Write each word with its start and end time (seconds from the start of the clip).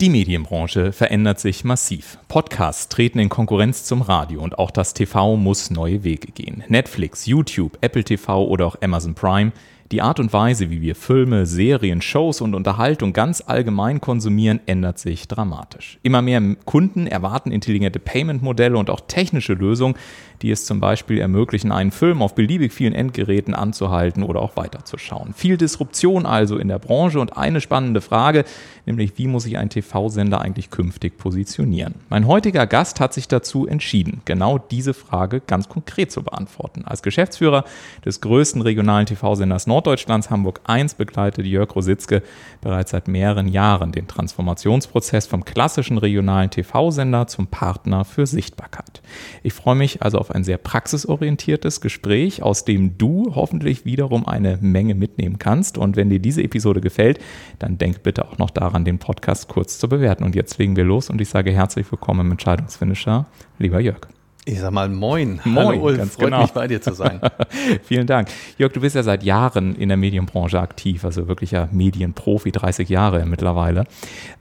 Die 0.00 0.10
Medienbranche 0.10 0.92
verändert 0.92 1.40
sich 1.40 1.64
massiv. 1.64 2.18
Podcasts 2.28 2.88
treten 2.88 3.18
in 3.18 3.28
Konkurrenz 3.28 3.82
zum 3.82 4.00
Radio 4.00 4.40
und 4.40 4.56
auch 4.56 4.70
das 4.70 4.94
TV 4.94 5.36
muss 5.36 5.72
neue 5.72 6.04
Wege 6.04 6.30
gehen. 6.30 6.62
Netflix, 6.68 7.26
YouTube, 7.26 7.76
Apple 7.80 8.04
TV 8.04 8.46
oder 8.46 8.66
auch 8.66 8.80
Amazon 8.80 9.16
Prime 9.16 9.50
die 9.90 10.02
Art 10.02 10.20
und 10.20 10.34
Weise, 10.34 10.68
wie 10.70 10.82
wir 10.82 10.94
Filme, 10.94 11.46
Serien, 11.46 12.02
Shows 12.02 12.42
und 12.42 12.54
Unterhaltung 12.54 13.14
ganz 13.14 13.42
allgemein 13.46 14.02
konsumieren, 14.02 14.60
ändert 14.66 14.98
sich 14.98 15.28
dramatisch. 15.28 15.98
Immer 16.02 16.20
mehr 16.20 16.42
Kunden 16.66 17.06
erwarten 17.06 17.50
intelligente 17.50 17.98
Payment-Modelle 17.98 18.76
und 18.76 18.90
auch 18.90 19.00
technische 19.00 19.54
Lösungen, 19.54 19.94
die 20.42 20.50
es 20.50 20.64
zum 20.64 20.80
Beispiel 20.80 21.18
ermöglichen, 21.18 21.72
einen 21.72 21.90
Film 21.90 22.22
auf 22.22 22.34
beliebig 22.34 22.72
vielen 22.72 22.94
Endgeräten 22.94 23.54
anzuhalten 23.54 24.22
oder 24.22 24.40
auch 24.40 24.56
weiterzuschauen. 24.56 25.34
Viel 25.34 25.56
Disruption 25.56 26.26
also 26.26 26.58
in 26.58 26.68
der 26.68 26.78
Branche 26.78 27.20
und 27.20 27.36
eine 27.36 27.60
spannende 27.60 28.00
Frage, 28.00 28.44
nämlich 28.86 29.18
wie 29.18 29.26
muss 29.26 29.44
sich 29.44 29.58
ein 29.58 29.70
TV-Sender 29.70 30.40
eigentlich 30.40 30.70
künftig 30.70 31.18
positionieren? 31.18 31.94
Mein 32.08 32.26
heutiger 32.26 32.66
Gast 32.66 33.00
hat 33.00 33.12
sich 33.12 33.28
dazu 33.28 33.66
entschieden, 33.66 34.22
genau 34.24 34.58
diese 34.58 34.94
Frage 34.94 35.40
ganz 35.40 35.68
konkret 35.68 36.12
zu 36.12 36.22
beantworten. 36.22 36.84
Als 36.84 37.02
Geschäftsführer 37.02 37.64
des 38.04 38.20
größten 38.20 38.62
regionalen 38.62 39.06
TV-Senders 39.06 39.66
Norddeutschlands 39.66 40.30
Hamburg 40.30 40.60
1 40.64 40.94
begleitet 40.94 41.46
Jörg 41.46 41.74
Rositzke 41.74 42.22
bereits 42.60 42.92
seit 42.92 43.08
mehreren 43.08 43.48
Jahren 43.48 43.92
den 43.92 44.08
Transformationsprozess 44.08 45.26
vom 45.26 45.44
klassischen 45.44 45.98
regionalen 45.98 46.50
TV-Sender 46.50 47.26
zum 47.26 47.46
Partner 47.48 48.04
für 48.04 48.26
Sichtbarkeit. 48.26 49.02
Ich 49.42 49.52
freue 49.52 49.74
mich 49.74 50.02
also 50.02 50.18
auf 50.18 50.27
auf 50.28 50.34
ein 50.34 50.44
sehr 50.44 50.58
praxisorientiertes 50.58 51.80
Gespräch, 51.80 52.42
aus 52.42 52.64
dem 52.64 52.98
du 52.98 53.34
hoffentlich 53.34 53.84
wiederum 53.84 54.26
eine 54.26 54.58
Menge 54.60 54.94
mitnehmen 54.94 55.38
kannst. 55.38 55.78
Und 55.78 55.96
wenn 55.96 56.10
dir 56.10 56.20
diese 56.20 56.42
Episode 56.42 56.80
gefällt, 56.80 57.18
dann 57.58 57.78
denk 57.78 58.02
bitte 58.02 58.26
auch 58.26 58.38
noch 58.38 58.50
daran, 58.50 58.84
den 58.84 58.98
Podcast 58.98 59.48
kurz 59.48 59.78
zu 59.78 59.88
bewerten. 59.88 60.24
Und 60.24 60.34
jetzt 60.34 60.58
legen 60.58 60.76
wir 60.76 60.84
los 60.84 61.10
und 61.10 61.20
ich 61.20 61.28
sage 61.28 61.50
herzlich 61.50 61.90
willkommen 61.90 62.20
im 62.20 62.32
Entscheidungsfinisher, 62.32 63.26
lieber 63.58 63.80
Jörg. 63.80 64.17
Ich 64.48 64.60
sag 64.60 64.70
mal 64.70 64.88
Moin. 64.88 65.40
Moin, 65.44 65.66
Hallo 65.66 65.82
Ulf, 65.82 65.98
ganz 65.98 66.14
freut 66.14 66.24
genau. 66.24 66.40
mich 66.40 66.52
bei 66.52 66.66
dir 66.66 66.80
zu 66.80 66.94
sein. 66.94 67.20
Vielen 67.84 68.06
Dank. 68.06 68.28
Jörg, 68.56 68.72
du 68.72 68.80
bist 68.80 68.96
ja 68.96 69.02
seit 69.02 69.22
Jahren 69.22 69.76
in 69.76 69.88
der 69.88 69.98
Medienbranche 69.98 70.58
aktiv, 70.58 71.04
also 71.04 71.28
wirklicher 71.28 71.68
Medienprofi, 71.70 72.50
30 72.50 72.88
Jahre 72.88 73.26
mittlerweile. 73.26 73.84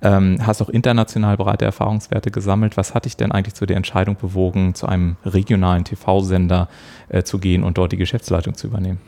Ähm, 0.02 0.38
hast 0.42 0.62
auch 0.62 0.70
international 0.70 1.36
breite 1.36 1.66
Erfahrungswerte 1.66 2.32
gesammelt. 2.32 2.78
Was 2.78 2.94
hat 2.94 3.04
dich 3.04 3.18
denn 3.18 3.34
eigentlich 3.34 3.56
zu 3.56 3.66
der 3.66 3.76
Entscheidung 3.76 4.16
bewogen, 4.16 4.76
zu 4.76 4.88
einem 4.88 5.18
regionalen 5.26 5.84
TV-Sender 5.84 6.70
äh, 7.10 7.24
zu 7.24 7.38
gehen 7.38 7.66
und 7.66 7.78
dort 7.78 7.92
die 7.92 7.98
Geschäftsleitung 7.98 8.54
zu 8.54 8.68
übernehmen? 8.68 9.02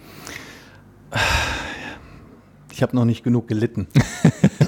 Ich 2.73 2.81
habe 2.81 2.93
noch 2.93 3.05
nicht 3.05 3.23
genug 3.23 3.47
gelitten. 3.47 3.87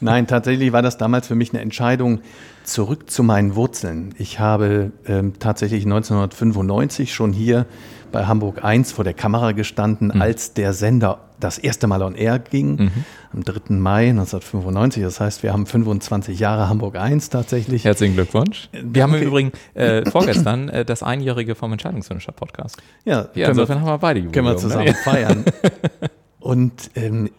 Nein, 0.00 0.26
tatsächlich 0.26 0.72
war 0.72 0.82
das 0.82 0.98
damals 0.98 1.26
für 1.26 1.34
mich 1.34 1.52
eine 1.52 1.60
Entscheidung 1.60 2.20
zurück 2.64 3.10
zu 3.10 3.22
meinen 3.22 3.54
Wurzeln. 3.56 4.14
Ich 4.18 4.38
habe 4.38 4.92
ähm, 5.06 5.34
tatsächlich 5.38 5.84
1995 5.84 7.12
schon 7.12 7.32
hier 7.32 7.66
bei 8.12 8.26
Hamburg 8.26 8.64
1 8.64 8.92
vor 8.92 9.04
der 9.04 9.14
Kamera 9.14 9.52
gestanden, 9.52 10.12
mhm. 10.14 10.22
als 10.22 10.54
der 10.54 10.72
Sender 10.72 11.20
das 11.40 11.58
erste 11.58 11.86
Mal 11.86 12.02
on 12.02 12.14
Air 12.14 12.38
ging, 12.38 12.76
mhm. 12.76 12.90
am 13.32 13.44
3. 13.44 13.74
Mai 13.74 14.10
1995. 14.10 15.02
Das 15.02 15.20
heißt, 15.20 15.42
wir 15.42 15.52
haben 15.52 15.66
25 15.66 16.38
Jahre 16.38 16.68
Hamburg 16.68 16.96
1 16.96 17.30
tatsächlich. 17.30 17.84
Herzlichen 17.84 18.14
Glückwunsch. 18.14 18.68
Äh, 18.72 18.82
wir 18.84 19.02
haben 19.02 19.14
im 19.14 19.22
Übrigen 19.22 19.52
äh, 19.74 20.08
vorgestern 20.10 20.68
äh, 20.68 20.84
das 20.84 21.02
Einjährige 21.02 21.54
vom 21.54 21.72
Entscheidungswünscher 21.72 22.32
Podcast. 22.32 22.76
Ja, 23.04 23.28
ja 23.34 23.48
insofern 23.48 23.78
wir, 23.78 23.80
haben 23.82 23.94
wir 23.94 23.98
beide 23.98 24.20
Jubiläum. 24.20 24.46
Können 24.46 24.56
wir 24.56 24.60
zusammen 24.60 24.86
ne? 24.86 24.94
feiern. 24.94 25.44
Und 26.40 26.90
ähm, 26.94 27.30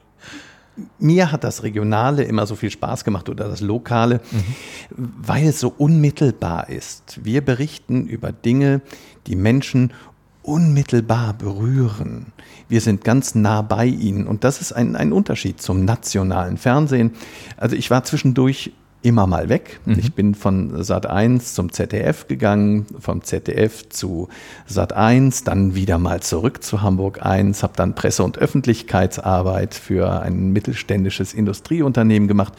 mir 1.00 1.32
hat 1.32 1.44
das 1.44 1.64
Regionale 1.64 2.24
immer 2.24 2.46
so 2.46 2.56
viel 2.56 2.72
Spaß 2.72 3.04
gemacht 3.04 3.30
oder 3.30 3.48
das 3.48 3.62
Lokale, 3.62 4.22
mhm. 4.32 4.56
weil 4.98 5.48
es 5.48 5.60
so 5.60 5.74
unmittelbar 5.78 6.70
ist. 6.70 7.20
Wir 7.24 7.42
berichten 7.42 8.08
über 8.08 8.32
Dinge, 8.32 8.82
die 9.28 9.36
Menschen 9.36 9.94
unmittelbar 10.42 11.34
berühren. 11.34 12.28
Wir 12.68 12.82
sind 12.82 13.04
ganz 13.04 13.36
nah 13.36 13.62
bei 13.62 13.86
ihnen 13.86 14.26
und 14.26 14.44
das 14.44 14.62
ist 14.62 14.72
ein, 14.72 14.96
ein 14.96 15.12
Unterschied 15.12 15.62
zum 15.62 15.86
nationalen 15.86 16.58
Fernsehen. 16.58 17.12
Also 17.58 17.76
ich 17.76 17.92
war 17.92 18.04
zwischendurch 18.04 18.72
immer 19.02 19.28
mal 19.28 19.50
weg. 19.50 19.80
Mhm. 19.86 20.00
Ich 20.00 20.14
bin 20.14 20.36
von 20.36 20.84
Sat 20.84 21.06
1 21.06 21.54
zum 21.54 21.72
ZDF 21.72 22.28
gegangen, 22.28 22.86
vom 23.00 23.24
ZDF 23.24 23.88
zu 23.90 24.28
Sat 24.66 24.94
1, 24.94 25.44
dann 25.44 25.76
wieder 25.76 25.98
mal 25.98 26.22
zurück 26.22 26.64
zu 26.64 26.82
Hamburg 26.82 27.26
1, 27.26 27.64
habe 27.64 27.74
dann 27.76 27.96
Presse- 27.96 28.24
und 28.24 28.38
Öffentlichkeitsarbeit 28.38 29.74
für 29.74 30.22
ein 30.22 30.52
mittelständisches 30.52 31.34
Industrieunternehmen 31.34 32.28
gemacht 32.28 32.54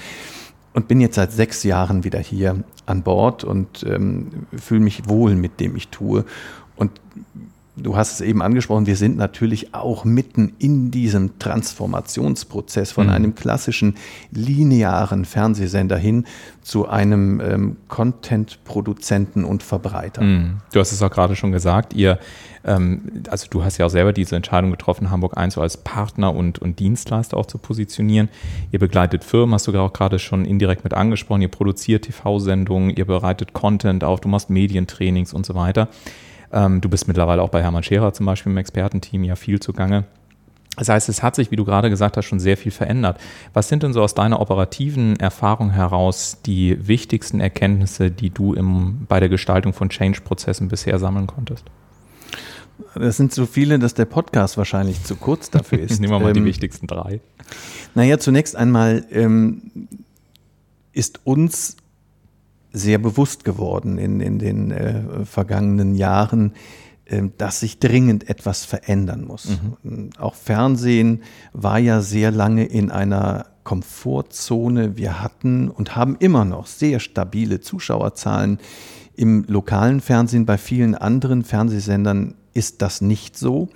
und 0.72 0.88
bin 0.88 1.00
jetzt 1.00 1.16
seit 1.16 1.32
sechs 1.32 1.62
Jahren 1.62 2.04
wieder 2.04 2.20
hier 2.20 2.62
an 2.86 3.02
Bord 3.02 3.44
und 3.44 3.84
ähm, 3.86 4.46
fühle 4.56 4.80
mich 4.80 5.08
wohl 5.08 5.34
mit 5.34 5.60
dem 5.60 5.76
ich 5.76 5.88
tue. 5.88 6.24
Und 6.76 6.92
Du 7.82 7.96
hast 7.96 8.14
es 8.14 8.20
eben 8.20 8.42
angesprochen, 8.42 8.86
wir 8.86 8.96
sind 8.96 9.16
natürlich 9.16 9.74
auch 9.74 10.04
mitten 10.04 10.52
in 10.58 10.91
diesem 10.91 11.38
Transformationsprozess 11.38 12.92
von 12.92 13.06
mhm. 13.06 13.12
einem 13.12 13.34
klassischen 13.34 13.96
linearen 14.30 15.24
Fernsehsender 15.24 15.96
hin 15.96 16.24
zu 16.62 16.88
einem 16.88 17.41
ähm, 17.41 17.76
Content-Produzenten 17.88 19.44
und 19.44 19.62
Verbreiter. 19.62 20.22
Mhm. 20.22 20.58
Du 20.72 20.80
hast 20.80 20.92
es 20.92 21.02
auch 21.02 21.10
gerade 21.10 21.34
schon 21.36 21.52
gesagt, 21.52 21.94
ihr, 21.94 22.18
ähm, 22.64 23.22
also 23.28 23.46
du 23.48 23.64
hast 23.64 23.78
ja 23.78 23.86
auch 23.86 23.91
selber 23.91 24.12
diese 24.12 24.36
Entscheidung 24.36 24.70
getroffen, 24.70 25.10
Hamburg 25.10 25.36
1 25.36 25.54
so 25.54 25.60
als 25.60 25.78
Partner 25.78 26.34
und, 26.34 26.58
und 26.58 26.78
Dienstleister 26.78 27.36
auch 27.36 27.47
zu 27.47 27.58
positionieren. 27.58 28.28
Ihr 28.72 28.78
begleitet 28.78 29.24
Firmen, 29.24 29.54
hast 29.54 29.66
du 29.66 29.78
auch 29.80 29.92
gerade 29.92 30.18
schon 30.18 30.44
indirekt 30.44 30.84
mit 30.84 30.94
angesprochen, 30.94 31.42
ihr 31.42 31.48
produziert 31.48 32.04
TV-Sendungen, 32.04 32.91
ihr 32.91 33.06
bereitet 33.06 33.52
Content 33.52 34.04
auf, 34.04 34.20
du 34.20 34.28
machst 34.28 34.50
Medientrainings 34.50 35.32
und 35.32 35.47
so 35.47 35.54
weiter. 35.54 35.88
Ähm, 36.52 36.80
du 36.80 36.88
bist 36.88 37.08
mittlerweile 37.08 37.42
auch 37.42 37.50
bei 37.50 37.62
Hermann 37.62 37.82
Scherer 37.82 38.12
zum 38.12 38.26
Beispiel 38.26 38.52
im 38.52 38.58
Expertenteam 38.58 39.24
ja 39.24 39.36
viel 39.36 39.60
zugange. 39.60 40.04
Das 40.76 40.88
heißt, 40.88 41.08
es 41.08 41.22
hat 41.22 41.34
sich, 41.34 41.50
wie 41.50 41.56
du 41.56 41.64
gerade 41.64 41.90
gesagt 41.90 42.16
hast, 42.16 42.24
schon 42.24 42.40
sehr 42.40 42.56
viel 42.56 42.72
verändert. 42.72 43.20
Was 43.52 43.68
sind 43.68 43.82
denn 43.82 43.92
so 43.92 44.02
aus 44.02 44.14
deiner 44.14 44.40
operativen 44.40 45.18
Erfahrung 45.18 45.70
heraus 45.70 46.38
die 46.46 46.86
wichtigsten 46.86 47.40
Erkenntnisse, 47.40 48.10
die 48.10 48.30
du 48.30 48.54
im, 48.54 49.06
bei 49.08 49.20
der 49.20 49.28
Gestaltung 49.28 49.72
von 49.72 49.90
Change-Prozessen 49.90 50.68
bisher 50.68 50.98
sammeln 50.98 51.26
konntest? 51.26 51.64
Das 52.94 53.16
sind 53.16 53.32
so 53.32 53.46
viele, 53.46 53.78
dass 53.78 53.94
der 53.94 54.06
Podcast 54.06 54.56
wahrscheinlich 54.56 55.02
zu 55.04 55.16
kurz 55.16 55.50
dafür 55.50 55.78
ist. 55.80 56.00
Nehmen 56.00 56.12
wir 56.12 56.20
mal 56.20 56.28
ähm, 56.28 56.34
die 56.34 56.44
wichtigsten 56.44 56.86
drei. 56.86 57.20
Naja, 57.94 58.18
zunächst 58.18 58.56
einmal 58.56 59.04
ähm, 59.10 59.88
ist 60.92 61.20
uns 61.24 61.76
sehr 62.72 62.98
bewusst 62.98 63.44
geworden 63.44 63.98
in, 63.98 64.20
in 64.20 64.38
den 64.38 64.70
äh, 64.70 65.25
vergangenen 65.25 65.94
Jahren, 65.94 66.53
äh, 67.06 67.22
dass 67.36 67.60
sich 67.60 67.78
dringend 67.78 68.28
etwas 68.28 68.64
verändern 68.64 69.25
muss. 69.25 69.58
Mhm. 69.82 70.10
Auch 70.19 70.34
Fernsehen 70.34 71.22
war 71.53 71.78
ja 71.78 72.00
sehr 72.00 72.30
lange 72.30 72.64
in 72.64 72.91
einer 72.91 73.47
Komfortzone. 73.64 74.97
Wir 74.97 75.22
hatten 75.22 75.69
und 75.69 75.97
haben 75.97 76.16
immer 76.19 76.44
noch 76.44 76.66
sehr 76.66 77.00
stabile 77.00 77.60
Zuschauerzahlen 77.60 78.59
im 79.16 79.44
lokalen 79.48 80.00
Fernsehen. 80.00 80.47
Bei 80.47 80.59
vielen 80.59 80.94
anderen 80.94 81.44
Fernsehsendern 81.44 82.34
ist 82.54 82.83
das 82.83 83.00
nicht 83.00 83.36
so 83.36 83.68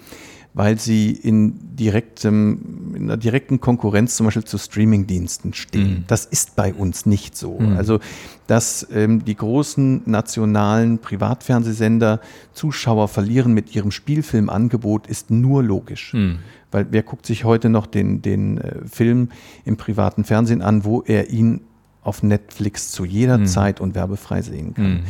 weil 0.55 0.79
sie 0.79 1.11
in, 1.11 1.77
direktem, 1.77 2.95
in 2.95 3.03
einer 3.05 3.17
direkten 3.17 3.61
Konkurrenz 3.61 4.17
zum 4.17 4.27
Beispiel 4.27 4.45
zu 4.45 4.57
Streamingdiensten 4.57 5.53
stehen. 5.53 5.91
Mhm. 5.91 6.05
Das 6.07 6.25
ist 6.25 6.55
bei 6.55 6.73
uns 6.73 7.07
nicht 7.07 7.37
so. 7.37 7.59
Mhm. 7.59 7.77
Also, 7.77 7.99
dass 8.47 8.87
ähm, 8.93 9.25
die 9.25 9.35
großen 9.35 10.03
nationalen 10.07 11.01
Privatfernsehsender 11.01 12.21
Zuschauer 12.53 13.09
verlieren 13.09 13.53
mit 13.53 13.75
ihrem 13.75 13.91
Spielfilmangebot, 13.91 15.09
ist 15.09 15.31
nur 15.31 15.65
logisch. 15.65 16.15
Mhm. 16.15 16.39
Weil 16.71 16.87
wer 16.91 17.03
guckt 17.03 17.27
sich 17.27 17.45
heute 17.45 17.69
noch 17.69 17.87
den, 17.87 18.23
den 18.23 18.59
äh, 18.59 18.87
Film 18.87 19.31
im 19.65 19.77
privaten 19.77 20.23
Fernsehen 20.23 20.63
an, 20.63 20.85
wo 20.85 21.03
er 21.03 21.31
ihn 21.31 21.63
auf 22.05 22.23
Netflix 22.23 22.93
zu 22.93 23.05
jeder 23.05 23.39
mhm. 23.39 23.47
Zeit 23.47 23.81
und 23.81 23.95
werbefrei 23.95 24.43
sehen 24.43 24.75
kann. 24.75 24.95
Mhm. 24.95 25.03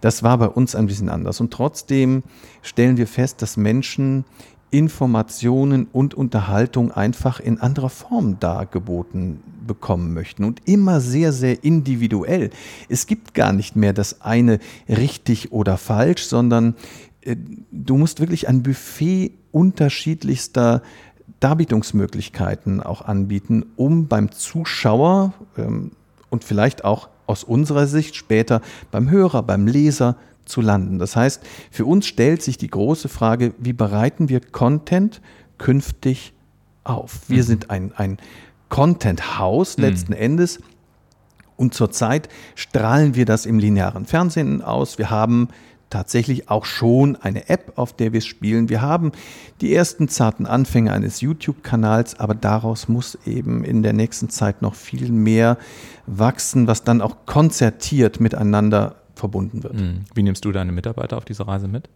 Das 0.00 0.22
war 0.22 0.36
bei 0.38 0.48
uns 0.48 0.74
ein 0.74 0.86
bisschen 0.86 1.08
anders. 1.08 1.40
Und 1.40 1.52
trotzdem 1.52 2.22
stellen 2.60 2.98
wir 2.98 3.06
fest, 3.06 3.42
dass 3.42 3.56
Menschen 3.56 4.24
Informationen 4.72 5.86
und 5.92 6.14
Unterhaltung 6.14 6.92
einfach 6.92 7.40
in 7.40 7.60
anderer 7.60 7.90
Form 7.90 8.40
dargeboten 8.40 9.42
bekommen 9.66 10.14
möchten 10.14 10.44
und 10.44 10.66
immer 10.66 11.00
sehr, 11.00 11.32
sehr 11.32 11.62
individuell. 11.62 12.50
Es 12.88 13.06
gibt 13.06 13.34
gar 13.34 13.52
nicht 13.52 13.76
mehr 13.76 13.92
das 13.92 14.22
eine 14.22 14.58
richtig 14.88 15.52
oder 15.52 15.76
falsch, 15.76 16.24
sondern 16.24 16.74
äh, 17.20 17.36
du 17.70 17.98
musst 17.98 18.18
wirklich 18.20 18.48
ein 18.48 18.62
Buffet 18.62 19.32
unterschiedlichster 19.52 20.82
Darbietungsmöglichkeiten 21.40 22.82
auch 22.82 23.02
anbieten, 23.02 23.66
um 23.76 24.08
beim 24.08 24.32
Zuschauer 24.32 25.34
ähm, 25.58 25.92
und 26.30 26.44
vielleicht 26.44 26.84
auch 26.84 27.10
aus 27.26 27.44
unserer 27.44 27.86
Sicht 27.86 28.16
später 28.16 28.62
beim 28.90 29.10
Hörer, 29.10 29.42
beim 29.42 29.66
Leser 29.66 30.16
zu 30.44 30.60
landen. 30.60 30.98
Das 30.98 31.16
heißt, 31.16 31.42
für 31.70 31.84
uns 31.84 32.06
stellt 32.06 32.42
sich 32.42 32.58
die 32.58 32.68
große 32.68 33.08
Frage, 33.08 33.54
wie 33.58 33.72
bereiten 33.72 34.28
wir 34.28 34.40
Content 34.40 35.20
künftig 35.58 36.32
auf? 36.84 37.20
Wir 37.28 37.42
mhm. 37.42 37.46
sind 37.46 37.70
ein, 37.70 37.92
ein 37.96 38.18
Content-Haus 38.68 39.76
mhm. 39.76 39.84
letzten 39.84 40.12
mhm. 40.12 40.18
Endes. 40.18 40.58
Und 41.56 41.74
zurzeit 41.74 42.28
strahlen 42.54 43.14
wir 43.14 43.24
das 43.24 43.46
im 43.46 43.58
linearen 43.58 44.06
Fernsehen 44.06 44.62
aus. 44.62 44.98
Wir 44.98 45.10
haben 45.10 45.48
tatsächlich 45.92 46.48
auch 46.48 46.64
schon 46.64 47.16
eine 47.16 47.48
App, 47.48 47.74
auf 47.76 47.92
der 47.92 48.12
wir 48.12 48.18
es 48.18 48.26
spielen. 48.26 48.68
Wir 48.68 48.80
haben 48.80 49.12
die 49.60 49.74
ersten 49.74 50.08
zarten 50.08 50.46
Anfänge 50.46 50.92
eines 50.92 51.20
YouTube-Kanals, 51.20 52.18
aber 52.18 52.34
daraus 52.34 52.88
muss 52.88 53.18
eben 53.26 53.62
in 53.62 53.82
der 53.82 53.92
nächsten 53.92 54.30
Zeit 54.30 54.62
noch 54.62 54.74
viel 54.74 55.12
mehr 55.12 55.58
wachsen, 56.06 56.66
was 56.66 56.82
dann 56.82 57.02
auch 57.02 57.26
konzertiert 57.26 58.20
miteinander 58.20 58.96
verbunden 59.14 59.62
wird. 59.62 59.78
Hm. 59.78 60.04
Wie 60.14 60.22
nimmst 60.22 60.44
du 60.44 60.52
deine 60.52 60.72
Mitarbeiter 60.72 61.16
auf 61.16 61.24
diese 61.24 61.46
Reise 61.46 61.68
mit? 61.68 61.88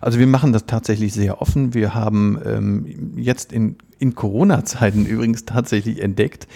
Also 0.00 0.18
wir 0.18 0.26
machen 0.26 0.52
das 0.52 0.66
tatsächlich 0.66 1.12
sehr 1.12 1.40
offen. 1.40 1.74
Wir 1.74 1.94
haben 1.94 2.38
ähm, 2.44 3.14
jetzt 3.16 3.52
in, 3.52 3.76
in 3.98 4.14
Corona-Zeiten 4.14 5.06
übrigens 5.06 5.44
tatsächlich 5.44 6.02
entdeckt, 6.02 6.46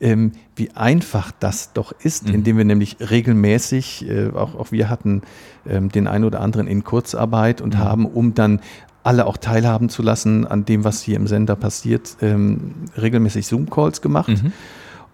ähm, 0.00 0.32
wie 0.56 0.70
einfach 0.72 1.30
das 1.32 1.72
doch 1.72 1.92
ist, 1.92 2.28
mhm. 2.28 2.34
indem 2.34 2.58
wir 2.58 2.64
nämlich 2.64 2.96
regelmäßig, 3.00 4.08
äh, 4.08 4.30
auch, 4.30 4.54
auch 4.54 4.72
wir 4.72 4.88
hatten 4.88 5.22
ähm, 5.66 5.90
den 5.90 6.06
einen 6.06 6.24
oder 6.24 6.40
anderen 6.40 6.66
in 6.66 6.84
Kurzarbeit 6.84 7.60
und 7.60 7.74
mhm. 7.74 7.78
haben, 7.78 8.06
um 8.06 8.34
dann 8.34 8.60
alle 9.02 9.26
auch 9.26 9.38
teilhaben 9.38 9.88
zu 9.88 10.02
lassen 10.02 10.46
an 10.46 10.64
dem, 10.64 10.84
was 10.84 11.02
hier 11.02 11.16
im 11.16 11.26
Sender 11.26 11.56
passiert, 11.56 12.16
ähm, 12.20 12.74
regelmäßig 13.00 13.46
Zoom-Calls 13.46 14.02
gemacht. 14.02 14.28
Mhm. 14.28 14.52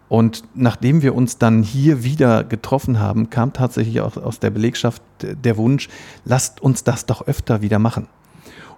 Und 0.08 0.44
nachdem 0.55 1.03
wir 1.03 1.14
uns 1.14 1.38
dann 1.38 1.62
hier 1.62 2.05
wieder 2.05 2.44
getroffen 2.44 3.00
haben, 3.00 3.31
kam 3.31 3.53
tatsächlich 3.53 4.00
auch 4.00 4.17
aus 4.17 4.38
der 4.38 4.50
Belegschaft 4.50 5.03
der 5.20 5.56
Wunsch, 5.56 5.88
lasst 6.25 6.61
uns 6.61 6.85
das 6.85 7.06
doch 7.06 7.26
öfter 7.26 7.62
wieder 7.62 7.79
machen. 7.79 8.06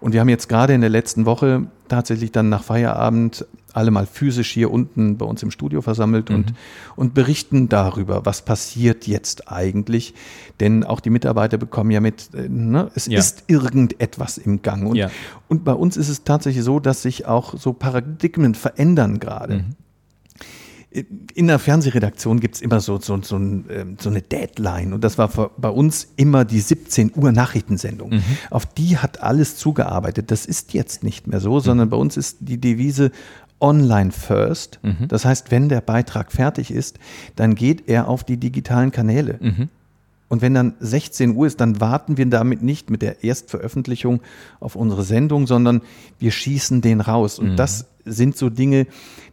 Und 0.00 0.12
wir 0.12 0.20
haben 0.20 0.28
jetzt 0.28 0.48
gerade 0.48 0.74
in 0.74 0.80
der 0.80 0.90
letzten 0.90 1.26
Woche 1.26 1.66
tatsächlich 1.88 2.30
dann 2.30 2.48
nach 2.48 2.62
Feierabend 2.62 3.46
alle 3.72 3.90
mal 3.90 4.06
physisch 4.06 4.50
hier 4.50 4.70
unten 4.70 5.18
bei 5.18 5.26
uns 5.26 5.42
im 5.42 5.50
Studio 5.50 5.82
versammelt 5.82 6.30
mhm. 6.30 6.36
und, 6.36 6.54
und 6.96 7.14
berichten 7.14 7.68
darüber, 7.68 8.24
was 8.24 8.42
passiert 8.42 9.06
jetzt 9.06 9.50
eigentlich. 9.50 10.14
Denn 10.60 10.84
auch 10.84 11.00
die 11.00 11.10
Mitarbeiter 11.10 11.58
bekommen 11.58 11.90
ja 11.90 12.00
mit, 12.00 12.30
äh, 12.34 12.48
ne, 12.48 12.90
es 12.94 13.06
ja. 13.06 13.18
ist 13.18 13.44
irgendetwas 13.46 14.38
im 14.38 14.62
Gang. 14.62 14.86
Und, 14.88 14.96
ja. 14.96 15.10
und 15.48 15.64
bei 15.64 15.74
uns 15.74 15.96
ist 15.96 16.08
es 16.08 16.24
tatsächlich 16.24 16.64
so, 16.64 16.80
dass 16.80 17.02
sich 17.02 17.26
auch 17.26 17.58
so 17.58 17.72
Paradigmen 17.72 18.54
verändern 18.54 19.18
gerade. 19.18 19.56
Mhm 19.56 19.76
in 20.90 21.46
der 21.48 21.58
Fernsehredaktion 21.58 22.40
gibt 22.40 22.54
es 22.54 22.62
immer 22.62 22.80
so, 22.80 22.98
so, 22.98 23.20
so, 23.22 23.36
ein, 23.36 23.66
ähm, 23.70 23.96
so, 24.00 24.08
eine 24.08 24.22
Deadline 24.22 24.94
und 24.94 25.04
das 25.04 25.18
war 25.18 25.28
bei 25.58 25.68
uns 25.68 26.08
immer 26.16 26.46
die 26.46 26.60
17 26.60 27.12
Uhr 27.14 27.30
Nachrichtensendung. 27.30 28.10
Mhm. 28.10 28.22
Auf 28.50 28.64
die 28.64 28.96
hat 28.96 29.20
alles 29.20 29.56
zugearbeitet. 29.56 30.30
Das 30.30 30.46
ist 30.46 30.72
jetzt 30.72 31.04
nicht 31.04 31.26
mehr 31.26 31.40
so, 31.40 31.60
sondern 31.60 31.88
mhm. 31.88 31.90
bei 31.90 31.96
uns 31.98 32.16
ist 32.16 32.38
die 32.40 32.58
Devise 32.58 33.10
online 33.60 34.12
first. 34.12 34.80
Mhm. 34.82 35.08
Das 35.08 35.26
heißt, 35.26 35.50
wenn 35.50 35.68
der 35.68 35.82
Beitrag 35.82 36.32
fertig 36.32 36.70
ist, 36.70 36.98
dann 37.36 37.54
geht 37.54 37.88
er 37.88 38.08
auf 38.08 38.24
die 38.24 38.38
digitalen 38.38 38.90
Kanäle. 38.90 39.38
Mhm. 39.40 39.68
Und 40.28 40.42
wenn 40.42 40.54
dann 40.54 40.74
16 40.80 41.34
Uhr 41.36 41.46
ist, 41.46 41.60
dann 41.60 41.80
warten 41.80 42.16
wir 42.16 42.26
damit 42.26 42.62
nicht 42.62 42.90
mit 42.90 43.02
der 43.02 43.24
Erstveröffentlichung 43.24 44.20
auf 44.60 44.76
unsere 44.76 45.02
Sendung, 45.02 45.46
sondern 45.46 45.82
wir 46.18 46.30
schießen 46.30 46.80
den 46.80 47.00
raus. 47.00 47.38
Und 47.38 47.52
mhm. 47.52 47.56
das 47.56 47.86
sind 48.04 48.36
so 48.36 48.50
Dinge, 48.50 48.86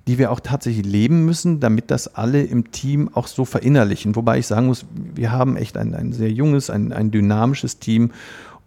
die 0.07 0.17
wir 0.17 0.31
auch 0.31 0.39
tatsächlich 0.39 0.85
leben 0.85 1.25
müssen, 1.25 1.59
damit 1.59 1.89
das 1.89 2.15
alle 2.15 2.43
im 2.43 2.71
Team 2.71 3.09
auch 3.13 3.27
so 3.27 3.43
verinnerlichen. 3.43 4.15
Wobei 4.15 4.37
ich 4.37 4.47
sagen 4.47 4.67
muss, 4.67 4.85
wir 5.15 5.31
haben 5.31 5.57
echt 5.57 5.77
ein, 5.77 5.95
ein 5.95 6.13
sehr 6.13 6.31
junges, 6.31 6.69
ein, 6.69 6.93
ein 6.93 7.09
dynamisches 7.11 7.79
Team. 7.79 8.11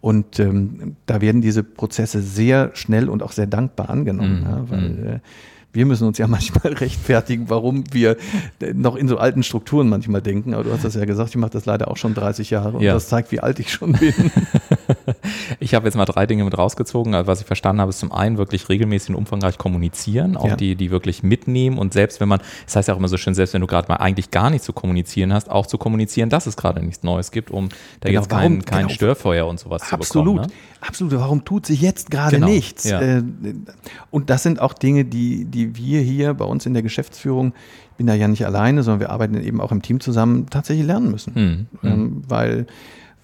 Und 0.01 0.39
ähm, 0.39 0.95
da 1.05 1.21
werden 1.21 1.41
diese 1.41 1.63
Prozesse 1.63 2.21
sehr 2.21 2.71
schnell 2.73 3.09
und 3.09 3.23
auch 3.23 3.31
sehr 3.31 3.47
dankbar 3.47 3.89
angenommen, 3.89 4.41
mhm. 4.41 4.45
ja, 4.45 4.69
weil 4.69 4.89
mhm. 4.89 5.07
äh, 5.07 5.19
wir 5.71 5.85
müssen 5.85 6.07
uns 6.07 6.17
ja 6.17 6.27
manchmal 6.39 6.73
rechtfertigen, 6.73 7.49
warum 7.49 7.83
wir 7.91 8.17
noch 8.73 8.95
in 8.95 9.07
so 9.07 9.17
alten 9.17 9.43
Strukturen 9.43 9.89
manchmal 9.89 10.21
denken. 10.21 10.53
Aber 10.53 10.63
du 10.63 10.71
hast 10.71 10.83
das 10.83 10.95
ja 10.95 11.05
gesagt, 11.05 11.29
ich 11.29 11.37
mache 11.37 11.51
das 11.51 11.65
leider 11.65 11.89
auch 11.89 11.97
schon 11.97 12.13
30 12.13 12.49
Jahre 12.49 12.77
und 12.77 12.83
ja. 12.83 12.93
das 12.93 13.09
zeigt, 13.09 13.31
wie 13.31 13.39
alt 13.39 13.59
ich 13.59 13.71
schon 13.71 13.93
bin. 13.93 14.13
ich 15.59 15.73
habe 15.73 15.85
jetzt 15.87 15.95
mal 15.95 16.05
drei 16.05 16.25
Dinge 16.25 16.43
mit 16.43 16.57
rausgezogen. 16.57 17.13
Also 17.13 17.27
was 17.27 17.41
ich 17.41 17.47
verstanden 17.47 17.81
habe, 17.81 17.89
ist 17.89 17.99
zum 17.99 18.11
einen 18.11 18.37
wirklich 18.37 18.69
regelmäßig 18.69 19.11
und 19.11 19.15
umfangreich 19.15 19.57
kommunizieren, 19.57 20.37
auch 20.37 20.49
ja. 20.49 20.55
die, 20.55 20.75
die 20.75 20.91
wirklich 20.91 21.23
mitnehmen 21.23 21.77
und 21.77 21.93
selbst 21.93 22.19
wenn 22.19 22.29
man, 22.29 22.41
das 22.65 22.75
heißt 22.75 22.87
ja 22.87 22.93
auch 22.93 22.97
immer 22.99 23.07
so 23.07 23.17
schön, 23.17 23.33
selbst 23.33 23.53
wenn 23.53 23.61
du 23.61 23.67
gerade 23.67 23.87
mal 23.87 23.97
eigentlich 23.97 24.31
gar 24.31 24.49
nichts 24.49 24.65
zu 24.65 24.73
kommunizieren 24.73 25.33
hast, 25.33 25.49
auch 25.49 25.67
zu 25.67 25.77
kommunizieren, 25.77 26.29
dass 26.29 26.47
es 26.47 26.57
gerade 26.57 26.83
nichts 26.83 27.03
Neues 27.03 27.31
gibt, 27.31 27.51
um 27.51 27.69
da 27.99 28.09
genau, 28.09 28.21
jetzt 28.21 28.29
kein, 28.29 28.39
warum, 28.39 28.65
kein 28.65 28.81
genau, 28.83 28.93
Störfeuer 28.93 29.47
und 29.47 29.59
sowas 29.59 29.81
absolut, 29.91 30.05
zu 30.05 30.13
bekommen. 30.13 30.39
Absolut, 30.39 30.81
ne? 30.81 30.87
absolut. 30.87 31.13
Warum 31.13 31.45
tut 31.45 31.65
sich 31.65 31.81
jetzt 31.81 32.11
gerade 32.11 32.35
genau, 32.35 32.47
nichts? 32.47 32.85
Ja. 32.85 33.01
Äh, 33.01 33.23
und 34.11 34.29
das 34.29 34.43
sind 34.43 34.59
auch 34.59 34.73
Dinge, 34.73 35.05
die, 35.05 35.45
die 35.45 35.58
die 35.59 35.75
wir 35.75 36.01
hier 36.01 36.33
bei 36.33 36.45
uns 36.45 36.65
in 36.65 36.73
der 36.73 36.83
Geschäftsführung, 36.83 37.53
ich 37.91 37.97
bin 37.97 38.07
da 38.07 38.13
ja 38.13 38.27
nicht 38.27 38.45
alleine, 38.45 38.83
sondern 38.83 39.01
wir 39.01 39.09
arbeiten 39.09 39.35
eben 39.35 39.59
auch 39.59 39.73
im 39.73 39.81
Team 39.81 39.99
zusammen, 39.99 40.45
tatsächlich 40.49 40.87
lernen 40.87 41.11
müssen. 41.11 41.67
Mhm. 41.81 41.87
Ähm, 41.87 42.23
weil, 42.27 42.65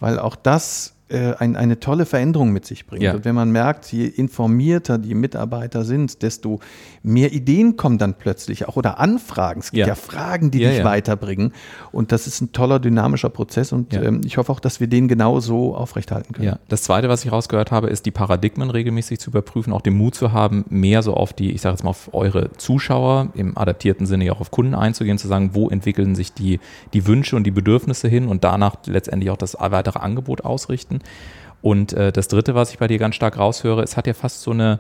weil 0.01 0.19
auch 0.19 0.35
das 0.35 0.94
äh, 1.07 1.35
ein, 1.37 1.55
eine 1.55 1.79
tolle 1.79 2.07
Veränderung 2.07 2.51
mit 2.51 2.65
sich 2.65 2.87
bringt. 2.87 3.03
Ja. 3.03 3.13
Und 3.13 3.25
wenn 3.25 3.35
man 3.35 3.51
merkt, 3.51 3.91
je 3.91 4.07
informierter 4.07 4.97
die 4.97 5.13
Mitarbeiter 5.13 5.85
sind, 5.85 6.23
desto 6.23 6.59
mehr 7.03 7.31
Ideen 7.31 7.77
kommen 7.77 7.99
dann 7.99 8.15
plötzlich 8.15 8.67
auch 8.67 8.75
oder 8.75 8.99
Anfragen. 8.99 9.59
Es 9.59 9.69
gibt 9.69 9.81
ja, 9.81 9.87
ja 9.87 9.93
Fragen, 9.93 10.49
die 10.49 10.61
ja, 10.61 10.71
dich 10.71 10.83
weiterbringen. 10.83 11.53
Und 11.91 12.11
das 12.11 12.25
ist 12.25 12.41
ein 12.41 12.53
toller, 12.53 12.79
dynamischer 12.79 13.29
Prozess 13.29 13.71
und 13.71 13.93
ähm, 13.93 14.21
ich 14.25 14.37
hoffe 14.37 14.51
auch, 14.51 14.59
dass 14.59 14.79
wir 14.79 14.87
den 14.87 15.07
genau 15.07 15.39
so 15.39 15.75
aufrechthalten 15.75 16.33
können. 16.33 16.47
Ja. 16.47 16.59
Das 16.69 16.81
Zweite, 16.81 17.07
was 17.07 17.23
ich 17.23 17.31
rausgehört 17.31 17.71
habe, 17.71 17.87
ist 17.87 18.07
die 18.07 18.11
Paradigmen 18.11 18.71
regelmäßig 18.71 19.19
zu 19.19 19.29
überprüfen, 19.29 19.73
auch 19.73 19.81
den 19.81 19.93
Mut 19.95 20.15
zu 20.15 20.31
haben, 20.31 20.65
mehr 20.69 21.03
so 21.03 21.13
auf 21.13 21.33
die, 21.33 21.51
ich 21.51 21.61
sage 21.61 21.73
jetzt 21.73 21.83
mal, 21.83 21.91
auf 21.91 22.15
eure 22.15 22.51
Zuschauer, 22.53 23.29
im 23.35 23.55
adaptierten 23.55 24.07
Sinne 24.07 24.25
ja 24.25 24.33
auch 24.33 24.41
auf 24.41 24.49
Kunden 24.49 24.73
einzugehen, 24.73 25.19
zu 25.19 25.27
sagen, 25.27 25.51
wo 25.53 25.69
entwickeln 25.69 26.15
sich 26.15 26.33
die, 26.33 26.59
die 26.93 27.05
Wünsche 27.05 27.35
und 27.35 27.43
die 27.43 27.51
Bedürfnisse 27.51 28.07
hin 28.07 28.27
und 28.27 28.43
danach 28.43 28.77
letztendlich 28.87 29.29
auch 29.29 29.37
das 29.37 29.55
weitere 29.59 29.99
Angebot 29.99 30.43
ausrichten 30.43 30.94
möchten. 30.95 31.09
Und 31.61 31.93
äh, 31.93 32.11
das 32.11 32.27
Dritte, 32.27 32.53
was 32.53 32.71
ich 32.71 32.77
bei 32.77 32.87
dir 32.87 32.99
ganz 32.99 33.15
stark 33.15 33.37
raushöre, 33.37 33.81
es 33.81 33.97
hat 33.97 34.05
ja 34.05 34.13
fast 34.13 34.41
so 34.41 34.51
eine, 34.51 34.79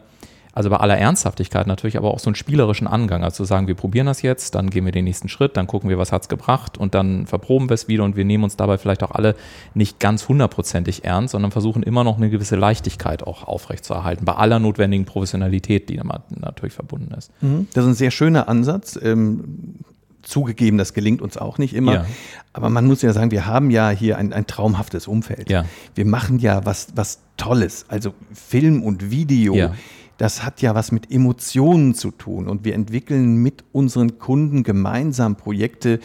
also 0.53 0.69
bei 0.69 0.77
aller 0.77 0.97
Ernsthaftigkeit 0.97 1.65
natürlich, 1.65 1.97
aber 1.97 2.11
auch 2.13 2.19
so 2.19 2.29
einen 2.29 2.35
spielerischen 2.35 2.85
Angang. 2.85 3.23
Also 3.23 3.37
zu 3.37 3.45
sagen, 3.45 3.67
wir 3.67 3.73
probieren 3.73 4.05
das 4.05 4.21
jetzt, 4.21 4.53
dann 4.53 4.69
gehen 4.69 4.85
wir 4.85 4.91
den 4.91 5.05
nächsten 5.05 5.27
Schritt, 5.27 5.57
dann 5.57 5.65
gucken 5.65 5.89
wir, 5.89 5.97
was 5.97 6.11
hat 6.11 6.21
es 6.21 6.29
gebracht 6.29 6.77
und 6.77 6.93
dann 6.93 7.25
verproben 7.25 7.69
wir 7.69 7.73
es 7.73 7.87
wieder 7.87 8.03
und 8.03 8.15
wir 8.15 8.23
nehmen 8.23 8.43
uns 8.43 8.55
dabei 8.55 8.77
vielleicht 8.77 9.01
auch 9.01 9.11
alle 9.11 9.35
nicht 9.73 9.99
ganz 9.99 10.29
hundertprozentig 10.29 11.05
ernst, 11.05 11.31
sondern 11.31 11.49
versuchen 11.49 11.81
immer 11.81 12.03
noch 12.03 12.17
eine 12.17 12.29
gewisse 12.29 12.55
Leichtigkeit 12.55 13.23
auch 13.23 13.47
aufrechtzuerhalten, 13.47 14.23
bei 14.23 14.33
aller 14.33 14.59
notwendigen 14.59 15.05
Professionalität, 15.05 15.89
die 15.89 15.99
natürlich 16.29 16.75
verbunden 16.75 17.15
ist. 17.15 17.31
Mhm. 17.41 17.67
Das 17.73 17.83
ist 17.83 17.89
ein 17.89 17.95
sehr 17.95 18.11
schöner 18.11 18.47
Ansatz. 18.47 18.99
Ähm, 19.01 19.79
Zugegeben, 20.25 20.77
das 20.77 20.93
gelingt 20.93 21.21
uns 21.21 21.37
auch 21.37 21.57
nicht 21.57 21.73
immer. 21.73 21.93
Ja. 21.93 22.05
Aber 22.51 22.69
man 22.69 22.85
muss 22.85 23.01
ja 23.01 23.13
sagen, 23.13 23.31
wir 23.31 23.45
haben 23.45 23.69
ja 23.69 23.89
hier 23.89 24.17
ein, 24.17 24.33
ein 24.33 24.47
traumhaftes 24.47 25.07
Umfeld. 25.07 25.49
Ja. 25.49 25.65
Wir 25.93 26.05
machen 26.05 26.39
ja 26.39 26.65
was, 26.65 26.87
was 26.95 27.19
Tolles. 27.37 27.85
Also 27.87 28.13
Film 28.33 28.83
und 28.83 29.11
Video. 29.11 29.55
Ja. 29.55 29.73
Das 30.17 30.43
hat 30.43 30.61
ja 30.61 30.73
was 30.75 30.91
mit 30.91 31.11
Emotionen 31.11 31.93
zu 31.93 32.11
tun. 32.11 32.47
Und 32.47 32.63
wir 32.63 32.73
entwickeln 32.73 33.37
mit 33.37 33.63
unseren 33.71 34.17
Kunden 34.17 34.63
gemeinsam 34.63 35.35
Projekte, 35.35 35.99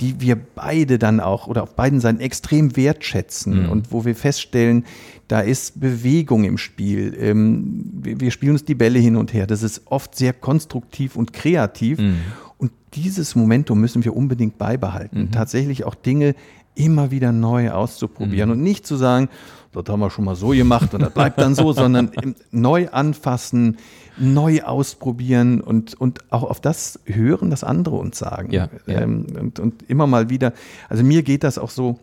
die 0.00 0.20
wir 0.20 0.36
beide 0.36 0.98
dann 0.98 1.20
auch 1.20 1.46
oder 1.46 1.62
auf 1.62 1.76
beiden 1.76 2.00
Seiten 2.00 2.20
extrem 2.20 2.76
wertschätzen 2.76 3.64
mhm. 3.64 3.70
und 3.70 3.92
wo 3.92 4.04
wir 4.04 4.16
feststellen, 4.16 4.84
da 5.28 5.40
ist 5.40 5.80
Bewegung 5.80 6.44
im 6.44 6.58
Spiel. 6.58 7.16
Ähm, 7.18 7.84
wir, 8.02 8.30
spielen 8.32 8.52
uns 8.52 8.64
die 8.64 8.74
Bälle 8.74 8.98
hin 8.98 9.16
und 9.16 9.32
her. 9.32 9.46
Das 9.46 9.62
ist 9.62 9.82
oft 9.86 10.16
sehr 10.16 10.32
konstruktiv 10.32 11.14
und 11.14 11.32
kreativ. 11.32 11.98
Mhm. 11.98 12.16
Und 12.62 12.70
dieses 12.94 13.34
Momentum 13.34 13.80
müssen 13.80 14.04
wir 14.04 14.14
unbedingt 14.14 14.56
beibehalten. 14.56 15.22
Mhm. 15.22 15.30
Tatsächlich 15.32 15.82
auch 15.82 15.96
Dinge 15.96 16.36
immer 16.76 17.10
wieder 17.10 17.32
neu 17.32 17.72
auszuprobieren 17.72 18.50
mhm. 18.50 18.56
und 18.56 18.62
nicht 18.62 18.86
zu 18.86 18.94
sagen, 18.94 19.28
das 19.72 19.84
haben 19.88 19.98
wir 19.98 20.10
schon 20.10 20.24
mal 20.24 20.36
so 20.36 20.50
gemacht 20.50 20.94
und 20.94 21.02
das 21.02 21.12
bleibt 21.12 21.40
dann 21.40 21.56
so, 21.56 21.72
sondern 21.72 22.12
neu 22.52 22.88
anfassen, 22.90 23.78
neu 24.16 24.62
ausprobieren 24.62 25.60
und, 25.60 26.00
und 26.00 26.20
auch 26.30 26.44
auf 26.44 26.60
das 26.60 27.00
hören, 27.04 27.50
was 27.50 27.64
andere 27.64 27.96
uns 27.96 28.16
sagen. 28.16 28.52
Ja, 28.52 28.68
ja. 28.86 29.00
Ähm, 29.00 29.26
und, 29.40 29.58
und 29.58 29.82
immer 29.90 30.06
mal 30.06 30.30
wieder, 30.30 30.52
also 30.88 31.02
mir 31.02 31.24
geht 31.24 31.42
das 31.42 31.58
auch 31.58 31.70
so, 31.70 31.98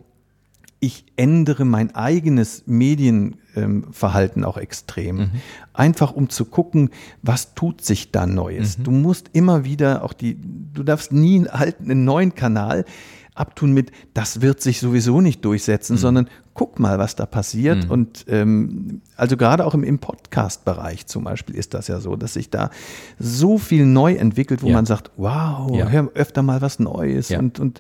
ich 0.79 1.05
ändere 1.17 1.65
mein 1.65 1.93
eigenes 1.93 2.63
Medienverhalten 2.65 4.45
auch 4.45 4.57
extrem. 4.57 5.17
Mhm. 5.17 5.31
Einfach 5.73 6.13
um 6.13 6.29
zu 6.29 6.45
gucken, 6.45 6.91
was 7.21 7.53
tut 7.53 7.81
sich 7.81 8.11
da 8.11 8.25
Neues. 8.25 8.77
Mhm. 8.77 8.83
Du 8.83 8.91
musst 8.91 9.29
immer 9.33 9.65
wieder 9.65 10.03
auch 10.03 10.13
die, 10.13 10.37
du 10.73 10.83
darfst 10.83 11.11
nie 11.11 11.45
halt 11.47 11.81
einen 11.81 12.05
neuen 12.05 12.33
Kanal 12.33 12.85
abtun 13.35 13.73
mit, 13.73 13.91
das 14.13 14.41
wird 14.41 14.61
sich 14.61 14.79
sowieso 14.79 15.21
nicht 15.21 15.43
durchsetzen, 15.45 15.93
mhm. 15.93 15.99
sondern 15.99 16.29
guck 16.53 16.77
mal, 16.79 16.99
was 16.99 17.15
da 17.15 17.25
passiert. 17.25 17.85
Mhm. 17.85 17.91
Und 17.91 18.25
ähm, 18.27 19.01
also 19.15 19.37
gerade 19.37 19.65
auch 19.65 19.73
im, 19.73 19.83
im 19.83 19.99
Podcast-Bereich 19.99 21.07
zum 21.07 21.23
Beispiel 21.23 21.55
ist 21.55 21.73
das 21.73 21.87
ja 21.87 21.99
so, 21.99 22.15
dass 22.15 22.33
sich 22.33 22.49
da 22.49 22.69
so 23.17 23.57
viel 23.57 23.85
neu 23.85 24.15
entwickelt, 24.15 24.61
wo 24.61 24.67
ja. 24.67 24.73
man 24.73 24.85
sagt, 24.85 25.11
wow, 25.15 25.73
ja. 25.73 25.87
hör 25.87 26.09
öfter 26.15 26.41
mal 26.41 26.61
was 26.61 26.79
Neues 26.79 27.29
ja. 27.29 27.39
und, 27.39 27.59
und 27.59 27.79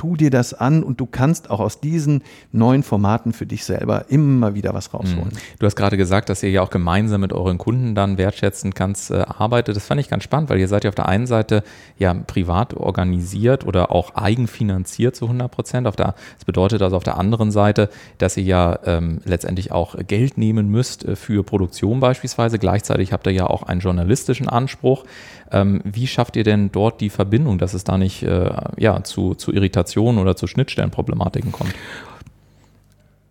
tu 0.00 0.16
dir 0.16 0.30
das 0.30 0.54
an 0.54 0.82
und 0.82 0.98
du 0.98 1.04
kannst 1.04 1.50
auch 1.50 1.60
aus 1.60 1.78
diesen 1.78 2.22
neuen 2.52 2.82
Formaten 2.82 3.34
für 3.34 3.44
dich 3.44 3.66
selber 3.66 4.06
immer 4.08 4.54
wieder 4.54 4.72
was 4.72 4.94
rausholen. 4.94 5.28
Mhm. 5.30 5.58
Du 5.58 5.66
hast 5.66 5.76
gerade 5.76 5.98
gesagt, 5.98 6.30
dass 6.30 6.42
ihr 6.42 6.48
ja 6.48 6.62
auch 6.62 6.70
gemeinsam 6.70 7.20
mit 7.20 7.34
euren 7.34 7.58
Kunden 7.58 7.94
dann 7.94 8.16
wertschätzend 8.16 8.74
ganz 8.74 9.10
äh, 9.10 9.16
arbeitet. 9.18 9.76
Das 9.76 9.84
fand 9.84 10.00
ich 10.00 10.08
ganz 10.08 10.24
spannend, 10.24 10.48
weil 10.48 10.58
ihr 10.58 10.68
seid 10.68 10.84
ja 10.84 10.88
auf 10.88 10.94
der 10.94 11.06
einen 11.06 11.26
Seite 11.26 11.62
ja 11.98 12.14
privat 12.14 12.72
organisiert 12.72 13.66
oder 13.66 13.92
auch 13.92 14.14
eigenfinanziert 14.14 15.16
zu 15.16 15.26
100 15.26 15.50
Prozent. 15.50 15.86
das 15.86 16.14
bedeutet 16.46 16.80
also 16.80 16.96
auf 16.96 17.04
der 17.04 17.18
anderen 17.18 17.50
Seite, 17.50 17.90
dass 18.16 18.38
ihr 18.38 18.44
ja 18.44 18.78
ähm, 18.86 19.20
letztendlich 19.26 19.70
auch 19.70 19.96
Geld 20.06 20.38
nehmen 20.38 20.70
müsst 20.70 21.04
äh, 21.04 21.14
für 21.14 21.44
Produktion 21.44 22.00
beispielsweise. 22.00 22.58
Gleichzeitig 22.58 23.12
habt 23.12 23.26
ihr 23.26 23.34
ja 23.34 23.48
auch 23.48 23.64
einen 23.64 23.80
journalistischen 23.80 24.48
Anspruch. 24.48 25.04
Ähm, 25.52 25.82
wie 25.84 26.06
schafft 26.06 26.36
ihr 26.36 26.44
denn 26.44 26.72
dort 26.72 27.02
die 27.02 27.10
Verbindung, 27.10 27.58
dass 27.58 27.74
es 27.74 27.84
da 27.84 27.98
nicht 27.98 28.22
äh, 28.22 28.50
ja, 28.78 29.02
zu, 29.02 29.34
zu 29.34 29.52
Irritationen 29.52 29.89
oder 30.18 30.36
zu 30.36 30.46
Schnittstellenproblematiken 30.46 31.52
kommt? 31.52 31.74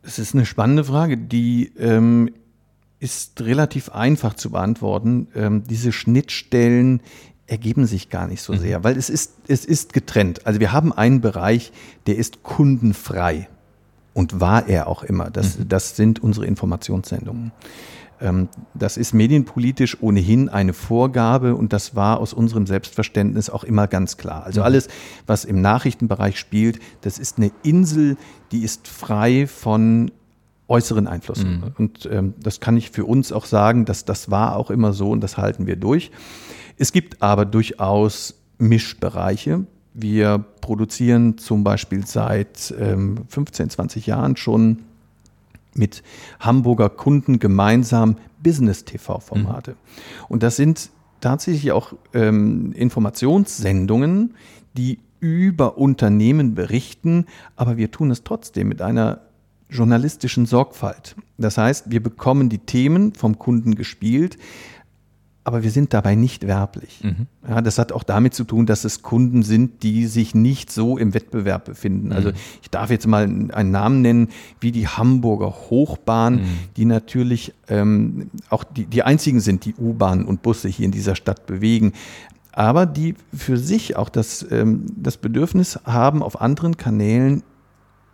Das 0.04 0.20
ist 0.20 0.34
eine 0.34 0.46
spannende 0.46 0.84
Frage, 0.84 1.18
die 1.18 1.72
ähm, 1.78 2.32
ist 3.00 3.42
relativ 3.42 3.90
einfach 3.90 4.34
zu 4.34 4.52
beantworten. 4.52 5.28
Ähm, 5.36 5.64
diese 5.64 5.92
Schnittstellen 5.92 7.02
ergeben 7.48 7.86
sich 7.86 8.10
gar 8.10 8.28
nicht 8.28 8.42
so 8.42 8.54
mhm. 8.54 8.58
sehr, 8.60 8.84
weil 8.84 8.98
es 8.98 9.10
ist, 9.10 9.34
es 9.48 9.66
ist 9.66 9.94
getrennt. 9.94 10.46
Also 10.46 10.60
wir 10.60 10.72
haben 10.72 10.94
einen 10.94 11.22
Bereich, 11.22 11.72
der 12.08 12.18
ist 12.18 12.44
kundenfrei 12.44 13.48
und 14.14 14.40
war 14.40 14.68
er 14.68 14.88
auch 14.88 15.04
immer. 15.04 15.30
Das, 15.30 15.58
mhm. 15.58 15.70
das 15.70 15.96
sind 15.96 16.22
unsere 16.22 16.46
Informationssendungen. 16.46 17.52
Ähm, 18.22 18.50
das 18.74 18.98
ist 18.98 19.14
medienpolitisch 19.14 20.02
ohnehin 20.02 20.50
eine 20.50 20.74
Vorgabe 20.74 21.56
und 21.56 21.74
das 21.74 21.96
war 21.96 22.20
aus 22.20 22.34
unserem 22.34 22.66
Selbstverständnis 22.68 23.50
auch 23.50 23.64
immer 23.64 23.88
ganz 23.88 24.18
klar. 24.18 24.44
Also 24.44 24.62
mhm. 24.62 24.66
alles, 24.66 24.88
was 25.26 25.46
im 25.46 25.62
Nachrichtenbereich 25.62 26.38
spielt, 26.38 26.80
das 27.02 27.20
ist 27.20 27.38
eine 27.38 27.52
Insel, 27.64 28.18
die 28.52 28.64
ist 28.64 28.88
frei 28.88 29.48
von 29.48 30.12
äußeren 30.68 31.08
Einflüssen. 31.08 31.58
Mhm. 31.58 31.64
Und 31.78 32.10
ähm, 32.12 32.34
das 32.42 32.60
kann 32.60 32.78
ich 32.78 32.92
für 32.92 33.06
uns 33.06 33.32
auch 33.32 33.46
sagen, 33.46 33.86
dass 33.86 34.06
das 34.06 34.30
war 34.30 34.56
auch 34.56 34.70
immer 34.70 34.94
so 34.94 35.10
und 35.12 35.22
das 35.22 35.38
halten 35.38 35.66
wir 35.66 35.76
durch. 35.76 36.12
Es 36.78 36.92
gibt 36.92 37.22
aber 37.22 37.46
durchaus 37.46 38.36
Mischbereiche. 38.58 39.66
Wir 39.94 40.38
produzieren 40.62 41.38
zum 41.38 41.64
Beispiel 41.64 42.06
seit 42.06 42.74
ähm, 42.80 43.26
15, 43.28 43.72
20 43.72 44.06
Jahren 44.06 44.36
schon 44.38 44.84
mit 45.76 46.04
Hamburger 46.40 46.90
Kunden 46.90 47.40
gemeinsam 47.40 48.18
Business-TV-Formate. 48.42 49.72
Mhm. 49.72 49.76
Und 50.28 50.44
das 50.44 50.56
sind 50.56 50.90
tatsächlich 51.22 51.72
auch 51.72 51.94
ähm, 52.14 52.72
Informationssendungen, 52.74 54.36
die 54.78 55.00
über 55.20 55.78
Unternehmen 55.78 56.56
berichten, 56.56 57.26
aber 57.56 57.78
wir 57.78 57.92
tun 57.92 58.12
es 58.12 58.24
trotzdem 58.24 58.70
mit 58.70 58.82
einer 58.82 59.22
journalistischen 59.70 60.46
Sorgfalt. 60.46 61.16
Das 61.38 61.58
heißt, 61.58 61.92
wir 61.92 62.02
bekommen 62.02 62.50
die 62.50 62.60
Themen 62.60 63.14
vom 63.14 63.38
Kunden 63.38 63.76
gespielt, 63.76 64.38
aber 65.50 65.64
wir 65.64 65.72
sind 65.72 65.96
dabei 65.96 66.14
nicht 66.14 66.46
werblich. 66.46 67.00
Mhm. 67.02 67.26
Ja, 67.50 67.60
das 67.64 67.80
hat 67.80 67.92
auch 67.92 68.04
damit 68.04 68.36
zu 68.36 68.44
tun, 68.44 68.68
dass 68.68 68.84
es 68.84 69.02
Kunden 69.02 69.42
sind, 69.42 69.82
die 69.82 70.06
sich 70.06 70.36
nicht 70.36 70.72
so 70.72 70.96
im 70.96 71.16
Wettbewerb 71.16 71.66
befinden. 71.66 72.12
Also 72.12 72.30
mhm. 72.30 72.36
ich 72.62 72.70
darf 72.70 72.92
jetzt 72.92 73.08
mal 73.08 73.24
einen 73.24 73.72
Namen 73.72 74.04
nennen, 74.04 74.28
wie 74.60 74.72
die 74.72 74.88
Hamburger 74.88 75.50
Hochbahn, 75.50 76.36
mhm. 76.36 76.46
die 76.78 76.86
natürlich 76.86 77.56
ähm, 77.68 78.30
auch 78.52 78.64
die, 78.64 78.86
die 78.86 79.02
einzigen 79.02 79.40
sind, 79.40 79.66
die 79.66 79.74
U-Bahnen 79.74 80.26
und 80.26 80.44
Busse 80.44 80.68
hier 80.68 80.86
in 80.86 80.92
dieser 80.92 81.16
Stadt 81.16 81.48
bewegen. 81.48 81.94
Aber 82.52 82.86
die 82.86 83.16
für 83.34 83.58
sich 83.58 83.96
auch 83.96 84.10
das, 84.10 84.46
ähm, 84.52 84.86
das 84.98 85.18
Bedürfnis 85.18 85.80
haben, 85.84 86.22
auf 86.22 86.42
anderen 86.42 86.78
Kanälen 86.78 87.42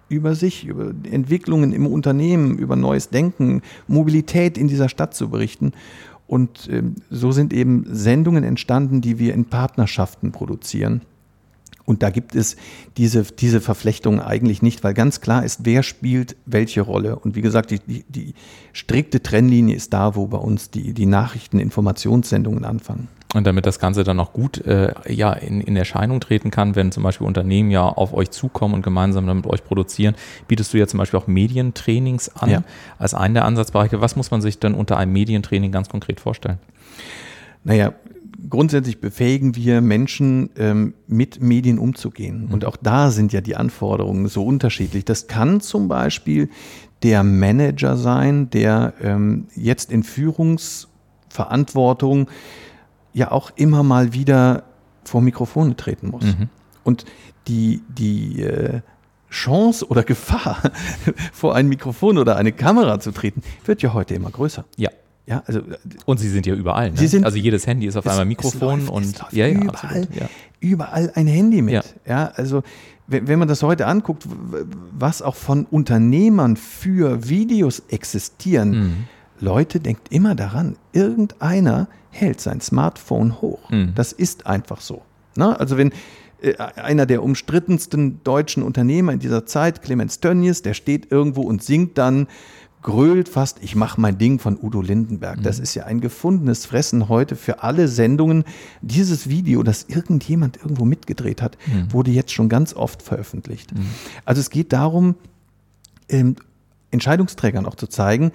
über 0.07 0.35
sich, 0.35 0.65
über 0.65 0.93
Entwicklungen 1.11 1.73
im 1.73 1.85
Unternehmen, 1.85 2.57
über 2.57 2.77
neues 2.77 3.09
Denken, 3.09 3.61
Mobilität 3.87 4.57
in 4.57 4.69
dieser 4.69 4.87
Stadt 4.87 5.13
zu 5.13 5.29
berichten. 5.29 5.73
Und 6.27 6.67
ähm, 6.71 6.95
so 7.09 7.31
sind 7.31 7.53
eben 7.53 7.85
Sendungen 7.87 8.43
entstanden, 8.43 9.01
die 9.01 9.19
wir 9.19 9.33
in 9.33 9.45
Partnerschaften 9.45 10.31
produzieren. 10.31 11.01
Und 11.85 12.01
da 12.01 12.09
gibt 12.09 12.35
es 12.35 12.55
diese, 12.97 13.23
diese 13.23 13.61
Verflechtung 13.61 14.19
eigentlich 14.19 14.63
nicht, 14.63 14.83
weil 14.83 14.95
ganz 14.95 15.21
klar 15.21 15.45
ist, 15.45 15.61
wer 15.65 15.83
spielt 15.83 16.35
welche 16.47 16.81
Rolle. 16.81 17.17
Und 17.17 17.35
wie 17.35 17.41
gesagt, 17.41 17.69
die, 17.69 17.79
die, 17.79 18.03
die 18.09 18.33
strikte 18.73 19.21
Trennlinie 19.21 19.75
ist 19.75 19.93
da, 19.93 20.15
wo 20.15 20.25
bei 20.25 20.39
uns 20.39 20.71
die, 20.71 20.93
die 20.93 21.05
Nachrichten, 21.05 21.59
Informationssendungen 21.59 22.65
anfangen. 22.65 23.07
Und 23.35 23.45
damit 23.45 23.65
das 23.65 23.79
Ganze 23.79 24.05
dann 24.05 24.17
auch 24.21 24.31
gut 24.31 24.65
äh, 24.65 24.93
ja, 25.11 25.33
in, 25.33 25.59
in 25.59 25.75
Erscheinung 25.75 26.21
treten 26.21 26.51
kann, 26.51 26.77
wenn 26.77 26.93
zum 26.93 27.03
Beispiel 27.03 27.27
Unternehmen 27.27 27.69
ja 27.69 27.83
auf 27.83 28.13
euch 28.13 28.31
zukommen 28.31 28.73
und 28.73 28.81
gemeinsam 28.81 29.27
dann 29.27 29.35
mit 29.35 29.45
euch 29.45 29.61
produzieren, 29.61 30.15
bietest 30.47 30.73
du 30.73 30.77
ja 30.77 30.87
zum 30.87 30.99
Beispiel 30.99 31.19
auch 31.19 31.27
Medientrainings 31.27 32.29
an 32.29 32.49
ja. 32.49 32.63
als 32.97 33.13
einen 33.13 33.33
der 33.33 33.43
Ansatzbereiche. 33.43 33.99
Was 33.99 34.15
muss 34.15 34.31
man 34.31 34.41
sich 34.41 34.59
denn 34.59 34.73
unter 34.73 34.97
einem 34.97 35.11
Medientraining 35.11 35.73
ganz 35.73 35.89
konkret 35.89 36.21
vorstellen? 36.21 36.59
Naja, 37.65 37.91
grundsätzlich 38.49 39.01
befähigen 39.01 39.57
wir 39.57 39.81
Menschen, 39.81 40.51
ähm, 40.57 40.93
mit 41.05 41.41
Medien 41.41 41.77
umzugehen. 41.77 42.45
Mhm. 42.45 42.53
Und 42.53 42.63
auch 42.63 42.77
da 42.77 43.11
sind 43.11 43.33
ja 43.33 43.41
die 43.41 43.57
Anforderungen 43.57 44.29
so 44.29 44.45
unterschiedlich. 44.45 45.03
Das 45.03 45.27
kann 45.27 45.59
zum 45.59 45.89
Beispiel 45.89 46.47
der 47.03 47.25
Manager 47.25 47.97
sein, 47.97 48.49
der 48.49 48.93
ähm, 49.03 49.47
jetzt 49.55 49.91
in 49.91 50.03
Führungsverantwortung 50.03 52.29
ja 53.15 53.31
auch 53.31 53.51
immer 53.55 53.81
mal 53.81 54.13
wieder 54.13 54.63
vor 55.03 55.21
Mikrofone 55.21 55.75
treten 55.75 56.09
muss. 56.09 56.25
Mhm. 56.25 56.49
Und 56.83 57.05
die, 57.47 57.81
die 57.87 58.41
äh, 58.41 58.81
Chance 59.29 59.87
oder 59.87 60.03
Gefahr, 60.03 60.57
vor 61.33 61.55
ein 61.55 61.67
Mikrofon 61.67 62.17
oder 62.17 62.35
eine 62.35 62.51
Kamera 62.51 62.99
zu 62.99 63.11
treten, 63.11 63.41
wird 63.65 63.81
ja 63.81 63.93
heute 63.93 64.13
immer 64.13 64.29
größer. 64.29 64.65
Ja. 64.77 64.89
Ja, 65.27 65.41
also, 65.47 65.61
und 66.05 66.19
sie 66.19 66.29
sind 66.29 66.45
ja 66.45 66.53
überall. 66.53 66.91
Ne? 66.91 66.97
Sie 66.97 67.07
sind, 67.07 67.25
also 67.25 67.39
jedes 67.39 67.65
Handy 67.65 67.87
ist 67.87 67.95
auf 67.97 68.05
einmal 68.05 68.25
Mikrofon 68.25 68.81
läuft, 68.81 68.91
und 68.91 69.23
ja, 69.31 69.47
ja, 69.47 69.59
überall, 69.59 70.07
ja. 70.13 70.29
überall 70.59 71.11
ein 71.15 71.25
Handy 71.25 71.63
mit. 71.63 71.73
Ja, 71.73 71.83
ja 72.05 72.31
also 72.35 72.61
wenn, 73.07 73.27
wenn 73.27 73.39
man 73.39 73.47
das 73.47 73.63
heute 73.63 73.87
anguckt, 73.87 74.27
was 74.91 75.23
auch 75.23 75.33
von 75.33 75.65
Unternehmern 75.65 76.57
für 76.57 77.27
Videos 77.27 77.81
existieren, 77.89 78.69
mhm. 78.69 78.93
Leute, 79.39 79.79
denkt 79.79 80.11
immer 80.11 80.35
daran, 80.35 80.77
irgendeiner 80.93 81.87
hält 82.09 82.39
sein 82.41 82.61
Smartphone 82.61 83.41
hoch. 83.41 83.69
Mhm. 83.69 83.93
Das 83.95 84.11
ist 84.11 84.47
einfach 84.47 84.81
so. 84.81 85.01
Na, 85.35 85.53
also 85.53 85.77
wenn 85.77 85.91
äh, 86.41 86.55
einer 86.57 87.05
der 87.05 87.23
umstrittensten 87.23 88.21
deutschen 88.23 88.63
Unternehmer 88.63 89.13
in 89.13 89.19
dieser 89.19 89.45
Zeit, 89.45 89.81
Clemens 89.81 90.19
Tönnies, 90.19 90.61
der 90.61 90.73
steht 90.73 91.11
irgendwo 91.11 91.41
und 91.41 91.63
singt 91.63 91.97
dann, 91.97 92.27
grölt 92.85 93.29
fast, 93.29 93.63
ich 93.63 93.75
mache 93.75 93.99
mein 93.99 94.19
Ding 94.19 94.37
von 94.37 94.59
Udo 94.61 94.79
Lindenberg. 94.79 95.39
Mhm. 95.39 95.43
Das 95.43 95.57
ist 95.57 95.73
ja 95.73 95.85
ein 95.85 96.01
gefundenes 96.01 96.67
Fressen 96.67 97.09
heute 97.09 97.35
für 97.35 97.63
alle 97.63 97.87
Sendungen. 97.87 98.43
Dieses 98.83 99.27
Video, 99.27 99.63
das 99.63 99.85
irgendjemand 99.89 100.57
irgendwo 100.57 100.85
mitgedreht 100.85 101.41
hat, 101.41 101.57
mhm. 101.65 101.91
wurde 101.91 102.11
jetzt 102.11 102.31
schon 102.31 102.47
ganz 102.47 102.75
oft 102.75 103.01
veröffentlicht. 103.01 103.73
Mhm. 103.73 103.87
Also 104.23 104.39
es 104.39 104.51
geht 104.51 104.71
darum, 104.71 105.15
ähm, 106.09 106.35
Entscheidungsträgern 106.91 107.65
auch 107.65 107.73
zu 107.73 107.87
zeigen, 107.87 108.31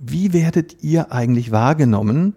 wie 0.00 0.32
werdet 0.32 0.82
ihr 0.82 1.12
eigentlich 1.12 1.50
wahrgenommen 1.50 2.34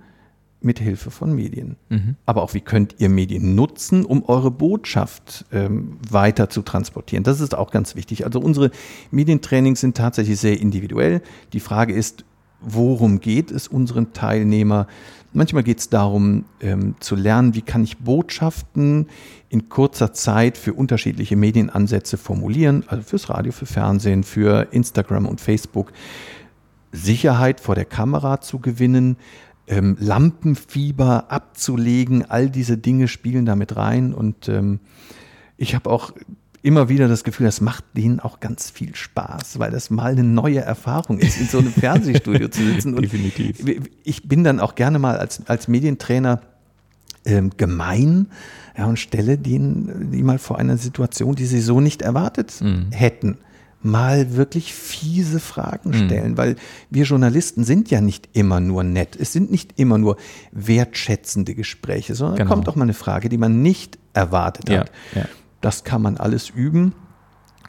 mit 0.62 0.80
Hilfe 0.80 1.12
von 1.12 1.34
Medien? 1.34 1.78
Mhm. 1.90 2.16
Aber 2.26 2.44
auch 2.44 2.54
wie 2.54 2.62
könnt 2.62 2.96
ihr 3.00 3.10
Medien 3.10 3.56
nutzen, 3.56 4.06
um 4.06 4.24
eure 4.26 4.52
Botschaft 4.52 5.46
ähm, 5.52 5.98
weiter 6.10 6.50
zu 6.50 6.62
transportieren? 6.62 7.24
Das 7.24 7.40
ist 7.40 7.56
auch 7.56 7.72
ganz 7.72 7.96
wichtig. 7.96 8.26
Also 8.26 8.40
unsere 8.40 8.72
Medientrainings 9.12 9.82
sind 9.82 9.98
tatsächlich 9.98 10.40
sehr 10.40 10.60
individuell. 10.60 11.22
Die 11.54 11.60
Frage 11.60 11.94
ist, 11.94 12.26
worum 12.62 13.20
geht 13.20 13.52
es 13.52 13.68
unseren 13.68 14.14
Teilnehmer? 14.14 14.88
Manchmal 15.34 15.64
geht 15.64 15.80
es 15.80 15.90
darum, 15.90 16.46
ähm, 16.62 16.96
zu 17.00 17.16
lernen, 17.16 17.56
wie 17.56 17.62
kann 17.62 17.84
ich 17.84 17.98
Botschaften 17.98 19.08
in 19.50 19.68
kurzer 19.68 20.14
Zeit 20.14 20.58
für 20.58 20.74
unterschiedliche 20.74 21.36
Medienansätze 21.36 22.18
formulieren, 22.18 22.84
also 22.88 23.04
fürs 23.04 23.30
Radio, 23.30 23.52
für 23.52 23.66
Fernsehen, 23.66 24.24
für 24.24 24.68
Instagram 24.72 25.26
und 25.26 25.42
Facebook. 25.42 25.92
Sicherheit 26.94 27.60
vor 27.60 27.76
der 27.76 27.86
Kamera 27.86 28.40
zu 28.40 28.60
gewinnen, 28.60 29.18
ähm, 29.68 29.98
Lampenfieber 30.00 31.32
abzulegen, 31.32 32.30
all 32.30 32.50
diese 32.50 32.78
Dinge 32.78 33.08
spielen 33.08 33.46
damit 33.46 33.76
rein. 33.76 34.14
Und 34.14 34.48
ähm, 34.48 34.80
ich 35.58 35.76
habe 35.76 35.90
auch 35.90 36.14
immer 36.62 36.88
wieder 36.88 37.08
das 37.08 37.24
Gefühl, 37.24 37.46
das 37.46 37.60
macht 37.60 37.84
denen 37.98 38.20
auch 38.20 38.40
ganz 38.40 38.70
viel 38.70 38.96
Spaß, 38.96 39.60
weil 39.60 39.72
das 39.72 39.90
mal 39.90 40.12
eine 40.12 40.24
neue 40.24 40.62
Erfahrung 40.62 41.20
ist, 41.20 41.40
in 41.40 41.48
so 41.48 41.58
einem 41.58 41.74
Fernsehstudio 41.74 42.48
zu 42.48 42.64
sitzen. 42.64 42.94
Und 42.96 43.02
Definitiv. 43.02 43.66
Ich 44.04 44.28
bin 44.28 44.44
dann 44.44 44.60
auch 44.60 44.76
gerne 44.76 45.00
mal 45.00 45.18
als, 45.18 45.46
als 45.48 45.68
Medientrainer 45.68 46.42
ähm, 47.26 47.52
gemein 47.58 48.28
ja, 48.78 48.86
und 48.86 49.00
stelle 49.00 49.38
denen 49.38 50.12
die 50.12 50.24
mal 50.24 50.40
vor 50.40 50.58
einer 50.60 50.78
Situation, 50.78 51.36
die 51.36 51.46
sie 51.46 51.62
so 51.62 51.80
nicht 51.80 52.02
erwartet 52.02 52.60
mhm. 52.62 52.92
hätten 52.92 53.38
mal 53.84 54.36
wirklich 54.36 54.74
fiese 54.74 55.40
Fragen 55.40 55.90
mhm. 55.90 56.06
stellen, 56.06 56.32
mhm. 56.32 56.38
weil 56.38 56.56
wir 56.90 57.04
Journalisten 57.04 57.64
sind 57.64 57.92
ja 57.92 58.02
nicht 58.02 58.30
immer 58.34 58.60
nur 58.60 58.84
nett. 58.84 59.16
Es 59.20 59.34
sind 59.34 59.52
nicht 59.52 59.80
immer 59.80 59.98
nur 59.98 60.18
wertschätzende 60.52 61.54
Gespräche, 61.54 62.16
sondern 62.16 62.38
genau. 62.38 62.50
kommt 62.50 62.70
auch 62.70 62.76
mal 62.76 62.84
eine 62.84 62.94
Frage, 62.94 63.30
die 63.30 63.38
man 63.38 63.62
nicht 63.62 64.00
erwartet 64.14 64.70
hat. 64.70 64.92
Ja, 65.14 65.22
ja. 65.22 65.28
Das 65.62 65.84
kann 65.84 66.02
man 66.02 66.18
alles 66.18 66.50
üben. 66.50 66.94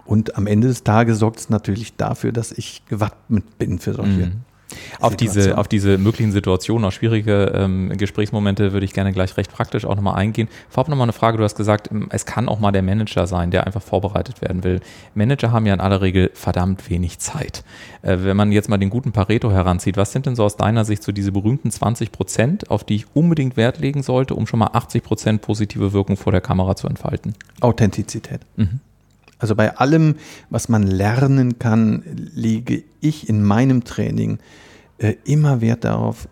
Und 0.05 0.37
am 0.37 0.47
Ende 0.47 0.69
des 0.69 0.85
Tages 0.85 1.19
sorgt 1.19 1.41
es 1.41 1.51
natürlich 1.51 1.97
dafür, 1.97 2.33
dass 2.33 2.53
ich 2.53 2.85
gewappnet 2.87 3.59
bin 3.59 3.79
für 3.79 3.95
solche 3.95 4.27
mhm. 4.27 4.43
Auf 5.01 5.17
diese, 5.17 5.59
auf 5.59 5.69
diese 5.69 5.99
möglichen 5.99 6.33
Situationen, 6.33 6.85
auf 6.85 6.95
schwierige 6.95 7.53
ähm, 7.55 7.93
Gesprächsmomente 7.97 8.73
würde 8.73 8.85
ich 8.85 8.93
gerne 8.93 9.13
gleich 9.13 9.37
recht 9.37 9.53
praktisch 9.53 9.85
auch 9.85 9.97
nochmal 9.97 10.17
eingehen. 10.17 10.49
Vorab 10.69 10.89
nochmal 10.89 11.07
eine 11.07 11.13
Frage, 11.13 11.39
du 11.39 11.45
hast 11.45 11.57
gesagt, 11.57 11.91
ähm, 11.91 12.09
es 12.11 12.27
kann 12.27 12.49
auch 12.49 12.61
mal 12.61 12.73
der 12.73 12.83
Manager 12.83 13.27
sein, 13.27 13.51
der 13.51 13.67
einfach 13.67 13.83
vorbereitet 13.83 14.41
werden 14.43 14.65
will. 14.65 14.81
Manager 15.15 15.53
haben 15.53 15.67
ja 15.67 15.75
in 15.75 15.81
aller 15.81 16.01
Regel 16.01 16.31
verdammt 16.35 16.89
wenig 16.91 17.19
Zeit. 17.19 17.65
Äh, 18.03 18.19
wenn 18.23 18.37
man 18.37 18.53
jetzt 18.53 18.69
mal 18.69 18.79
den 18.79 18.91
guten 18.91 19.13
Pareto 19.13 19.51
heranzieht, 19.51 19.97
was 19.97 20.13
sind 20.13 20.27
denn 20.27 20.37
so 20.37 20.45
aus 20.45 20.57
deiner 20.57 20.85
Sicht 20.85 21.03
so 21.03 21.13
diese 21.13 21.33
berühmten 21.33 21.71
20 21.71 22.13
Prozent, 22.13 22.71
auf 22.71 22.85
die 22.85 22.97
ich 22.97 23.07
unbedingt 23.15 23.57
Wert 23.57 23.79
legen 23.79 24.03
sollte, 24.03 24.35
um 24.35 24.47
schon 24.47 24.59
mal 24.59 24.71
80 24.73 25.03
Prozent 25.03 25.43
positive 25.43 25.93
Wirkung 25.93 26.17
vor 26.17 26.33
der 26.33 26.41
Kamera 26.41 26.77
zu 26.77 26.87
entfalten? 26.87 27.35
Authentizität. 27.61 28.41
Mhm. 28.57 28.81
Also 29.45 29.57
bei 29.57 29.77
allem, 29.77 30.15
was 30.49 30.71
man 30.71 30.85
lernen 30.85 31.59
kann, 31.59 32.03
lege 32.35 32.83
ich 33.01 33.29
in 33.29 33.43
meinem 33.43 33.85
Training 33.85 34.39
äh, 34.97 35.17
immer 35.27 35.61
Wert 35.61 35.85
darauf, 35.85 36.31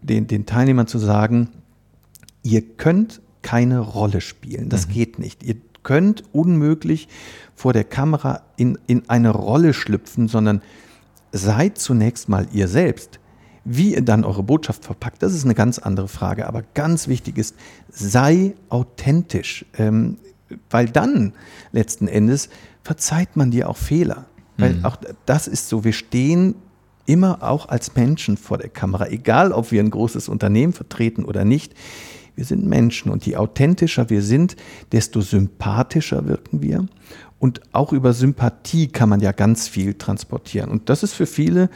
den, 0.00 0.28
den 0.28 0.46
Teilnehmern 0.46 0.86
zu 0.86 0.98
sagen, 0.98 1.50
ihr 2.42 2.62
könnt 2.62 3.20
keine 3.42 3.80
Rolle 3.80 4.22
spielen. 4.22 4.70
Das 4.70 4.88
mhm. 4.88 4.92
geht 4.92 5.18
nicht. 5.18 5.42
Ihr 5.42 5.56
könnt 5.82 6.24
unmöglich 6.32 7.08
vor 7.54 7.74
der 7.74 7.84
Kamera 7.84 8.40
in, 8.56 8.78
in 8.86 9.10
eine 9.10 9.28
Rolle 9.28 9.74
schlüpfen, 9.74 10.26
sondern 10.26 10.62
seid 11.32 11.76
zunächst 11.76 12.30
mal 12.30 12.46
ihr 12.50 12.66
selbst. 12.66 13.20
Wie 13.66 13.92
ihr 13.92 14.00
dann 14.00 14.24
eure 14.24 14.42
Botschaft 14.42 14.86
verpackt, 14.86 15.22
das 15.22 15.34
ist 15.34 15.44
eine 15.44 15.54
ganz 15.54 15.78
andere 15.78 16.08
Frage. 16.08 16.48
Aber 16.48 16.62
ganz 16.72 17.08
wichtig 17.08 17.36
ist, 17.36 17.56
sei 17.90 18.54
authentisch. 18.70 19.66
Ähm, 19.76 20.16
weil 20.70 20.86
dann 20.86 21.32
letzten 21.72 22.08
Endes 22.08 22.48
verzeiht 22.82 23.36
man 23.36 23.50
dir 23.50 23.68
auch 23.68 23.76
Fehler. 23.76 24.26
Weil 24.56 24.74
mhm. 24.74 24.84
auch 24.84 24.96
das 25.26 25.48
ist 25.48 25.68
so, 25.68 25.84
wir 25.84 25.92
stehen 25.92 26.54
immer 27.06 27.42
auch 27.42 27.68
als 27.68 27.94
Menschen 27.96 28.36
vor 28.36 28.58
der 28.58 28.68
Kamera, 28.68 29.08
egal 29.08 29.52
ob 29.52 29.72
wir 29.72 29.82
ein 29.82 29.90
großes 29.90 30.28
Unternehmen 30.28 30.72
vertreten 30.72 31.24
oder 31.24 31.44
nicht. 31.44 31.74
Wir 32.36 32.44
sind 32.44 32.64
Menschen 32.64 33.10
und 33.10 33.26
je 33.26 33.36
authentischer 33.36 34.10
wir 34.10 34.22
sind, 34.22 34.56
desto 34.92 35.20
sympathischer 35.20 36.26
wirken 36.26 36.62
wir. 36.62 36.86
Und 37.38 37.60
auch 37.72 37.92
über 37.92 38.12
Sympathie 38.12 38.88
kann 38.88 39.08
man 39.08 39.20
ja 39.20 39.32
ganz 39.32 39.68
viel 39.68 39.94
transportieren. 39.94 40.70
Und 40.70 40.88
das 40.88 41.02
ist 41.02 41.12
für 41.12 41.26
viele 41.26 41.68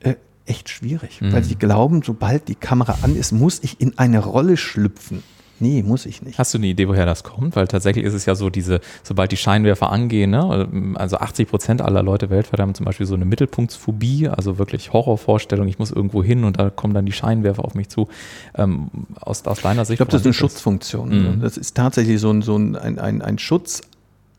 äh, 0.00 0.16
echt 0.46 0.68
schwierig, 0.68 1.20
mhm. 1.20 1.32
weil 1.32 1.44
sie 1.44 1.54
glauben, 1.54 2.02
sobald 2.02 2.48
die 2.48 2.54
Kamera 2.54 2.98
an 3.02 3.16
ist, 3.16 3.32
muss 3.32 3.60
ich 3.62 3.80
in 3.80 3.96
eine 3.98 4.18
Rolle 4.18 4.56
schlüpfen. 4.56 5.22
Nee, 5.62 5.84
muss 5.84 6.06
ich 6.06 6.22
nicht. 6.22 6.40
Hast 6.40 6.52
du 6.54 6.58
eine 6.58 6.66
Idee, 6.66 6.88
woher 6.88 7.06
das 7.06 7.22
kommt? 7.22 7.54
Weil 7.54 7.68
tatsächlich 7.68 8.04
ist 8.04 8.14
es 8.14 8.26
ja 8.26 8.34
so, 8.34 8.50
diese, 8.50 8.80
sobald 9.04 9.30
die 9.30 9.36
Scheinwerfer 9.36 9.92
angehen, 9.92 10.32
ne, 10.32 10.94
also 10.96 11.18
80 11.18 11.48
Prozent 11.48 11.80
aller 11.80 12.02
Leute 12.02 12.30
weltweit 12.30 12.58
haben 12.58 12.74
zum 12.74 12.84
Beispiel 12.84 13.06
so 13.06 13.14
eine 13.14 13.24
Mittelpunktsphobie, 13.26 14.28
also 14.28 14.58
wirklich 14.58 14.92
Horrorvorstellung, 14.92 15.68
ich 15.68 15.78
muss 15.78 15.92
irgendwo 15.92 16.24
hin 16.24 16.42
und 16.42 16.58
da 16.58 16.68
kommen 16.70 16.94
dann 16.94 17.06
die 17.06 17.12
Scheinwerfer 17.12 17.64
auf 17.64 17.76
mich 17.76 17.88
zu. 17.88 18.08
Ähm, 18.56 18.90
aus, 19.20 19.46
aus 19.46 19.60
deiner 19.60 19.84
Sicht? 19.84 19.92
Ich 19.92 19.98
glaube, 19.98 20.10
das 20.10 20.22
ist 20.22 20.26
eine 20.26 20.34
Schutzfunktion. 20.34 21.36
Mhm. 21.36 21.40
Das 21.40 21.56
ist 21.56 21.76
tatsächlich 21.76 22.20
so 22.20 22.32
ein, 22.32 22.42
so 22.42 22.56
ein, 22.56 22.74
ein, 22.74 23.22
ein 23.22 23.38
Schutz 23.38 23.82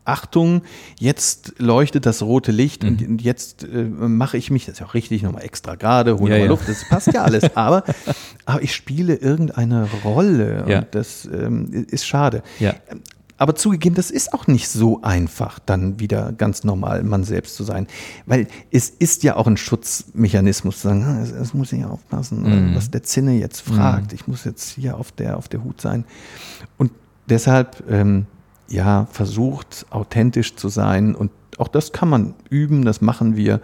Achtung, 0.04 0.62
jetzt 0.98 1.54
leuchtet 1.58 2.04
das 2.04 2.22
rote 2.22 2.52
Licht 2.52 2.82
mhm. 2.82 2.88
und 2.88 3.22
jetzt 3.22 3.64
äh, 3.64 3.84
mache 3.84 4.36
ich 4.36 4.50
mich, 4.50 4.66
das 4.66 4.74
ist 4.74 4.80
ja 4.80 4.86
auch 4.86 4.94
richtig, 4.94 5.22
nochmal 5.22 5.44
extra 5.44 5.76
gerade, 5.76 6.18
hole 6.18 6.36
ja, 6.36 6.44
ja. 6.44 6.48
Luft, 6.48 6.68
das 6.68 6.86
passt 6.88 7.12
ja 7.12 7.22
alles, 7.22 7.44
aber, 7.56 7.84
aber 8.44 8.62
ich 8.62 8.74
spiele 8.74 9.14
irgendeine 9.14 9.88
Rolle 10.04 10.64
ja. 10.68 10.78
und 10.80 10.88
das 10.94 11.24
ähm, 11.24 11.86
ist 11.88 12.06
schade. 12.06 12.42
Ja. 12.58 12.74
Aber 13.36 13.56
zugegeben, 13.56 13.96
das 13.96 14.10
ist 14.10 14.32
auch 14.32 14.46
nicht 14.46 14.68
so 14.68 15.02
einfach, 15.02 15.58
dann 15.58 15.98
wieder 15.98 16.32
ganz 16.32 16.62
normal 16.62 17.02
man 17.02 17.24
selbst 17.24 17.56
zu 17.56 17.64
sein. 17.64 17.88
Weil 18.26 18.46
es 18.70 18.90
ist 18.90 19.24
ja 19.24 19.36
auch 19.36 19.48
ein 19.48 19.56
Schutzmechanismus 19.56 20.80
zu 20.80 20.88
sagen, 20.88 21.02
ah, 21.02 21.20
es, 21.20 21.32
es 21.32 21.52
muss 21.52 21.72
ich 21.72 21.84
aufpassen, 21.84 22.42
mhm. 22.42 22.76
was 22.76 22.90
der 22.90 23.02
Zinne 23.02 23.32
jetzt 23.32 23.60
fragt. 23.60 24.12
Mhm. 24.12 24.14
Ich 24.14 24.28
muss 24.28 24.44
jetzt 24.44 24.70
hier 24.70 24.96
auf 24.96 25.10
der, 25.10 25.36
auf 25.36 25.48
der 25.48 25.64
Hut 25.64 25.80
sein. 25.80 26.04
Und 26.78 26.92
deshalb 27.28 27.82
ähm, 27.90 28.26
ja, 28.68 29.06
versucht, 29.10 29.86
authentisch 29.90 30.56
zu 30.56 30.68
sein. 30.68 31.14
Und 31.14 31.30
auch 31.58 31.68
das 31.68 31.92
kann 31.92 32.08
man 32.08 32.34
üben, 32.50 32.84
das 32.84 33.00
machen 33.00 33.36
wir. 33.36 33.60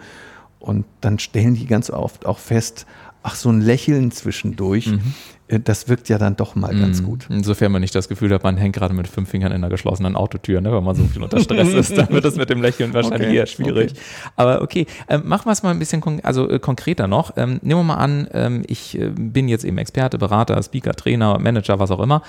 Und 0.59 0.85
dann 1.01 1.19
stellen 1.19 1.55
die 1.55 1.65
ganz 1.65 1.89
oft 1.89 2.25
auch 2.25 2.37
fest, 2.37 2.85
ach, 3.23 3.35
so 3.35 3.49
ein 3.49 3.61
Lächeln 3.61 4.11
zwischendurch, 4.11 4.87
mhm. 4.87 5.13
Äh, 5.51 5.59
das 5.59 5.87
wirkt 5.89 6.09
ja 6.09 6.17
dann 6.17 6.35
doch 6.35 6.55
mal 6.55 6.73
mhm. 6.73 6.81
ganz 6.81 7.03
gut. 7.03 7.27
Insofern 7.29 7.71
man 7.71 7.81
nicht 7.81 7.93
das 7.93 8.07
Gefühl 8.07 8.33
hat, 8.33 8.43
man 8.43 8.57
hängt 8.57 8.75
gerade 8.75 8.93
mit 8.93 9.07
fünf 9.07 9.29
Fingern 9.29 9.51
in 9.51 9.57
einer 9.57 9.69
geschlossenen 9.69 10.15
Autotür, 10.15 10.61
ne? 10.61 10.71
wenn 10.71 10.83
man 10.83 10.95
so 10.95 11.03
viel 11.03 11.21
unter 11.21 11.39
Stress 11.39 11.73
ist, 11.73 11.97
dann 11.97 12.09
wird 12.09 12.25
das 12.25 12.35
mit 12.35 12.49
dem 12.49 12.61
Lächeln 12.61 12.93
wahrscheinlich 12.93 13.27
okay. 13.27 13.37
eher 13.37 13.45
schwierig. 13.45 13.91
Okay. 13.91 14.01
Aber 14.35 14.61
okay, 14.61 14.87
ähm, 15.09 15.23
machen 15.25 15.45
wir 15.45 15.51
es 15.51 15.63
mal 15.63 15.71
ein 15.71 15.79
bisschen 15.79 16.01
kon 16.01 16.19
also, 16.23 16.49
äh, 16.49 16.59
konkreter 16.59 17.07
noch. 17.07 17.33
Ähm, 17.37 17.59
nehmen 17.61 17.81
wir 17.81 17.83
mal 17.83 17.95
an, 17.95 18.27
ähm, 18.33 18.63
ich 18.67 18.99
äh, 18.99 19.09
bin 19.09 19.47
jetzt 19.47 19.65
eben 19.65 19.77
Experte, 19.77 20.17
Berater, 20.17 20.61
Speaker, 20.63 20.93
Trainer, 20.93 21.39
Manager, 21.39 21.79
was 21.79 21.91
auch 21.91 21.99
immer. 21.99 22.21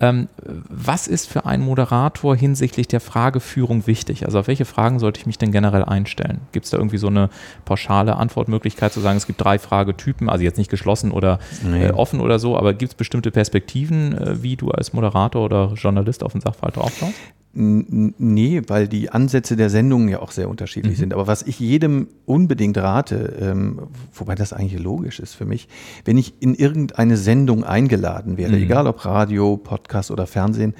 Ähm, 0.00 0.28
was 0.68 1.06
ist 1.06 1.28
für 1.28 1.44
einen 1.44 1.62
Moderator 1.62 2.34
hinsichtlich 2.34 2.88
der 2.88 3.00
Frageführung 3.00 3.86
wichtig? 3.86 4.24
Also 4.24 4.38
auf 4.38 4.46
welche 4.46 4.64
Fragen 4.64 4.98
sollte 4.98 5.20
ich 5.20 5.26
mich 5.26 5.36
denn 5.36 5.52
generell 5.52 5.84
einstellen? 5.84 6.40
Gibt 6.52 6.64
es 6.64 6.70
da 6.70 6.78
irgendwie 6.78 6.96
so 6.96 7.08
eine 7.08 7.28
pauschale 7.64 8.16
Antwortmöglichkeit 8.16 8.92
zu 8.92 9.00
sagen, 9.00 9.18
es 9.18 9.26
gibt 9.26 9.42
drei 9.42 9.58
Fragetypen, 9.58 10.30
also 10.30 10.42
jetzt 10.42 10.56
nicht 10.56 10.70
geschlossen 10.70 11.10
oder 11.10 11.38
äh, 11.70 11.90
offen 11.90 12.20
oder 12.20 12.38
so, 12.38 12.56
aber 12.56 12.69
aber 12.70 12.78
gibt 12.78 12.92
es 12.92 12.96
bestimmte 12.96 13.30
Perspektiven, 13.30 14.16
äh, 14.16 14.42
wie 14.42 14.56
du 14.56 14.70
als 14.70 14.92
Moderator 14.92 15.44
oder 15.44 15.72
Journalist 15.74 16.22
auf 16.22 16.32
den 16.32 16.40
Sachverhalt 16.40 16.78
aufbaust? 16.78 17.14
Nee, 17.52 18.62
weil 18.68 18.86
die 18.86 19.10
Ansätze 19.10 19.56
der 19.56 19.70
Sendungen 19.70 20.08
ja 20.08 20.20
auch 20.20 20.30
sehr 20.30 20.48
unterschiedlich 20.48 20.94
mhm. 20.94 21.00
sind. 21.00 21.14
Aber 21.14 21.26
was 21.26 21.42
ich 21.42 21.58
jedem 21.58 22.06
unbedingt 22.24 22.78
rate, 22.78 23.36
ähm, 23.40 23.88
wobei 24.14 24.36
das 24.36 24.52
eigentlich 24.52 24.80
logisch 24.80 25.18
ist 25.18 25.34
für 25.34 25.46
mich, 25.46 25.66
wenn 26.04 26.16
ich 26.16 26.34
in 26.38 26.54
irgendeine 26.54 27.16
Sendung 27.16 27.64
eingeladen 27.64 28.36
werde, 28.36 28.56
mhm. 28.56 28.62
egal 28.62 28.86
ob 28.86 29.04
Radio, 29.04 29.56
Podcast 29.56 30.12
oder 30.12 30.28
Fernsehen, 30.28 30.74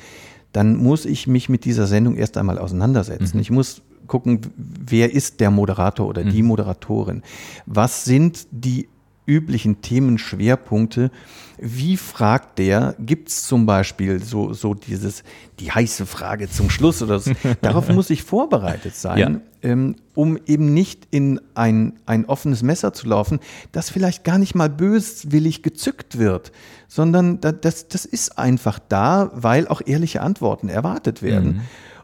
dann 0.53 0.76
muss 0.76 1.07
ich 1.07 1.26
mich 1.26 1.48
mit 1.48 1.64
dieser 1.64 1.88
Sendung 1.88 2.14
erst 2.14 2.37
einmal 2.37 2.59
auseinandersetzen. 2.59 3.38
Mhm. 3.38 3.42
Ich 3.42 3.50
muss 3.50 3.83
gucken, 4.07 4.40
wer 4.57 5.12
ist 5.12 5.40
der 5.40 5.50
Moderator 5.50 6.07
oder 6.07 6.22
die 6.22 6.42
mhm. 6.42 6.48
Moderatorin? 6.48 7.22
Was 7.66 8.05
sind 8.05 8.46
die 8.53 8.88
üblichen 9.30 9.80
Themenschwerpunkte. 9.80 11.10
Wie 11.58 11.96
fragt 11.96 12.58
der? 12.58 12.94
Gibt 12.98 13.28
es 13.28 13.44
zum 13.44 13.66
Beispiel 13.66 14.22
so, 14.22 14.52
so 14.52 14.74
dieses, 14.74 15.22
die 15.58 15.70
heiße 15.70 16.06
Frage 16.06 16.50
zum 16.50 16.70
Schluss 16.70 17.02
oder 17.02 17.18
so? 17.18 17.32
Darauf 17.60 17.88
muss 17.90 18.10
ich 18.10 18.22
vorbereitet 18.22 18.96
sein, 18.96 19.18
ja. 19.62 19.70
ähm, 19.70 19.96
um 20.14 20.38
eben 20.46 20.72
nicht 20.72 21.06
in 21.10 21.40
ein, 21.54 21.92
ein 22.06 22.24
offenes 22.24 22.62
Messer 22.62 22.92
zu 22.92 23.06
laufen, 23.06 23.40
das 23.72 23.90
vielleicht 23.90 24.24
gar 24.24 24.38
nicht 24.38 24.54
mal 24.54 24.70
böswillig 24.70 25.62
gezückt 25.62 26.18
wird, 26.18 26.50
sondern 26.88 27.40
das, 27.40 27.88
das 27.88 28.04
ist 28.06 28.38
einfach 28.38 28.78
da, 28.88 29.30
weil 29.34 29.68
auch 29.68 29.82
ehrliche 29.84 30.22
Antworten 30.22 30.68
erwartet 30.68 31.22
werden. 31.22 31.56
Mhm. 31.56 31.60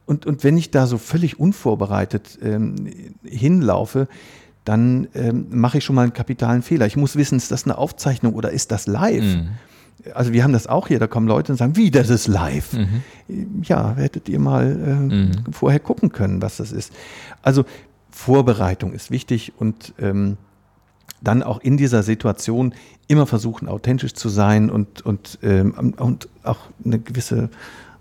Und, 0.07 0.25
und 0.25 0.45
wenn 0.45 0.57
ich 0.57 0.71
da 0.71 0.87
so 0.87 0.99
völlig 0.99 1.41
unvorbereitet 1.41 2.39
ähm, 2.41 2.77
hinlaufe, 3.25 4.07
dann 4.67 5.07
ähm, 5.15 5.47
mache 5.51 5.79
ich 5.79 5.85
schon 5.85 5.95
mal 5.95 6.03
einen 6.03 6.13
kapitalen 6.13 6.61
Fehler. 6.61 6.87
Ich 6.87 6.97
muss 6.97 7.17
wissen, 7.17 7.37
ist 7.37 7.53
das 7.53 7.65
eine 7.65 7.79
Aufzeichnung 7.79 8.35
oder 8.35 8.51
ist 8.51 8.73
das 8.73 8.87
live? 8.87 9.23
Mhm. 9.23 9.49
Also 10.13 10.33
wir 10.33 10.43
haben 10.43 10.53
das 10.53 10.67
auch 10.67 10.89
hier, 10.89 10.99
da 10.99 11.07
kommen 11.07 11.27
Leute 11.27 11.53
und 11.53 11.59
sagen, 11.59 11.77
wie, 11.77 11.91
das 11.91 12.11
ist 12.11 12.27
live. 12.27 12.73
Mhm. 12.75 13.63
Ja, 13.63 13.95
hättet 13.95 14.29
ihr 14.29 14.41
mal 14.41 14.67
äh, 14.67 14.95
mhm. 14.95 15.53
vorher 15.53 15.79
gucken 15.81 16.11
können, 16.11 16.43
was 16.43 16.57
das 16.57 16.73
ist. 16.73 16.93
Also 17.43 17.65
Vorbereitung 18.11 18.93
ist 18.93 19.11
wichtig 19.11 19.53
und 19.57 19.95
ähm, 20.01 20.37
dann 21.23 21.45
auch 21.45 21.61
in 21.61 21.77
dieser 21.77 22.03
Situation 22.03 22.75
immer 23.07 23.27
versuchen, 23.27 23.69
authentisch 23.69 24.15
zu 24.15 24.29
sein 24.29 24.69
und, 24.69 25.01
und, 25.07 25.39
ähm, 25.43 25.95
und 25.97 26.29
auch 26.43 26.59
eine 26.85 26.99
gewisse 26.99 27.51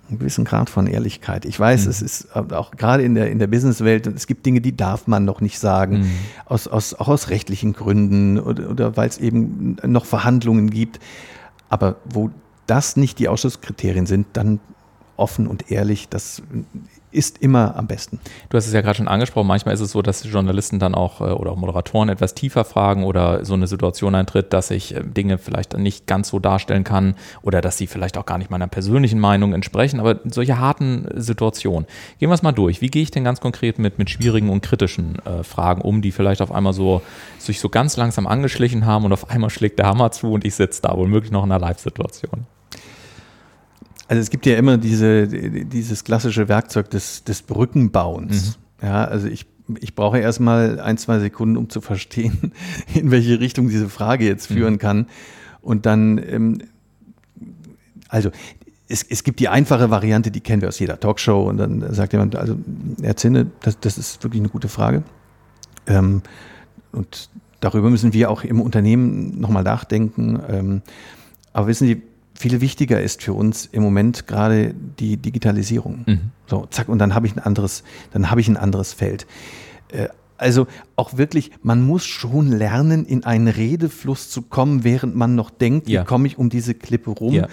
einen 0.09 0.19
gewissen 0.19 0.45
Grad 0.45 0.69
von 0.69 0.87
Ehrlichkeit. 0.87 1.45
Ich 1.45 1.59
weiß, 1.59 1.85
mhm. 1.85 1.89
es 1.89 2.01
ist 2.01 2.35
auch 2.35 2.71
gerade 2.71 3.03
in 3.03 3.15
der, 3.15 3.31
in 3.31 3.39
der 3.39 3.47
Businesswelt, 3.47 4.07
es 4.07 4.27
gibt 4.27 4.45
Dinge, 4.45 4.61
die 4.61 4.75
darf 4.75 5.07
man 5.07 5.25
noch 5.25 5.41
nicht 5.41 5.59
sagen, 5.59 5.99
mhm. 5.99 6.11
aus, 6.45 6.67
aus, 6.67 6.93
auch 6.93 7.07
aus 7.07 7.29
rechtlichen 7.29 7.73
Gründen 7.73 8.39
oder, 8.39 8.69
oder 8.69 8.97
weil 8.97 9.09
es 9.09 9.17
eben 9.17 9.77
noch 9.83 10.05
Verhandlungen 10.05 10.69
gibt. 10.69 10.99
Aber 11.69 11.97
wo 12.05 12.29
das 12.67 12.97
nicht 12.97 13.19
die 13.19 13.27
Ausschlusskriterien 13.27 14.05
sind, 14.05 14.27
dann 14.33 14.59
offen 15.17 15.47
und 15.47 15.71
ehrlich, 15.71 16.09
das 16.09 16.41
ist 17.15 17.39
immer 17.39 17.75
am 17.75 17.87
besten. 17.87 18.19
Du 18.49 18.57
hast 18.57 18.67
es 18.67 18.73
ja 18.73 18.81
gerade 18.81 18.97
schon 18.97 19.07
angesprochen, 19.07 19.47
manchmal 19.47 19.73
ist 19.73 19.81
es 19.81 19.91
so, 19.91 20.01
dass 20.01 20.23
Journalisten 20.23 20.79
dann 20.79 20.93
auch 20.93 21.21
äh, 21.21 21.25
oder 21.25 21.51
auch 21.51 21.55
Moderatoren 21.55 22.09
etwas 22.09 22.35
tiefer 22.35 22.65
fragen 22.65 23.03
oder 23.03 23.45
so 23.45 23.53
eine 23.53 23.67
Situation 23.67 24.13
eintritt, 24.15 24.53
dass 24.53 24.71
ich 24.71 24.95
äh, 24.95 25.01
Dinge 25.03 25.37
vielleicht 25.37 25.77
nicht 25.77 26.07
ganz 26.07 26.29
so 26.29 26.39
darstellen 26.39 26.83
kann 26.83 27.15
oder 27.41 27.61
dass 27.61 27.77
sie 27.77 27.87
vielleicht 27.87 28.17
auch 28.17 28.25
gar 28.25 28.37
nicht 28.37 28.51
meiner 28.51 28.67
persönlichen 28.67 29.19
Meinung 29.19 29.53
entsprechen, 29.53 29.99
aber 29.99 30.19
solche 30.25 30.59
harten 30.59 31.07
Situationen. 31.15 31.87
Gehen 32.19 32.29
wir 32.29 32.35
es 32.35 32.43
mal 32.43 32.51
durch. 32.51 32.81
Wie 32.81 32.89
gehe 32.89 33.03
ich 33.03 33.11
denn 33.11 33.23
ganz 33.23 33.39
konkret 33.39 33.79
mit, 33.79 33.97
mit 33.97 34.09
schwierigen 34.09 34.49
und 34.49 34.61
kritischen 34.61 35.19
äh, 35.25 35.43
Fragen 35.43 35.81
um, 35.81 36.01
die 36.01 36.11
vielleicht 36.11 36.41
auf 36.41 36.51
einmal 36.51 36.73
so 36.73 37.01
sich 37.39 37.59
so 37.59 37.69
ganz 37.69 37.97
langsam 37.97 38.27
angeschlichen 38.27 38.85
haben 38.85 39.05
und 39.05 39.13
auf 39.13 39.29
einmal 39.29 39.49
schlägt 39.49 39.79
der 39.79 39.87
Hammer 39.87 40.11
zu 40.11 40.31
und 40.31 40.45
ich 40.45 40.55
sitze 40.55 40.81
da, 40.81 40.95
womöglich 40.95 41.31
noch 41.31 41.43
in 41.45 41.51
einer 41.51 41.59
Live-Situation? 41.59 42.45
Also 44.07 44.21
es 44.21 44.29
gibt 44.29 44.45
ja 44.45 44.55
immer 44.57 44.77
diese, 44.77 45.27
dieses 45.27 46.03
klassische 46.03 46.47
Werkzeug 46.47 46.89
des, 46.89 47.23
des 47.23 47.41
Brückenbauens. 47.41 48.57
Mhm. 48.81 48.87
Ja, 48.87 49.05
also 49.05 49.27
ich, 49.27 49.47
ich 49.79 49.95
brauche 49.95 50.19
erstmal 50.19 50.79
ein, 50.79 50.97
zwei 50.97 51.19
Sekunden, 51.19 51.57
um 51.57 51.69
zu 51.69 51.81
verstehen, 51.81 52.51
in 52.93 53.11
welche 53.11 53.39
Richtung 53.39 53.69
diese 53.69 53.89
Frage 53.89 54.25
jetzt 54.25 54.47
führen 54.47 54.73
mhm. 54.73 54.79
kann. 54.79 55.07
Und 55.61 55.85
dann, 55.87 56.19
ähm, 56.19 56.59
also 58.09 58.29
es, 58.87 59.01
es 59.01 59.23
gibt 59.23 59.39
die 59.39 59.49
einfache 59.49 59.89
Variante, 59.89 60.29
die 60.29 60.41
kennen 60.41 60.61
wir 60.61 60.69
aus 60.69 60.77
jeder 60.77 60.99
Talkshow. 60.99 61.49
Und 61.49 61.57
dann 61.57 61.93
sagt 61.93 62.13
jemand, 62.13 62.35
also 62.35 62.57
Herr 63.01 63.15
Zinne, 63.15 63.47
das, 63.61 63.79
das 63.79 63.97
ist 63.97 64.23
wirklich 64.23 64.41
eine 64.41 64.49
gute 64.49 64.67
Frage. 64.67 65.03
Ähm, 65.87 66.21
und 66.91 67.29
darüber 67.59 67.89
müssen 67.89 68.13
wir 68.13 68.29
auch 68.29 68.43
im 68.43 68.61
Unternehmen 68.61 69.39
nochmal 69.39 69.63
nachdenken. 69.63 70.39
Ähm, 70.47 70.81
aber 71.53 71.67
wissen 71.67 71.87
Sie, 71.87 72.03
viel 72.37 72.61
wichtiger 72.61 73.01
ist 73.01 73.23
für 73.23 73.33
uns 73.33 73.65
im 73.65 73.81
Moment 73.81 74.27
gerade 74.27 74.75
die 74.99 75.17
Digitalisierung. 75.17 76.03
Mhm. 76.05 76.19
So, 76.47 76.67
zack, 76.69 76.89
und 76.89 76.99
dann 76.99 77.15
habe 77.15 77.27
ich 77.27 77.35
ein 77.35 77.39
anderes, 77.39 77.83
dann 78.11 78.29
habe 78.29 78.41
ich 78.41 78.47
ein 78.47 78.57
anderes 78.57 78.93
Feld. 78.93 79.25
Äh, 79.89 80.09
also 80.37 80.67
auch 80.97 81.17
wirklich, 81.17 81.51
man 81.63 81.81
muss 81.81 82.05
schon 82.05 82.51
lernen, 82.51 83.05
in 83.05 83.23
einen 83.23 83.47
Redefluss 83.47 84.29
zu 84.29 84.41
kommen, 84.41 84.83
während 84.83 85.15
man 85.15 85.35
noch 85.35 85.49
denkt, 85.49 85.87
ja. 85.87 86.01
wie 86.01 86.05
komme 86.05 86.27
ich 86.27 86.37
um 86.37 86.49
diese 86.49 86.73
Klippe 86.73 87.11
rum. 87.11 87.33
Ja. 87.33 87.47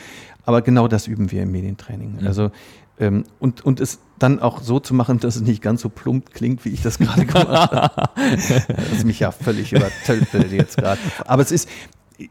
Aber 0.45 0.62
genau 0.62 0.88
das 0.88 1.07
üben 1.07 1.31
wir 1.31 1.45
im 1.45 1.53
Medientraining. 1.53 2.21
Mhm. 2.21 2.27
Also 2.27 2.51
ähm, 2.99 3.25
und, 3.38 3.64
und 3.64 3.81
es 3.81 4.01
dann 4.18 4.40
auch 4.40 4.62
so 4.62 4.79
zu 4.79 4.95
machen, 4.95 5.18
dass 5.18 5.37
es 5.37 5.42
nicht 5.42 5.62
ganz 5.62 5.81
so 5.81 5.88
plump 5.88 6.33
klingt, 6.33 6.64
wie 6.64 6.71
ich 6.71 6.83
das 6.83 6.99
gerade 6.99 7.25
gemacht 7.25 7.73
habe. 7.73 8.11
das 8.16 8.92
ist 8.92 9.05
mich 9.05 9.21
ja 9.21 9.31
völlig 9.31 9.73
übertölpelt 9.73 10.53
jetzt 10.53 10.77
gerade. 10.77 11.01
Aber 11.25 11.42
es 11.42 11.53
ist, 11.53 11.68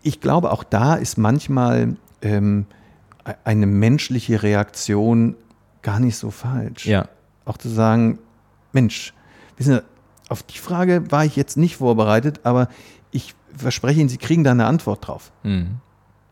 ich 0.04 0.22
glaube, 0.22 0.52
auch 0.52 0.64
da 0.64 0.96
ist 0.96 1.18
manchmal 1.18 1.96
ähm, 2.22 2.66
eine 3.44 3.68
menschliche 3.68 4.42
Reaktion 4.44 5.36
gar 5.82 6.00
nicht 6.00 6.18
so 6.18 6.32
falsch. 6.32 6.86
Ja. 6.86 7.08
Auch 7.46 7.58
zu 7.58 7.70
sagen, 7.70 8.20
Mensch, 8.72 9.14
wissen 9.58 9.76
Sie, 9.76 9.84
auf 10.30 10.44
die 10.44 10.58
Frage 10.58 11.12
war 11.12 11.26
ich 11.26 11.36
jetzt 11.36 11.58
nicht 11.58 11.78
vorbereitet, 11.78 12.42
aber 12.44 12.70
ich 13.12 13.36
verspreche 13.56 14.00
Ihnen, 14.00 14.10
Sie 14.10 14.18
kriegen 14.18 14.44
da 14.44 14.52
eine 14.52 14.66
Antwort 14.66 15.08
drauf. 15.08 15.32
Mhm. 15.44 15.80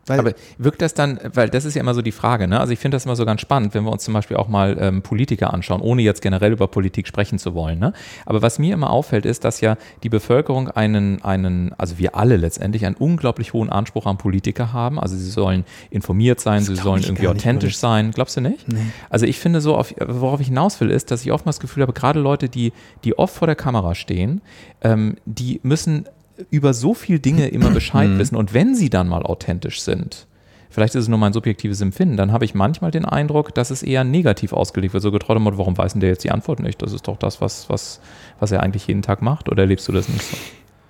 Weil 0.06 0.18
aber 0.18 0.32
wirkt 0.58 0.82
das 0.82 0.94
dann, 0.94 1.20
weil 1.34 1.48
das 1.50 1.64
ist 1.64 1.74
ja 1.74 1.80
immer 1.80 1.94
so 1.94 2.02
die 2.02 2.12
Frage, 2.12 2.48
ne? 2.48 2.58
Also 2.58 2.72
ich 2.72 2.78
finde 2.78 2.96
das 2.96 3.04
immer 3.04 3.16
so 3.16 3.24
ganz 3.24 3.40
spannend, 3.40 3.74
wenn 3.74 3.84
wir 3.84 3.92
uns 3.92 4.02
zum 4.02 4.14
Beispiel 4.14 4.36
auch 4.36 4.48
mal 4.48 4.76
ähm, 4.80 5.02
Politiker 5.02 5.52
anschauen, 5.52 5.80
ohne 5.80 6.02
jetzt 6.02 6.22
generell 6.22 6.52
über 6.52 6.68
Politik 6.68 7.06
sprechen 7.06 7.38
zu 7.38 7.54
wollen. 7.54 7.78
Ne? 7.78 7.92
Aber 8.26 8.42
was 8.42 8.58
mir 8.58 8.74
immer 8.74 8.90
auffällt, 8.90 9.26
ist, 9.26 9.44
dass 9.44 9.60
ja 9.60 9.76
die 10.02 10.08
Bevölkerung 10.08 10.68
einen, 10.68 11.22
einen, 11.22 11.74
also 11.78 11.98
wir 11.98 12.16
alle 12.16 12.36
letztendlich 12.38 12.86
einen 12.86 12.96
unglaublich 12.96 13.52
hohen 13.52 13.70
Anspruch 13.70 14.06
an 14.06 14.18
Politiker 14.18 14.72
haben. 14.72 14.98
Also 14.98 15.16
sie 15.16 15.30
sollen 15.30 15.64
informiert 15.90 16.40
sein, 16.40 16.58
das 16.58 16.66
sie 16.66 16.76
sollen 16.76 17.02
irgendwie 17.02 17.28
authentisch 17.28 17.76
sein. 17.76 18.10
Glaubst 18.10 18.36
du 18.36 18.40
nicht? 18.40 18.66
Nee. 18.68 18.78
Also 19.10 19.26
ich 19.26 19.38
finde 19.38 19.60
so, 19.60 19.76
auf, 19.76 19.94
worauf 19.98 20.40
ich 20.40 20.48
hinaus 20.48 20.80
will, 20.80 20.90
ist, 20.90 21.10
dass 21.10 21.22
ich 21.22 21.30
oftmals 21.30 21.56
das 21.56 21.60
Gefühl 21.60 21.82
habe, 21.82 21.92
gerade 21.92 22.20
Leute, 22.20 22.48
die, 22.48 22.72
die 23.04 23.18
oft 23.18 23.34
vor 23.34 23.46
der 23.46 23.56
Kamera 23.56 23.94
stehen, 23.94 24.40
ähm, 24.82 25.16
die 25.26 25.60
müssen 25.62 26.06
über 26.50 26.74
so 26.74 26.94
viel 26.94 27.18
Dinge 27.18 27.48
immer 27.48 27.70
Bescheid 27.74 28.08
mhm. 28.08 28.18
wissen. 28.18 28.36
Und 28.36 28.54
wenn 28.54 28.74
sie 28.74 28.90
dann 28.90 29.08
mal 29.08 29.22
authentisch 29.22 29.80
sind, 29.82 30.26
vielleicht 30.70 30.94
ist 30.94 31.02
es 31.02 31.08
nur 31.08 31.18
mein 31.18 31.32
subjektives 31.32 31.80
Empfinden, 31.80 32.16
dann 32.16 32.32
habe 32.32 32.44
ich 32.44 32.54
manchmal 32.54 32.90
den 32.90 33.04
Eindruck, 33.04 33.54
dass 33.54 33.70
es 33.70 33.82
eher 33.82 34.04
negativ 34.04 34.52
ausgelegt 34.52 34.94
wird. 34.94 35.02
So 35.02 35.12
getreu 35.12 35.34
dem 35.34 35.42
Motto, 35.42 35.58
warum 35.58 35.76
weiß 35.76 35.92
denn 35.92 36.00
der 36.00 36.10
jetzt 36.10 36.24
die 36.24 36.30
Antwort 36.30 36.60
nicht? 36.60 36.80
Das 36.82 36.92
ist 36.92 37.08
doch 37.08 37.16
das, 37.16 37.40
was, 37.40 37.68
was, 37.68 38.00
was 38.38 38.52
er 38.52 38.62
eigentlich 38.62 38.86
jeden 38.86 39.02
Tag 39.02 39.22
macht. 39.22 39.48
Oder 39.48 39.62
erlebst 39.62 39.88
du 39.88 39.92
das 39.92 40.08
nicht 40.08 40.22
so? 40.22 40.36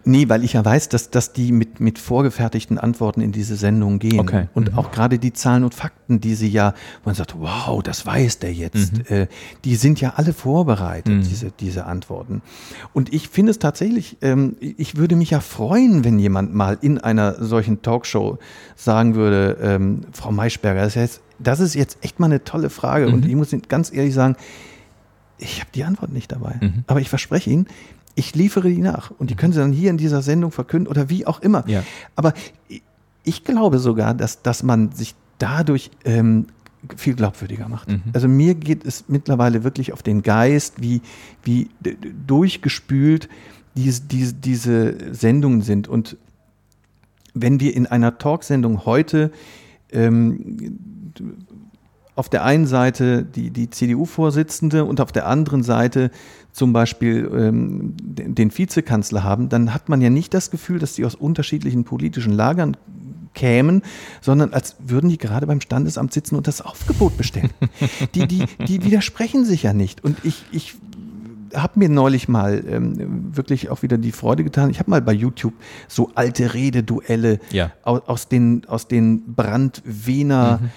Nee, 0.04 0.28
weil 0.28 0.44
ich 0.44 0.54
ja 0.54 0.64
weiß, 0.64 0.88
dass, 0.88 1.10
dass 1.10 1.32
die 1.32 1.52
mit, 1.52 1.80
mit 1.80 1.98
vorgefertigten 1.98 2.78
Antworten 2.78 3.20
in 3.20 3.32
diese 3.32 3.56
Sendung 3.56 3.98
gehen. 3.98 4.20
Okay. 4.20 4.48
Und 4.54 4.72
mhm. 4.72 4.78
auch 4.78 4.90
gerade 4.90 5.18
die 5.18 5.32
Zahlen 5.32 5.64
und 5.64 5.74
Fakten, 5.74 6.20
die 6.20 6.34
sie 6.34 6.48
ja, 6.48 6.74
man 7.04 7.14
sagt, 7.14 7.34
wow, 7.38 7.82
das 7.82 8.06
weiß 8.06 8.38
der 8.38 8.52
jetzt, 8.52 9.10
mhm. 9.10 9.16
äh, 9.16 9.26
die 9.64 9.76
sind 9.76 10.00
ja 10.00 10.14
alle 10.16 10.32
vorbereitet, 10.32 11.14
mhm. 11.14 11.22
diese, 11.22 11.50
diese 11.50 11.86
Antworten. 11.86 12.42
Und 12.92 13.12
ich 13.12 13.28
finde 13.28 13.50
es 13.50 13.58
tatsächlich, 13.58 14.16
ähm, 14.22 14.56
ich 14.60 14.96
würde 14.96 15.16
mich 15.16 15.30
ja 15.30 15.40
freuen, 15.40 16.04
wenn 16.04 16.18
jemand 16.18 16.54
mal 16.54 16.78
in 16.80 16.98
einer 16.98 17.42
solchen 17.42 17.82
Talkshow 17.82 18.38
sagen 18.76 19.14
würde, 19.14 19.58
ähm, 19.60 20.02
Frau 20.12 20.32
Maischberger, 20.32 20.80
das 20.82 20.96
ist, 20.96 21.02
jetzt, 21.02 21.20
das 21.38 21.60
ist 21.60 21.74
jetzt 21.74 21.98
echt 22.02 22.20
mal 22.20 22.26
eine 22.26 22.44
tolle 22.44 22.70
Frage. 22.70 23.08
Und 23.08 23.24
mhm. 23.24 23.30
ich 23.30 23.36
muss 23.36 23.52
Ihnen 23.52 23.62
ganz 23.68 23.92
ehrlich 23.92 24.14
sagen, 24.14 24.36
ich 25.40 25.60
habe 25.60 25.70
die 25.74 25.84
Antwort 25.84 26.12
nicht 26.12 26.30
dabei. 26.32 26.56
Mhm. 26.60 26.84
Aber 26.86 27.00
ich 27.00 27.08
verspreche 27.08 27.50
Ihnen, 27.50 27.66
ich 28.14 28.34
liefere 28.34 28.68
die 28.68 28.80
nach 28.80 29.10
und 29.12 29.30
die 29.30 29.34
können 29.34 29.52
sie 29.52 29.60
dann 29.60 29.72
hier 29.72 29.90
in 29.90 29.96
dieser 29.96 30.22
Sendung 30.22 30.50
verkünden 30.50 30.88
oder 30.88 31.08
wie 31.08 31.26
auch 31.26 31.40
immer. 31.40 31.64
Ja. 31.68 31.82
Aber 32.16 32.34
ich 33.24 33.44
glaube 33.44 33.78
sogar, 33.78 34.14
dass, 34.14 34.42
dass 34.42 34.62
man 34.62 34.92
sich 34.92 35.14
dadurch 35.38 35.90
ähm, 36.04 36.46
viel 36.96 37.14
glaubwürdiger 37.14 37.68
macht. 37.68 37.88
Mhm. 37.90 38.02
Also 38.12 38.28
mir 38.28 38.54
geht 38.54 38.84
es 38.84 39.04
mittlerweile 39.08 39.64
wirklich 39.64 39.92
auf 39.92 40.02
den 40.02 40.22
Geist, 40.22 40.80
wie, 40.80 41.02
wie 41.44 41.70
durchgespült 42.26 43.28
diese, 43.74 44.02
diese, 44.02 44.34
diese 44.34 45.14
Sendungen 45.14 45.62
sind. 45.62 45.88
Und 45.88 46.16
wenn 47.34 47.60
wir 47.60 47.76
in 47.76 47.86
einer 47.86 48.18
Talksendung 48.18 48.84
heute 48.86 49.30
ähm, 49.92 50.78
auf 52.20 52.28
der 52.28 52.44
einen 52.44 52.66
Seite 52.66 53.22
die, 53.24 53.50
die 53.50 53.70
CDU-Vorsitzende 53.70 54.84
und 54.84 55.00
auf 55.00 55.10
der 55.10 55.26
anderen 55.26 55.62
Seite 55.62 56.10
zum 56.52 56.74
Beispiel 56.74 57.30
ähm, 57.34 57.94
den 57.98 58.56
Vizekanzler 58.56 59.24
haben, 59.24 59.48
dann 59.48 59.72
hat 59.72 59.88
man 59.88 60.02
ja 60.02 60.10
nicht 60.10 60.34
das 60.34 60.50
Gefühl, 60.50 60.78
dass 60.78 60.92
die 60.92 61.06
aus 61.06 61.14
unterschiedlichen 61.14 61.84
politischen 61.84 62.34
Lagern 62.34 62.76
kämen, 63.32 63.80
sondern 64.20 64.52
als 64.52 64.76
würden 64.80 65.08
die 65.08 65.16
gerade 65.16 65.46
beim 65.46 65.62
Standesamt 65.62 66.12
sitzen 66.12 66.36
und 66.36 66.46
das 66.46 66.60
Aufgebot 66.60 67.16
bestellen. 67.16 67.52
die, 68.14 68.26
die, 68.26 68.44
die 68.68 68.84
widersprechen 68.84 69.46
sich 69.46 69.62
ja 69.62 69.72
nicht. 69.72 70.04
Und 70.04 70.22
ich, 70.22 70.44
ich 70.52 70.74
habe 71.54 71.78
mir 71.78 71.88
neulich 71.88 72.28
mal 72.28 72.62
ähm, 72.68 73.34
wirklich 73.34 73.70
auch 73.70 73.80
wieder 73.80 73.96
die 73.96 74.12
Freude 74.12 74.44
getan. 74.44 74.68
Ich 74.68 74.78
habe 74.78 74.90
mal 74.90 75.00
bei 75.00 75.14
YouTube 75.14 75.54
so 75.88 76.10
alte 76.14 76.52
Rededuelle 76.52 77.40
ja. 77.50 77.72
aus, 77.82 78.02
aus, 78.06 78.28
den, 78.28 78.66
aus 78.66 78.88
den 78.88 79.32
Brand-Wiener 79.32 80.58
mhm. 80.60 80.70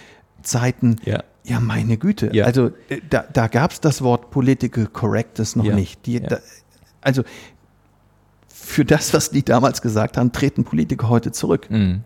Zeiten 0.43 0.97
ja. 1.05 1.23
Ja, 1.43 1.59
meine 1.59 1.97
Güte. 1.97 2.29
Ja. 2.33 2.45
Also 2.45 2.71
äh, 2.89 3.01
da, 3.09 3.25
da 3.31 3.47
gab 3.47 3.71
es 3.71 3.81
das 3.81 4.01
Wort 4.01 4.31
Political 4.31 4.87
Correctness 4.87 5.55
noch 5.55 5.65
ja. 5.65 5.75
nicht. 5.75 6.05
Die, 6.05 6.13
ja. 6.13 6.19
da, 6.21 6.37
also 7.01 7.23
für 8.47 8.85
das, 8.85 9.13
was 9.13 9.29
die 9.29 9.43
damals 9.43 9.81
gesagt 9.81 10.17
haben, 10.17 10.31
treten 10.31 10.63
Politiker 10.63 11.09
heute 11.09 11.31
zurück. 11.31 11.69
Mhm. 11.69 12.03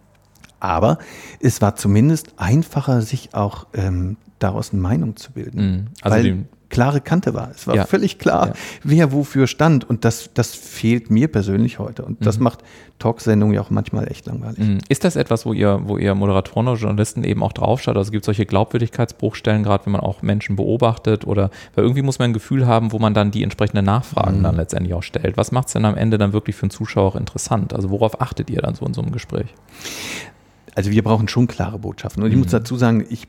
Aber 0.60 0.98
es 1.40 1.62
war 1.62 1.76
zumindest 1.76 2.34
einfacher, 2.38 3.02
sich 3.04 3.36
auch 3.36 3.68
ähm, 3.74 4.18
daraus 4.40 4.74
eine 4.74 4.82
Meinung 4.82 5.16
zu 5.16 5.32
bilden. 5.32 5.72
Mhm. 5.72 5.86
Also 6.02 6.18
weil 6.18 6.46
klare 6.70 7.02
Kante 7.02 7.34
war. 7.34 7.52
Es 7.54 7.68
war 7.68 7.76
ja. 7.76 7.86
völlig 7.86 8.20
klar, 8.20 8.48
ja. 8.48 8.54
wer 8.84 9.12
wofür 9.12 9.48
stand. 9.48 9.90
Und 9.90 10.06
das, 10.06 10.30
das 10.34 10.54
fehlt 10.54 11.10
mir 11.10 11.28
persönlich 11.28 11.80
heute. 11.80 12.04
Und 12.04 12.26
das 12.26 12.38
mhm. 12.38 12.46
macht 12.46 12.64
Talksendungen 13.00 13.54
ja 13.56 13.62
auch 13.62 13.70
manchmal 13.70 14.10
echt 14.12 14.26
langweilig. 14.26 14.60
Mhm. 14.60 14.80
Ist 14.90 15.04
das 15.04 15.16
etwas, 15.16 15.46
wo 15.46 15.54
ihr, 15.54 15.82
wo 15.84 15.98
ihr 15.98 16.16
Moderatoren 16.16 16.68
oder 16.68 16.78
Journalisten 16.78 17.24
eben 17.24 17.44
auch 17.44 17.54
draufschaut? 17.54 17.96
Also 17.96 18.12
gibt 18.12 18.24
es 18.24 18.26
solche 18.26 18.46
Glaubwürdigkeitsbruchstellen, 18.46 19.64
gerade 19.64 19.86
wenn 19.86 19.94
man 19.94 20.02
auch 20.02 20.22
Menschen 20.22 20.56
beobachtet 20.56 21.26
oder 21.26 21.52
weil 21.76 21.84
irgendwie 21.84 22.02
muss 22.02 22.20
man 22.20 22.32
ein 22.32 22.34
Gefühl 22.34 22.68
haben, 22.68 22.92
wo 22.92 23.00
man 23.00 23.14
dann 23.14 23.32
die 23.32 23.44
entsprechenden 23.44 23.86
Nachfragen 23.86 24.40
mhm. 24.40 24.44
dann 24.44 24.56
letztendlich 24.56 24.94
auch 24.94 25.04
stellt. 25.04 25.38
Was 25.38 25.52
macht 25.52 25.68
es 25.68 25.74
denn 25.74 25.86
am 25.86 25.96
Ende 25.96 26.18
dann 26.18 26.34
wirklich 26.34 26.56
für 26.56 26.64
einen 26.64 26.72
Zuschauer 26.72 27.08
auch 27.08 27.16
interessant? 27.16 27.74
Also 27.74 27.90
worauf 27.92 28.22
achtet 28.22 28.50
ihr 28.50 28.62
dann 28.62 28.76
so 28.76 28.86
in 28.86 28.94
so 28.94 29.02
einem 29.02 29.12
Gespräch? 29.12 29.54
Also 30.78 30.92
wir 30.92 31.04
brauchen 31.04 31.28
schon 31.28 31.48
klare 31.48 31.80
Botschaften. 31.80 32.22
Und 32.22 32.30
ich 32.30 32.36
mhm. 32.36 32.44
muss 32.44 32.52
dazu 32.52 32.76
sagen, 32.76 33.04
ich 33.10 33.28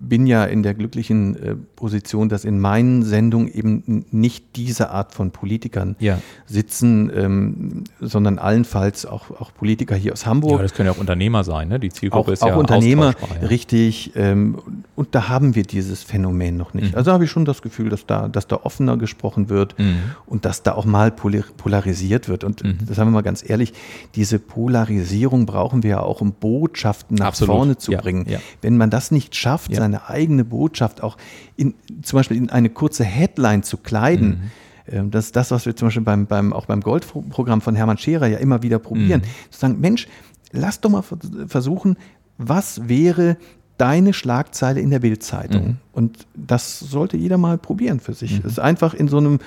bin 0.00 0.26
ja 0.26 0.44
in 0.44 0.64
der 0.64 0.74
glücklichen 0.74 1.36
äh, 1.36 1.54
Position, 1.54 2.28
dass 2.28 2.44
in 2.44 2.58
meinen 2.58 3.04
Sendungen 3.04 3.46
eben 3.46 4.04
nicht 4.10 4.56
diese 4.56 4.90
Art 4.90 5.14
von 5.14 5.30
Politikern 5.30 5.94
ja. 6.00 6.18
sitzen, 6.46 7.08
ähm, 7.14 7.84
sondern 8.00 8.40
allenfalls 8.40 9.06
auch, 9.06 9.30
auch 9.30 9.54
Politiker 9.54 9.94
hier 9.94 10.12
aus 10.12 10.26
Hamburg. 10.26 10.56
Ja, 10.56 10.62
das 10.62 10.74
können 10.74 10.86
ja 10.86 10.92
auch 10.92 10.98
Unternehmer 10.98 11.44
sein, 11.44 11.68
ne? 11.68 11.78
Die 11.78 11.90
Zielgruppe 11.90 12.30
auch, 12.30 12.32
ist 12.32 12.42
auch 12.42 12.48
ja 12.48 12.56
Unternehmer, 12.56 13.14
ja. 13.40 13.46
richtig. 13.46 14.10
Ähm, 14.16 14.58
und 14.96 15.14
da 15.14 15.28
haben 15.28 15.54
wir 15.54 15.62
dieses 15.62 16.02
Phänomen 16.02 16.56
noch 16.56 16.74
nicht. 16.74 16.90
Mhm. 16.90 16.98
Also 16.98 17.12
habe 17.12 17.26
ich 17.26 17.30
schon 17.30 17.44
das 17.44 17.62
Gefühl, 17.62 17.90
dass 17.90 18.06
da, 18.06 18.26
dass 18.26 18.48
da 18.48 18.56
offener 18.64 18.96
gesprochen 18.96 19.48
wird 19.48 19.78
mhm. 19.78 19.98
und 20.26 20.44
dass 20.44 20.64
da 20.64 20.72
auch 20.72 20.84
mal 20.84 21.12
polarisiert 21.12 22.28
wird. 22.28 22.42
Und 22.42 22.64
mhm. 22.64 22.78
das 22.88 22.98
haben 22.98 23.06
wir 23.06 23.12
mal 23.12 23.22
ganz 23.22 23.48
ehrlich, 23.48 23.72
diese 24.16 24.40
Polarisierung 24.40 25.46
brauchen 25.46 25.84
wir 25.84 25.90
ja 25.90 26.00
auch, 26.00 26.20
um 26.20 26.32
Botschaften 26.32 26.87
Botschaften 26.88 27.16
nach 27.16 27.26
Absolut. 27.28 27.54
vorne 27.56 27.76
zu 27.76 27.92
Ja, 27.92 28.00
bringen. 28.00 28.26
ja. 28.28 28.38
Wenn 28.62 28.76
man 28.76 28.90
das 28.90 29.10
nicht 29.10 29.34
schafft, 29.36 29.70
Ja. 29.72 29.78
seine 29.78 30.08
eigene 30.08 30.44
Botschaft 30.44 31.02
auch 31.02 31.16
in, 31.56 31.74
zum 32.02 32.18
Beispiel 32.18 32.36
in 32.36 32.50
eine 32.50 32.70
kurze 32.70 33.04
Headline 33.04 33.62
zu 33.62 33.76
kleiden, 33.76 34.28
Mhm. 34.28 34.94
ähm, 34.94 35.10
das 35.10 35.26
ist 35.26 35.36
das, 35.36 35.50
was 35.50 35.66
wir 35.66 35.76
zum 35.76 35.88
Beispiel 35.88 36.02
beim, 36.04 36.26
beim, 36.26 36.52
auch 36.52 36.66
beim 36.66 36.80
Goldprogramm 36.80 37.60
von 37.60 37.74
Hermann 37.76 37.98
Scherer 37.98 38.26
ja 38.26 38.38
immer 38.38 38.62
wieder 38.62 38.78
probieren. 38.78 39.20
Mhm. 39.20 39.50
Zu 39.50 39.58
sagen, 39.60 39.80
Mensch, 39.80 40.08
lass 40.52 40.80
doch 40.80 40.90
mal 40.90 41.02
vers- 41.02 41.18
versuchen, 41.46 41.96
was 42.38 42.88
wäre 42.88 43.36
deine 43.76 44.12
Schlagzeile 44.12 44.80
in 44.80 44.90
der 44.90 44.98
Bildzeitung? 44.98 45.64
Mhm. 45.66 45.76
Und 45.92 46.26
das 46.34 46.80
sollte 46.80 47.16
jeder 47.16 47.38
mal 47.38 47.58
probieren 47.58 48.00
für 48.00 48.12
sich. 48.14 48.40
Es 48.44 48.58
einfach 48.58 48.92
in 48.94 49.06
so 49.08 49.18
einem 49.18 49.38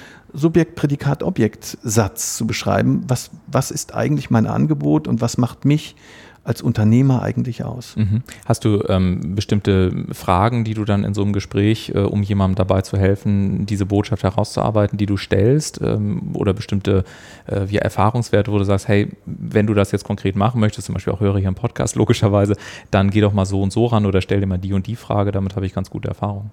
Subjekt-Prädikat-Objekt-Satz 1.11 2.37
zu 2.37 2.47
beschreiben, 2.47 3.03
was, 3.07 3.31
was 3.47 3.71
ist 3.71 3.93
eigentlich 3.93 4.29
mein 4.29 4.45
Angebot 4.47 5.07
und 5.07 5.21
was 5.21 5.37
macht 5.37 5.65
mich 5.65 5.95
als 6.43 6.61
Unternehmer 6.61 7.21
eigentlich 7.21 7.63
aus? 7.63 7.95
Mhm. 7.95 8.23
Hast 8.45 8.65
du 8.65 8.83
ähm, 8.87 9.35
bestimmte 9.35 10.05
Fragen, 10.11 10.63
die 10.63 10.73
du 10.73 10.85
dann 10.85 11.03
in 11.03 11.13
so 11.13 11.21
einem 11.21 11.33
Gespräch, 11.33 11.91
äh, 11.93 11.99
um 11.99 12.23
jemandem 12.23 12.55
dabei 12.55 12.81
zu 12.81 12.97
helfen, 12.97 13.65
diese 13.67 13.85
Botschaft 13.85 14.23
herauszuarbeiten, 14.23 14.97
die 14.97 15.05
du 15.05 15.17
stellst? 15.17 15.81
Ähm, 15.81 16.31
oder 16.33 16.53
bestimmte 16.53 17.03
äh, 17.45 17.61
wie 17.67 17.77
Erfahrungswerte, 17.77 18.51
wo 18.51 18.57
du 18.57 18.63
sagst, 18.63 18.87
hey, 18.87 19.09
wenn 19.25 19.67
du 19.67 19.73
das 19.73 19.91
jetzt 19.91 20.03
konkret 20.03 20.35
machen 20.35 20.59
möchtest, 20.59 20.87
zum 20.87 20.93
Beispiel 20.93 21.13
auch 21.13 21.19
höre 21.19 21.37
hier 21.37 21.47
im 21.47 21.55
Podcast 21.55 21.95
logischerweise, 22.01 22.55
dann 22.89 23.11
geh 23.11 23.21
doch 23.21 23.33
mal 23.33 23.45
so 23.45 23.61
und 23.61 23.71
so 23.71 23.85
ran 23.85 24.05
oder 24.05 24.21
stell 24.21 24.39
dir 24.39 24.47
mal 24.47 24.57
die 24.57 24.73
und 24.73 24.87
die 24.87 24.95
Frage, 24.95 25.31
damit 25.31 25.55
habe 25.55 25.65
ich 25.67 25.73
ganz 25.73 25.89
gute 25.91 26.07
Erfahrungen. 26.07 26.51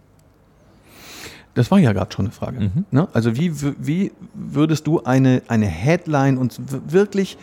Das 1.54 1.70
war 1.70 1.78
ja 1.78 1.92
gerade 1.92 2.12
schon 2.12 2.26
eine 2.26 2.32
Frage. 2.32 2.60
Mhm. 2.60 2.84
Ne? 2.90 3.08
Also 3.12 3.36
wie, 3.36 3.52
wie 3.80 4.12
würdest 4.34 4.86
du 4.86 5.02
eine, 5.02 5.42
eine 5.48 5.66
Headline 5.66 6.38
und 6.38 6.60
wirklich 6.92 7.36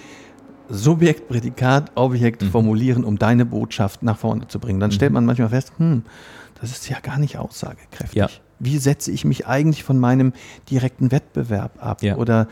Subjekt, 0.70 1.28
Prädikat, 1.28 1.92
Objekt 1.96 2.42
Mhm. 2.44 2.48
formulieren, 2.52 3.04
um 3.04 3.18
deine 3.18 3.46
Botschaft 3.46 4.04
nach 4.04 4.18
vorne 4.18 4.48
zu 4.48 4.60
bringen? 4.60 4.80
Dann 4.80 4.92
stellt 4.92 5.14
man 5.14 5.26
manchmal 5.26 5.50
fest, 5.50 5.72
hm, 5.78 6.04
das 6.62 6.72
ist 6.72 6.90
ja 6.90 7.00
gar 7.00 7.18
nicht 7.20 7.38
aussagekräftig. 7.38 8.16
Ja. 8.16 8.30
Wie 8.60 8.78
setze 8.78 9.12
ich 9.12 9.26
mich 9.26 9.48
eigentlich 9.48 9.84
von 9.84 10.00
meinem 10.00 10.32
direkten 10.70 11.12
Wettbewerb 11.12 11.84
ab? 11.84 12.02
Ja. 12.02 12.16
Oder 12.16 12.48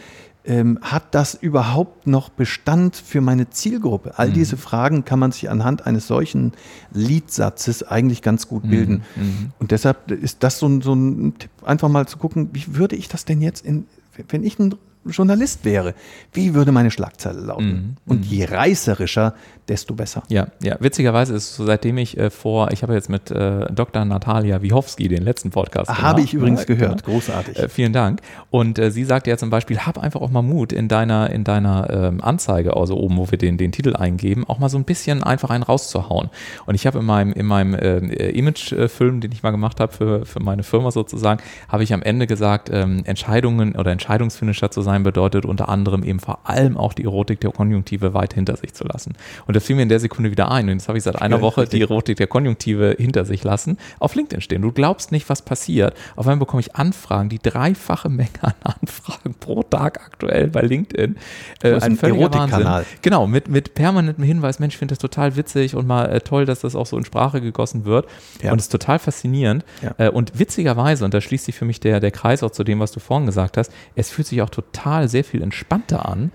ähm, 0.46 0.78
hat 0.82 1.16
das 1.16 1.36
überhaupt 1.36 2.06
noch 2.06 2.28
Bestand 2.28 2.98
für 2.98 3.22
meine 3.22 3.50
Zielgruppe? 3.50 4.20
All 4.20 4.28
Mhm. 4.30 4.34
diese 4.34 4.58
Fragen 4.58 5.06
kann 5.06 5.18
man 5.20 5.32
sich 5.32 5.50
anhand 5.50 5.88
eines 5.88 6.06
solchen 6.08 6.52
Liedsatzes 6.92 7.84
eigentlich 7.84 8.22
ganz 8.22 8.48
gut 8.48 8.70
bilden. 8.70 9.04
Mhm. 9.16 9.52
Und 9.60 9.72
deshalb 9.72 10.12
ist 10.12 10.44
das 10.44 10.60
so 10.60 10.68
ein, 10.68 10.82
so 10.82 10.94
ein 10.94 11.36
Tipp, 11.40 11.50
einfach 11.64 11.88
mal 11.90 12.08
zu 12.08 12.18
gucken, 12.18 12.50
wie 12.54 12.76
würde 12.76 12.96
ich 12.98 13.08
das 13.08 13.24
denn 13.26 13.42
jetzt 13.42 13.66
in, 13.66 13.86
wenn 14.30 14.44
ich 14.44 14.60
ein 14.60 14.76
Journalist 15.06 15.66
wäre, 15.66 15.94
wie 16.32 16.54
würde 16.54 16.72
meine 16.72 16.92
Schlagzeile 16.92 17.42
lauten? 17.42 17.98
Mhm. 18.06 18.12
Und 18.12 18.26
je 18.26 18.46
reißerischer, 18.46 19.34
desto 19.68 19.94
besser. 19.94 20.24
Ja, 20.28 20.48
ja. 20.62 20.76
Witzigerweise 20.80 21.34
ist 21.34 21.52
es 21.52 21.56
so, 21.56 21.66
seitdem 21.66 21.98
ich 21.98 22.18
äh, 22.18 22.30
vor, 22.30 22.72
ich 22.72 22.84
habe 22.84 22.94
jetzt 22.94 23.10
mit 23.10 23.32
äh, 23.32 23.66
Dr. 23.72 24.04
Natalia 24.04 24.62
Wiechowski 24.62 25.08
den 25.08 25.24
letzten 25.24 25.52
Podcast 25.52 25.90
Habe 26.02 26.22
ich 26.22 26.34
übrigens 26.34 26.62
Ja, 26.62 26.66
genau. 26.66 26.80
gehört. 26.80 27.04
Großartig. 27.04 27.58
Äh, 27.58 27.70
vielen 27.70 27.94
Dank. 27.94 28.22
Und 28.50 28.78
äh, 28.78 28.92
sie 28.92 29.06
sagte 29.06 29.30
ja 29.30 29.38
zum 29.38 29.50
Beispiel, 29.50 29.80
hab 29.80 29.98
einfach 29.98 30.22
auch 30.22 30.32
mal 30.32 30.42
Mut 30.42 30.74
in 30.74 30.88
deiner, 30.88 31.30
in 31.30 31.44
deiner 31.44 31.90
ähm, 31.90 32.22
Anzeige, 32.22 32.76
also 32.76 32.98
oben, 32.98 33.18
wo 33.18 33.32
wir 33.32 33.38
den, 33.38 33.58
den 33.58 33.72
Titel 33.72 33.96
eingeben, 33.96 34.44
auch 34.48 34.60
mal 34.60 34.70
so 34.70 34.78
ein 34.78 34.84
bisschen 34.84 35.24
einfach 35.24 35.50
einen 35.50 35.64
rauszuhauen. 35.64 36.30
Und 36.66 36.76
ich 36.76 36.86
habe 36.86 37.00
in 37.00 37.06
meinem, 37.06 37.32
in 37.32 37.46
meinem 37.46 37.78
ähm, 37.80 38.10
äh, 38.12 38.30
Imagefilm, 38.32 39.22
den 39.22 39.32
ich 39.32 39.44
mal 39.44 39.52
gemacht 39.52 39.80
habe 39.80 39.94
für, 39.94 40.26
für 40.26 40.42
meine 40.42 40.64
Firma 40.64 40.92
sozusagen, 40.92 41.42
habe 41.70 41.84
ich 41.84 41.94
am 41.94 42.02
Ende 42.02 42.28
gesagt, 42.28 42.70
ähm, 42.72 43.04
Entscheidungen 43.06 43.76
oder 43.76 43.92
Entscheidungsfinisher 43.92 44.72
zu 44.72 44.82
sein 44.82 44.93
bedeutet 45.02 45.46
unter 45.46 45.70
anderem 45.70 46.04
eben 46.04 46.20
vor 46.20 46.48
allem 46.48 46.78
auch 46.78 46.94
die 46.94 47.06
Erotik 47.06 47.42
der 47.42 47.52
Konjunktive 47.52 48.14
weit 48.14 48.36
hinter 48.36 48.56
sich 48.56 48.76
zu 48.76 48.84
lassen. 48.84 49.14
Und 49.48 49.56
das 49.56 49.66
fiel 49.66 49.76
mir 49.76 49.82
in 49.82 49.90
der 49.90 50.00
Sekunde 50.00 50.30
wieder 50.30 50.52
ein. 50.52 50.66
Und 50.66 50.74
jetzt 50.74 50.88
habe 50.88 51.00
ich 51.00 51.04
seit 51.04 51.20
einer 51.20 51.42
Woche 51.42 51.66
die 51.66 51.82
Erotik 51.82 52.18
der 52.18 52.28
Konjunktive 52.28 52.96
hinter 53.00 53.26
sich 53.26 53.44
lassen, 53.44 53.78
auf 54.00 54.14
LinkedIn 54.14 54.42
stehen. 54.42 54.62
Du 54.62 54.72
glaubst 54.72 55.12
nicht, 55.12 55.30
was 55.30 55.42
passiert. 55.42 55.96
Auf 56.16 56.28
einmal 56.28 56.46
bekomme 56.46 56.62
ich 56.62 56.76
Anfragen, 56.76 57.30
die 57.30 57.40
dreifache 57.40 58.10
Menge 58.10 58.30
an 58.42 58.54
Anfragen 58.82 59.34
pro 59.40 59.64
Tag 59.64 60.00
aktuell 60.06 60.50
bei 60.50 60.62
LinkedIn. 60.62 61.16
Äh, 61.62 61.80
völliger 61.96 62.22
Erotikkanal. 62.22 62.86
Genau, 63.02 63.26
mit, 63.26 63.48
mit 63.48 63.74
permanentem 63.74 64.24
Hinweis, 64.24 64.60
Mensch, 64.60 64.76
ich 64.76 64.80
finde 64.80 64.94
das 64.94 65.00
total 65.00 65.36
witzig 65.36 65.76
und 65.76 65.88
mal 65.88 66.06
äh, 66.06 66.20
toll, 66.22 66.46
dass 66.46 66.62
das 66.62 66.76
auch 66.76 66.86
so 66.86 66.98
in 66.98 67.06
Sprache 67.06 67.42
gegossen 67.42 67.86
wird. 67.86 68.08
Ja. 68.42 68.52
Und 68.52 68.60
es 68.60 68.66
ist 68.66 68.72
total 68.72 69.00
faszinierend. 69.00 69.64
Ja. 69.82 69.96
Äh, 69.98 70.10
und 70.10 70.38
witzigerweise, 70.38 71.06
und 71.06 71.14
da 71.14 71.22
schließt 71.22 71.46
sich 71.46 71.56
für 71.56 71.66
mich 71.66 71.80
der, 71.80 72.00
der 72.00 72.12
Kreis 72.12 72.44
auch 72.44 72.52
zu 72.52 72.64
dem, 72.64 72.80
was 72.80 72.92
du 72.92 73.00
vorhin 73.00 73.26
gesagt 73.26 73.58
hast, 73.58 73.72
es 73.96 74.10
fühlt 74.10 74.28
sich 74.28 74.42
auch 74.42 74.50
total 74.50 74.83
sehr 75.08 75.24
viel 75.24 75.42
entspannter 75.42 76.08
an. 76.08 76.32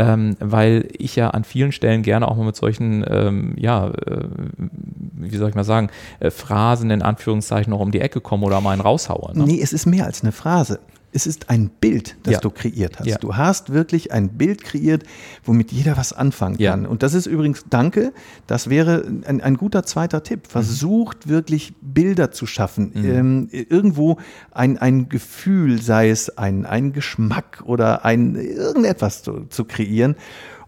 Ähm, 0.00 0.36
weil 0.38 0.88
ich 0.96 1.16
ja 1.16 1.30
an 1.30 1.42
vielen 1.42 1.72
Stellen 1.72 2.04
gerne 2.04 2.28
auch 2.28 2.36
mal 2.36 2.44
mit 2.44 2.54
solchen, 2.54 3.04
ähm, 3.08 3.54
ja, 3.56 3.88
äh, 3.88 4.28
wie 5.14 5.36
soll 5.36 5.48
ich 5.48 5.56
mal 5.56 5.64
sagen, 5.64 5.90
äh, 6.20 6.30
Phrasen 6.30 6.90
in 6.90 7.02
Anführungszeichen 7.02 7.70
noch 7.70 7.80
um 7.80 7.90
die 7.90 8.00
Ecke 8.00 8.20
komme 8.20 8.46
oder 8.46 8.60
mal 8.60 8.70
einen 8.70 8.80
raushaue. 8.80 9.36
Ne? 9.36 9.44
Nee, 9.44 9.60
es 9.60 9.72
ist 9.72 9.86
mehr 9.86 10.06
als 10.06 10.22
eine 10.22 10.30
Phrase. 10.30 10.78
Es 11.10 11.26
ist 11.26 11.48
ein 11.48 11.70
Bild, 11.80 12.16
das 12.22 12.34
Ja. 12.34 12.40
du 12.40 12.50
kreiert 12.50 12.98
hast. 13.00 13.06
Ja. 13.06 13.16
Du 13.18 13.36
hast 13.36 13.72
wirklich 13.72 14.12
ein 14.12 14.36
Bild 14.36 14.62
kreiert, 14.62 15.04
womit 15.44 15.72
jeder 15.72 15.96
was 15.96 16.12
anfangen 16.12 16.58
Ja. 16.58 16.72
kann. 16.72 16.84
Und 16.86 17.02
das 17.02 17.14
ist 17.14 17.26
übrigens, 17.26 17.64
danke, 17.70 18.12
das 18.46 18.68
wäre 18.68 19.04
ein, 19.26 19.40
ein 19.40 19.56
guter 19.56 19.84
zweiter 19.84 20.22
Tipp. 20.22 20.44
Mhm. 20.44 20.50
Versucht 20.50 21.28
wirklich 21.28 21.72
Bilder 21.80 22.30
zu 22.30 22.46
schaffen. 22.46 22.92
Ähm, 22.94 23.48
irgendwo 23.50 24.18
ein, 24.50 24.76
ein 24.76 25.08
Gefühl, 25.08 25.80
sei 25.80 26.10
es 26.10 26.36
ein, 26.36 26.66
ein 26.66 26.92
Geschmack 26.92 27.62
oder 27.64 28.04
ein 28.04 28.34
irgendetwas 28.36 29.22
zu, 29.22 29.46
zu 29.48 29.64
kreieren. 29.64 30.14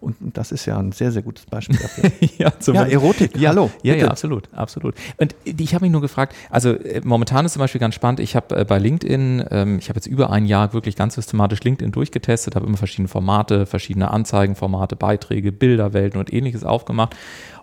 Und 0.00 0.16
das 0.34 0.50
ist 0.50 0.64
ja 0.64 0.78
ein 0.78 0.92
sehr, 0.92 1.12
sehr 1.12 1.20
gutes 1.22 1.44
Beispiel 1.44 1.76
dafür. 1.76 2.10
ja, 2.38 2.52
zumindest- 2.58 2.92
Erotik, 2.94 3.36
Ja, 3.36 3.50
hallo, 3.50 3.70
Ja, 3.82 3.92
bitte. 3.92 4.06
ja, 4.06 4.10
absolut, 4.10 4.48
absolut. 4.52 4.94
Und 5.18 5.34
ich 5.44 5.74
habe 5.74 5.84
mich 5.84 5.92
nur 5.92 6.00
gefragt, 6.00 6.34
also 6.48 6.70
äh, 6.70 7.02
momentan 7.04 7.44
ist 7.44 7.52
zum 7.52 7.60
Beispiel 7.60 7.80
ganz 7.80 7.94
spannend, 7.94 8.18
ich 8.20 8.34
habe 8.34 8.56
äh, 8.56 8.64
bei 8.64 8.78
LinkedIn, 8.78 9.44
ähm, 9.50 9.78
ich 9.78 9.88
habe 9.90 9.98
jetzt 9.98 10.06
über 10.06 10.30
ein 10.30 10.46
Jahr 10.46 10.72
wirklich 10.72 10.96
ganz 10.96 11.16
systematisch 11.16 11.60
LinkedIn 11.62 11.92
durchgetestet, 11.92 12.56
habe 12.56 12.66
immer 12.66 12.78
verschiedene 12.78 13.08
Formate, 13.08 13.66
verschiedene 13.66 14.10
Anzeigenformate, 14.10 14.96
Beiträge, 14.96 15.52
Bilderwelten 15.52 16.18
und 16.18 16.32
ähnliches 16.32 16.64
aufgemacht 16.64 17.14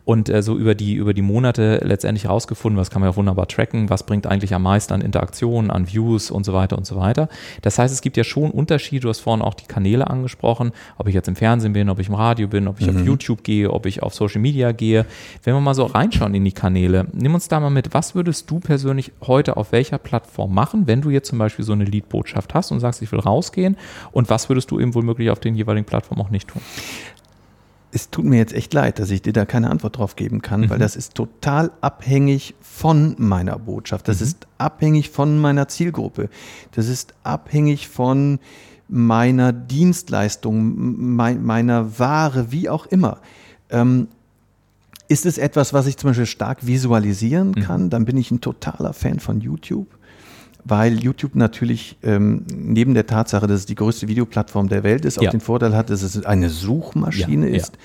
und 0.08 0.30
äh, 0.30 0.42
so 0.42 0.58
über 0.58 0.74
die, 0.74 0.94
über 0.94 1.14
die 1.14 1.22
Monate 1.22 1.82
letztendlich 1.84 2.30
rausgefunden, 2.30 2.80
was 2.80 2.90
kann 2.90 3.02
man 3.02 3.10
ja 3.10 3.16
wunderbar 3.18 3.46
tracken, 3.46 3.90
was 3.90 4.04
bringt 4.04 4.26
eigentlich 4.26 4.54
am 4.54 4.64
meisten 4.64 4.94
an 4.94 5.02
Interaktionen, 5.02 5.70
an 5.70 5.92
Views 5.92 6.32
und 6.32 6.46
so 6.46 6.54
weiter 6.54 6.78
und 6.78 6.86
so 6.88 6.96
weiter. 6.96 7.28
Das 7.62 7.78
heißt, 7.78 7.94
es 7.94 8.00
gibt 8.00 8.16
ja 8.16 8.24
schon 8.24 8.52
Unterschiede, 8.52 9.02
du 9.02 9.10
hast 9.10 9.20
vorhin 9.20 9.44
auch 9.44 9.54
die 9.54 9.66
Kanäle 9.66 10.10
angesprochen, 10.10 10.72
ob 10.98 11.10
ich 11.10 11.14
jetzt 11.14 11.28
im 11.28 11.36
Fernsehen 11.36 11.74
bin, 11.74 11.90
ob 11.90 12.00
ich 12.00 12.08
im 12.08 12.14
Radio 12.14 12.48
bin, 12.48 12.70
ob 12.70 12.80
ich 12.80 12.90
auf 12.90 13.02
YouTube 13.02 13.44
gehe, 13.44 13.70
ob 13.70 13.86
ich 13.86 14.02
auf 14.02 14.14
Social 14.14 14.40
Media 14.40 14.72
gehe. 14.72 15.06
Wenn 15.44 15.54
wir 15.54 15.60
mal 15.60 15.74
so 15.74 15.84
reinschauen 15.84 16.34
in 16.34 16.46
die 16.46 16.54
Kanäle, 16.54 17.08
nimm 17.12 17.34
uns 17.34 17.50
da 17.50 17.60
mal 17.60 17.70
mit, 17.70 17.94
was 17.94 18.16
würdest 18.16 18.50
du 18.50 18.62
persönlich 18.62 19.12
heute 19.24 19.58
auf 19.58 19.74
welcher 19.74 19.98
Plattform 19.98 20.54
machen, 20.54 20.88
wenn 20.88 21.02
du 21.02 21.10
jetzt 21.10 21.28
zum 21.28 21.38
Beispiel 21.38 21.66
so 21.66 21.74
eine 21.74 21.84
Lead-Botschaft 21.84 22.54
hast 22.54 22.72
und 22.72 22.80
sagst, 22.80 23.02
ich 23.02 23.12
will 23.12 23.20
rausgehen 23.20 23.76
und 24.14 24.30
was 24.30 24.48
würdest 24.48 24.72
du 24.72 24.80
eben 24.80 24.96
womöglich 24.96 25.32
auf 25.32 25.42
den 25.42 25.54
jeweiligen 25.56 25.86
Plattformen 25.86 26.22
auch 26.22 26.30
nicht 26.30 26.48
tun? 26.48 26.62
Es 27.98 28.10
tut 28.12 28.26
mir 28.26 28.38
jetzt 28.38 28.54
echt 28.54 28.74
leid, 28.74 29.00
dass 29.00 29.10
ich 29.10 29.24
dir 29.24 29.34
da 29.34 29.46
keine 29.46 29.70
Antwort 29.72 29.98
drauf 29.98 30.16
geben 30.16 30.42
kann, 30.42 30.70
weil 30.70 30.78
das 30.78 30.96
ist 30.96 31.16
total 31.16 31.72
abhängig 31.82 32.54
von 32.62 33.16
meiner 33.18 33.58
Botschaft. 33.58 34.08
Das 34.08 34.22
ist 34.22 34.46
abhängig 34.60 35.10
von 35.10 35.40
meiner 35.40 35.68
Zielgruppe. 35.68 36.30
Das 36.72 36.88
ist 36.88 37.16
abhängig 37.24 37.88
von 37.88 38.40
meiner 38.88 39.52
Dienstleistung, 39.52 41.16
mei- 41.16 41.36
meiner 41.36 41.98
Ware, 42.00 42.52
wie 42.52 42.70
auch 42.70 42.86
immer. 42.86 43.18
Ähm, 43.70 44.08
ist 45.10 45.26
es 45.26 45.38
etwas, 45.38 45.74
was 45.74 45.88
ich 45.88 45.98
zum 45.98 46.10
Beispiel 46.12 46.26
stark 46.26 46.68
visualisieren 46.68 47.56
kann, 47.56 47.90
dann 47.90 48.06
bin 48.06 48.18
ich 48.18 48.30
ein 48.30 48.42
totaler 48.42 48.94
Fan 48.94 49.20
von 49.20 49.42
YouTube, 49.42 49.97
weil 50.68 51.00
YouTube 51.02 51.36
natürlich 51.36 51.98
ähm, 52.04 52.46
neben 52.54 52.94
der 52.94 53.08
Tatsache, 53.08 53.48
dass 53.48 53.62
es 53.62 53.66
die 53.66 53.76
größte 53.76 54.08
Videoplattform 54.08 54.68
der 54.70 54.84
Welt 54.84 55.06
ist, 55.06 55.22
Ja. 55.22 55.28
auch 55.28 55.32
den 55.32 55.42
Vorteil 55.42 55.76
hat, 55.76 55.90
dass 55.90 56.02
es 56.02 56.26
eine 56.26 56.50
Suchmaschine 56.50 57.46
Ja, 57.48 57.52
ja. 57.52 57.58
ist, 57.58 57.78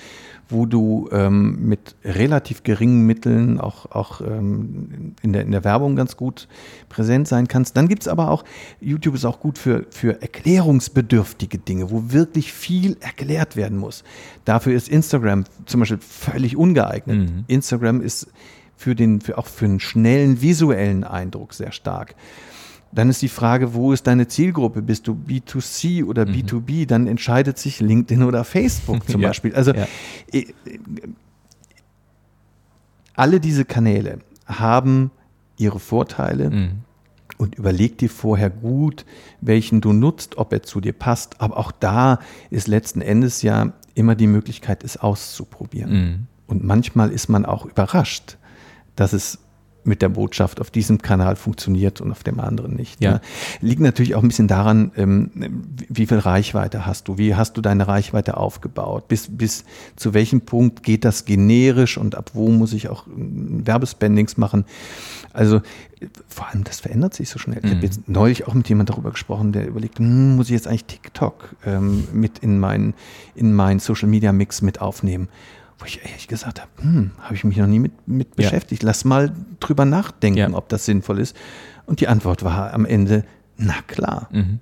wo 0.49 0.65
du 0.65 1.07
ähm, 1.11 1.67
mit 1.69 1.95
relativ 2.03 2.63
geringen 2.63 3.05
Mitteln 3.05 3.59
auch, 3.59 3.89
auch 3.91 4.19
ähm, 4.21 5.15
in, 5.21 5.31
der, 5.33 5.43
in 5.43 5.51
der 5.51 5.63
Werbung 5.63 5.95
ganz 5.95 6.17
gut 6.17 6.47
präsent 6.89 7.27
sein 7.27 7.47
kannst. 7.47 7.77
Dann 7.77 7.87
gibt 7.87 8.01
es 8.03 8.07
aber 8.09 8.29
auch, 8.29 8.43
YouTube 8.81 9.15
ist 9.15 9.23
auch 9.25 9.39
gut 9.39 9.57
für, 9.57 9.85
für 9.89 10.21
erklärungsbedürftige 10.21 11.57
Dinge, 11.59 11.89
wo 11.91 12.11
wirklich 12.11 12.51
viel 12.53 12.97
erklärt 12.99 13.55
werden 13.55 13.77
muss. 13.77 14.03
Dafür 14.45 14.73
ist 14.73 14.89
Instagram 14.89 15.45
zum 15.65 15.79
Beispiel 15.79 15.99
völlig 15.99 16.57
ungeeignet. 16.57 17.17
Mhm. 17.29 17.45
Instagram 17.47 18.01
ist 18.01 18.27
für 18.75 18.95
den, 18.95 19.21
für 19.21 19.37
auch 19.37 19.47
für 19.47 19.65
einen 19.65 19.79
schnellen 19.79 20.41
visuellen 20.41 21.03
Eindruck 21.03 21.53
sehr 21.53 21.71
stark. 21.71 22.15
Dann 22.95 23.09
ist 23.09 23.21
die 23.21 23.29
Frage, 23.29 23.73
wo 23.73 23.91
ist 23.91 24.05
deine 24.05 24.27
Zielgruppe? 24.27 24.81
Bist 24.81 25.07
du 25.07 25.13
B2C 25.13 26.05
oder 26.05 26.23
B2B? 26.23 26.85
Dann 26.85 27.07
entscheidet 27.07 27.57
sich 27.57 27.79
LinkedIn 27.79 28.23
oder 28.23 28.43
Facebook 28.43 29.05
zum 29.09 29.17
Mhm. 29.19 29.21
Ja, 29.23 29.29
Beispiel. 29.29 29.55
Also 29.55 29.73
ja. 29.73 29.87
äh, 30.31 30.45
alle 33.15 33.39
diese 33.39 33.65
Kanäle 33.65 34.19
haben 34.45 35.11
ihre 35.57 35.79
Vorteile 35.79 36.49
Mhm. 36.49 36.71
und 37.37 37.55
überleg 37.55 37.97
dir 37.97 38.09
vorher 38.09 38.49
gut, 38.49 39.05
welchen 39.41 39.81
du 39.81 39.93
nutzt, 39.93 40.37
ob 40.37 40.51
er 40.53 40.63
zu 40.63 40.81
dir 40.81 40.93
passt. 40.93 41.39
Aber 41.41 41.57
auch 41.57 41.71
da 41.71 42.19
ist 42.49 42.67
letzten 42.67 43.01
Endes 43.01 43.41
ja 43.41 43.73
immer 43.95 44.15
die 44.15 44.27
Möglichkeit, 44.27 44.83
es 44.83 44.97
auszuprobieren. 44.97 45.91
Mhm. 45.91 46.27
Und 46.47 46.63
manchmal 46.63 47.11
ist 47.11 47.29
man 47.29 47.45
auch 47.45 47.65
überrascht, 47.65 48.37
dass 48.95 49.13
es 49.13 49.39
mit 49.85 50.01
der 50.01 50.09
Botschaft 50.09 50.61
auf 50.61 50.71
diesem 50.71 51.01
Kanal 51.01 51.35
funktioniert 51.35 52.01
und 52.01 52.11
auf 52.11 52.23
dem 52.23 52.39
anderen 52.39 52.75
nicht. 52.75 53.01
Ja. 53.03 53.13
Ne? 53.13 53.21
Liegt 53.61 53.81
natürlich 53.81 54.15
auch 54.15 54.21
ein 54.21 54.27
bisschen 54.27 54.47
daran, 54.47 54.91
ähm, 54.95 55.31
wie 55.89 56.05
viel 56.05 56.19
Reichweite 56.19 56.85
hast 56.85 57.07
du, 57.07 57.17
wie 57.17 57.35
hast 57.35 57.57
du 57.57 57.61
deine 57.61 57.87
Reichweite 57.87 58.37
aufgebaut, 58.37 59.07
bis, 59.07 59.27
bis 59.29 59.65
zu 59.95 60.13
welchem 60.13 60.41
Punkt 60.41 60.83
geht 60.83 61.05
das 61.05 61.25
generisch 61.25 61.97
und 61.97 62.15
ab 62.15 62.31
wo 62.33 62.49
muss 62.49 62.73
ich 62.73 62.89
auch 62.89 63.07
ähm, 63.07 63.65
Werbespendings 63.65 64.37
machen. 64.37 64.65
Also 65.33 65.61
vor 66.27 66.47
allem, 66.49 66.63
das 66.63 66.79
verändert 66.81 67.13
sich 67.13 67.29
so 67.29 67.39
schnell. 67.39 67.59
Ich 67.63 67.69
habe 67.69 67.77
Mhm. 67.77 67.83
jetzt 67.83 68.07
neulich 68.09 68.47
auch 68.47 68.53
mit 68.53 68.67
jemandem 68.69 68.93
darüber 68.95 69.11
gesprochen, 69.11 69.51
der 69.51 69.67
überlegt, 69.67 69.99
hm, 69.99 70.35
muss 70.35 70.47
ich 70.47 70.53
jetzt 70.53 70.67
eigentlich 70.67 70.85
TikTok 70.85 71.55
ähm, 71.65 72.07
mit 72.13 72.39
in 72.39 72.59
meinen 72.59 72.93
in 73.35 73.53
meinen 73.53 73.79
Social 73.79 74.09
Media 74.09 74.31
Mix 74.31 74.61
mit 74.61 74.81
aufnehmen? 74.81 75.27
Wo 75.79 75.85
ich 75.85 76.01
ehrlich 76.05 76.27
gesagt 76.27 76.61
habe, 76.61 76.69
hm, 76.81 77.11
habe 77.19 77.35
ich 77.35 77.43
mich 77.43 77.57
noch 77.57 77.67
nie 77.67 77.79
mit, 77.79 78.07
mit 78.07 78.27
Ja. 78.29 78.35
beschäftigt. 78.49 78.83
Lass 78.83 79.05
mal 79.05 79.31
drüber 79.59 79.85
nachdenken, 79.85 80.37
Ja. 80.39 80.49
ob 80.53 80.69
das 80.69 80.85
sinnvoll 80.85 81.19
ist. 81.19 81.35
Und 81.85 81.99
die 81.99 82.07
Antwort 82.07 82.43
war 82.43 82.73
am 82.73 82.85
Ende, 82.85 83.23
na 83.57 83.75
klar. 83.87 84.29
Mhm. 84.31 84.59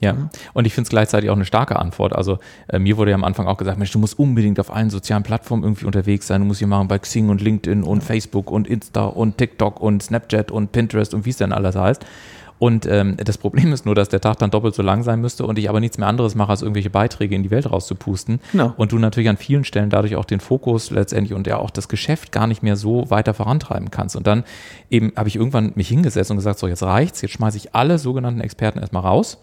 Ja, 0.00 0.30
und 0.54 0.64
ich 0.64 0.74
finde 0.74 0.84
es 0.86 0.90
gleichzeitig 0.90 1.28
auch 1.28 1.34
eine 1.34 1.44
starke 1.44 1.76
Antwort. 1.76 2.14
Also 2.14 2.38
äh, 2.68 2.78
mir 2.78 2.96
wurde 2.96 3.10
ja 3.10 3.16
am 3.16 3.24
Anfang 3.24 3.48
auch 3.48 3.56
gesagt, 3.56 3.78
Mensch, 3.78 3.90
du 3.90 3.98
musst 3.98 4.16
unbedingt 4.16 4.60
auf 4.60 4.72
allen 4.72 4.90
sozialen 4.90 5.24
Plattformen 5.24 5.64
irgendwie 5.64 5.86
unterwegs 5.86 6.28
sein. 6.28 6.40
Du 6.40 6.46
musst 6.46 6.60
hier 6.60 6.68
machen 6.68 6.86
bei 6.86 7.00
Xing 7.00 7.28
und 7.30 7.40
LinkedIn 7.40 7.82
und 7.82 8.04
Facebook 8.04 8.48
und 8.52 8.68
Insta 8.68 9.06
und 9.06 9.38
TikTok 9.38 9.80
und 9.80 10.00
Snapchat 10.00 10.52
und 10.52 10.70
Pinterest 10.70 11.14
und 11.14 11.26
wie 11.26 11.30
es 11.30 11.38
denn 11.38 11.52
alles 11.52 11.74
heißt. 11.74 12.06
Und 12.58 12.86
ähm, 12.86 13.16
das 13.16 13.38
Problem 13.38 13.72
ist 13.72 13.86
nur, 13.86 13.94
dass 13.94 14.08
der 14.08 14.20
Tag 14.20 14.38
dann 14.38 14.50
doppelt 14.50 14.74
so 14.74 14.82
lang 14.82 15.02
sein 15.02 15.20
müsste 15.20 15.46
und 15.46 15.58
ich 15.58 15.68
aber 15.68 15.80
nichts 15.80 15.98
mehr 15.98 16.08
anderes 16.08 16.34
mache, 16.34 16.50
als 16.50 16.62
irgendwelche 16.62 16.90
Beiträge 16.90 17.34
in 17.34 17.42
die 17.42 17.50
Welt 17.50 17.70
rauszupusten. 17.70 18.40
Genau. 18.52 18.74
Und 18.76 18.92
du 18.92 18.98
natürlich 18.98 19.28
an 19.28 19.36
vielen 19.36 19.64
Stellen 19.64 19.90
dadurch 19.90 20.16
auch 20.16 20.24
den 20.24 20.40
Fokus 20.40 20.90
letztendlich 20.90 21.34
und 21.34 21.46
ja 21.46 21.58
auch 21.58 21.70
das 21.70 21.88
Geschäft 21.88 22.32
gar 22.32 22.46
nicht 22.46 22.62
mehr 22.62 22.76
so 22.76 23.10
weiter 23.10 23.34
vorantreiben 23.34 23.90
kannst. 23.90 24.16
Und 24.16 24.26
dann 24.26 24.44
eben 24.90 25.12
habe 25.16 25.28
ich 25.28 25.36
irgendwann 25.36 25.72
mich 25.74 25.88
hingesetzt 25.88 26.30
und 26.30 26.36
gesagt, 26.36 26.58
so 26.58 26.66
jetzt 26.66 26.82
reicht's, 26.82 27.22
jetzt 27.22 27.32
schmeiße 27.32 27.56
ich 27.56 27.74
alle 27.74 27.98
sogenannten 27.98 28.40
Experten 28.40 28.78
erstmal 28.78 29.02
raus 29.02 29.38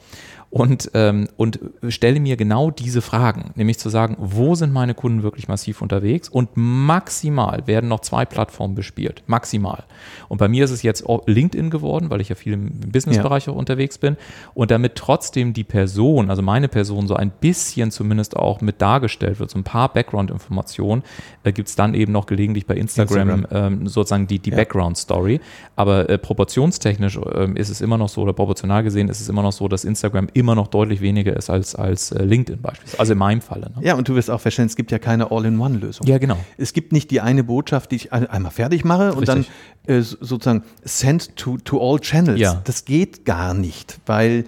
und, 0.56 0.90
ähm, 0.94 1.28
und 1.36 1.60
stelle 1.90 2.22
mir 2.22 2.38
genau 2.38 2.72
diese 2.72 3.02
Fragen, 3.02 3.52
nämlich 3.56 3.78
zu 3.78 3.90
sagen, 3.90 4.16
wo 4.20 4.56
sind 4.56 4.72
meine 4.72 4.94
Kunden 4.94 5.22
wirklich 5.22 5.50
massiv 5.50 5.82
unterwegs 5.82 6.30
und 6.30 6.52
maximal 6.56 7.68
werden 7.68 7.90
noch 7.90 8.00
zwei 8.00 8.24
Plattformen 8.24 8.74
bespielt, 8.74 9.22
maximal. 9.28 9.84
Und 10.30 10.38
bei 10.38 10.48
mir 10.48 10.64
ist 10.64 10.72
es 10.72 10.82
jetzt 10.82 11.04
LinkedIn 11.26 11.70
geworden, 11.72 12.10
weil 12.10 12.22
ich 12.22 12.30
ja 12.30 12.36
viel 12.36 12.54
im 12.54 12.70
Businessbereich 12.90 13.50
auch 13.50 13.56
unterwegs 13.56 13.98
bin 13.98 14.16
und 14.54 14.72
damit 14.72 14.96
trotzdem 14.96 15.52
die 15.52 15.66
Person, 15.66 16.30
also 16.30 16.42
meine 16.42 16.70
Person 16.70 17.06
so 17.08 17.16
ein 17.16 17.32
bisschen 17.32 17.92
zumindest 17.92 18.38
auch 18.38 18.62
mit 18.62 18.82
dargestellt 18.82 19.42
wird, 19.42 19.50
so 19.50 19.60
ein 19.60 19.66
paar 19.66 19.92
Background-Informationen, 19.92 21.04
äh, 21.44 21.52
gibt 21.52 21.68
es 21.68 21.76
dann 21.76 21.94
eben 21.94 22.14
noch 22.14 22.28
gelegentlich 22.28 22.66
bei 22.66 22.76
Instagram, 22.76 23.30
Instagram. 23.42 23.74
Ähm, 23.82 23.88
sozusagen 23.88 24.28
die, 24.28 24.40
die 24.40 24.52
Ja. 24.52 24.56
Background-Story. 24.56 25.42
Aber 25.76 26.10
äh, 26.10 26.18
proportionstechnisch 26.18 27.20
ähm, 27.34 27.58
ist 27.58 27.68
es 27.68 27.82
immer 27.82 27.98
noch 27.98 28.08
so, 28.08 28.22
oder 28.22 28.32
proportional 28.32 28.84
gesehen 28.84 29.10
ist 29.10 29.20
es 29.20 29.28
immer 29.28 29.42
noch 29.42 29.52
so, 29.52 29.68
dass 29.68 29.84
Instagram 29.84 30.30
immer 30.34 30.45
noch 30.54 30.68
deutlich 30.68 31.02
weniger 31.02 31.36
ist 31.36 31.50
als, 31.50 31.74
als 31.74 32.12
äh, 32.12 32.24
LinkedIn 32.24 32.62
beispielsweise. 32.62 33.00
Also 33.00 33.14
in 33.14 33.18
meinem 33.20 33.42
Falle. 33.42 33.72
Ne? 33.76 33.84
Ja, 33.84 33.96
und 33.96 34.08
du 34.08 34.14
wirst 34.14 34.30
auch 34.30 34.42
feststellen, 34.42 34.68
es 34.68 34.76
gibt 34.76 34.92
ja 34.92 35.00
keine 35.00 35.32
All-in-One-Lösung. 35.32 36.06
Ja, 36.06 36.20
genau. 36.20 36.38
Es 36.58 36.74
gibt 36.74 36.92
nicht 36.92 37.10
die 37.10 37.22
eine 37.22 37.44
Botschaft, 37.44 37.90
die 37.92 37.96
ich 37.96 38.14
ein- 38.14 38.28
einmal 38.28 38.52
fertig 38.52 38.86
mache 38.86 39.14
und 39.14 39.28
Richtig. 39.28 39.50
dann 39.88 39.96
äh, 39.96 40.02
so- 40.02 40.18
sozusagen 40.20 40.64
send 40.84 41.36
to, 41.38 41.58
to 41.58 41.80
all 41.82 42.00
channels. 42.00 42.40
Ja. 42.40 42.62
Das 42.66 42.86
geht 42.86 43.26
gar 43.26 43.54
nicht, 43.56 44.00
weil 44.06 44.46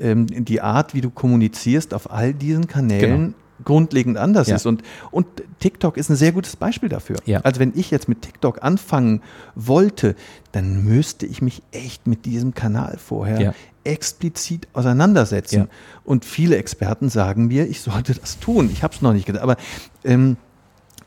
ähm, 0.00 0.26
die 0.26 0.60
Art, 0.60 0.94
wie 0.94 1.00
du 1.02 1.10
kommunizierst 1.10 1.94
auf 1.94 2.10
all 2.10 2.34
diesen 2.34 2.66
Kanälen 2.66 3.34
grundlegend 3.64 4.16
anders. 4.16 4.48
Ja. 4.48 4.56
ist. 4.56 4.66
Und, 4.66 4.82
und 5.10 5.26
TikTok 5.60 5.96
ist 5.96 6.10
ein 6.10 6.16
sehr 6.16 6.32
gutes 6.32 6.56
Beispiel 6.56 6.88
dafür. 6.88 7.16
Ja. 7.24 7.40
Also 7.40 7.60
wenn 7.60 7.72
ich 7.74 7.90
jetzt 7.90 8.08
mit 8.08 8.22
TikTok 8.22 8.62
anfangen 8.62 9.22
wollte, 9.54 10.14
dann 10.52 10.84
müsste 10.84 11.26
ich 11.26 11.42
mich 11.42 11.62
echt 11.72 12.06
mit 12.06 12.24
diesem 12.24 12.54
Kanal 12.54 12.98
vorher 12.98 13.40
Ja. 13.40 13.54
explizit 13.84 14.68
auseinandersetzen. 14.72 15.68
Und 16.04 16.24
viele 16.24 16.56
Experten 16.56 17.08
sagen 17.08 17.46
mir, 17.46 17.66
ich 17.68 17.80
sollte 17.80 18.14
das 18.14 18.38
tun. 18.38 18.68
Ich 18.72 18.82
habe 18.82 18.94
es 18.94 19.02
noch 19.02 19.12
nicht 19.12 19.26
getan. 19.26 19.42
Aber 19.42 19.56
ähm, 20.04 20.36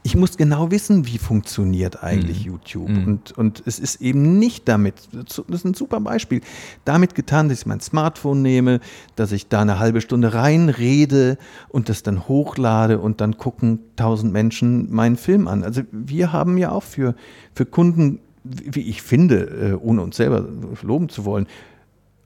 ich 0.01 0.15
muss 0.15 0.38
genau 0.38 0.71
wissen, 0.71 1.07
wie 1.07 1.17
funktioniert 1.17 2.03
eigentlich 2.03 2.43
YouTube. 2.43 2.89
Mhm. 2.89 3.05
Und, 3.05 3.31
und 3.38 3.63
es 3.65 3.79
ist 3.79 4.01
eben 4.01 4.39
nicht 4.39 4.67
damit, 4.67 4.95
das 5.12 5.39
ist 5.39 5.65
ein 5.65 5.73
super 5.73 5.99
Beispiel, 5.99 6.41
damit 6.85 7.15
getan, 7.15 7.49
dass 7.49 7.59
ich 7.59 7.65
mein 7.65 7.81
Smartphone 7.81 8.41
nehme, 8.41 8.79
dass 9.15 9.31
ich 9.31 9.49
da 9.49 9.62
eine 9.62 9.77
halbe 9.77 9.99
Stunde 9.99 10.33
reinrede 10.33 11.38
und 11.67 11.89
das 11.89 12.01
dann 12.01 12.27
hochlade 12.27 12.99
und 12.99 13.19
dann 13.19 13.38
gucken 13.38 13.79
tausend 13.97 14.31
Menschen 14.31 14.91
meinen 14.93 15.17
Film 15.17 15.47
an. 15.47 15.63
Also 15.63 15.81
wir 15.91 16.31
haben 16.31 16.57
ja 16.57 16.71
auch 16.71 16.83
für, 16.83 17.13
für 17.53 17.65
Kunden, 17.65 18.19
wie 18.43 18.89
ich 18.89 19.01
finde, 19.01 19.35
äh, 19.35 19.73
ohne 19.73 20.01
uns 20.01 20.15
selber 20.15 20.47
loben 20.81 21.09
zu 21.09 21.25
wollen, 21.25 21.45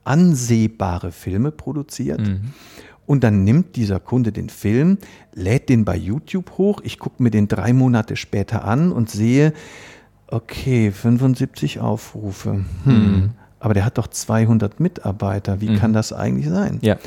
ansehbare 0.04 1.10
Filme 1.10 1.50
produziert. 1.50 2.20
Und 3.06 3.22
dann 3.22 3.44
nimmt 3.44 3.76
dieser 3.76 4.00
Kunde 4.00 4.32
den 4.32 4.48
Film, 4.48 4.98
lädt 5.34 5.68
den 5.68 5.84
bei 5.84 5.96
YouTube 5.96 6.52
hoch. 6.56 6.80
Ich 6.84 6.98
gucke 6.98 7.22
mir 7.22 7.30
den 7.30 7.48
drei 7.48 7.72
Monate 7.72 8.16
später 8.16 8.64
an 8.64 8.92
und 8.92 9.10
sehe, 9.10 9.52
okay, 10.28 10.90
75 10.90 11.80
Aufrufe. 11.80 12.64
Hm. 12.84 13.30
Aber 13.60 13.74
der 13.74 13.84
hat 13.84 13.98
doch 13.98 14.06
200 14.06 14.80
Mitarbeiter. 14.80 15.60
Wie 15.60 15.76
kann 15.76 15.92
das 15.92 16.12
eigentlich 16.12 16.48
sein? 16.48 16.78
Ja. 16.82 16.98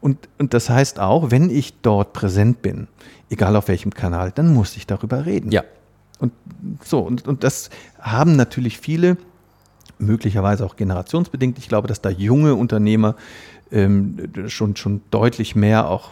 Und, 0.00 0.28
und 0.38 0.54
das 0.54 0.70
heißt 0.70 1.00
auch, 1.00 1.30
wenn 1.30 1.50
ich 1.50 1.80
dort 1.82 2.12
präsent 2.12 2.62
bin, 2.62 2.88
egal 3.30 3.56
auf 3.56 3.68
welchem 3.68 3.92
Kanal, 3.92 4.30
dann 4.32 4.52
muss 4.54 4.76
ich 4.76 4.86
darüber 4.86 5.26
reden. 5.26 5.50
Ja. 5.50 5.64
Und 6.18 6.32
so, 6.84 7.00
und, 7.00 7.26
und 7.26 7.42
das 7.42 7.70
haben 8.00 8.36
natürlich 8.36 8.78
viele, 8.78 9.16
möglicherweise 9.98 10.64
auch 10.64 10.76
generationsbedingt. 10.76 11.58
Ich 11.58 11.68
glaube, 11.68 11.88
dass 11.88 12.00
da 12.00 12.10
junge 12.10 12.54
Unternehmer 12.54 13.16
ähm, 13.72 14.16
schon, 14.48 14.76
schon 14.76 15.00
deutlich 15.10 15.54
mehr 15.56 15.88
auch 15.88 16.10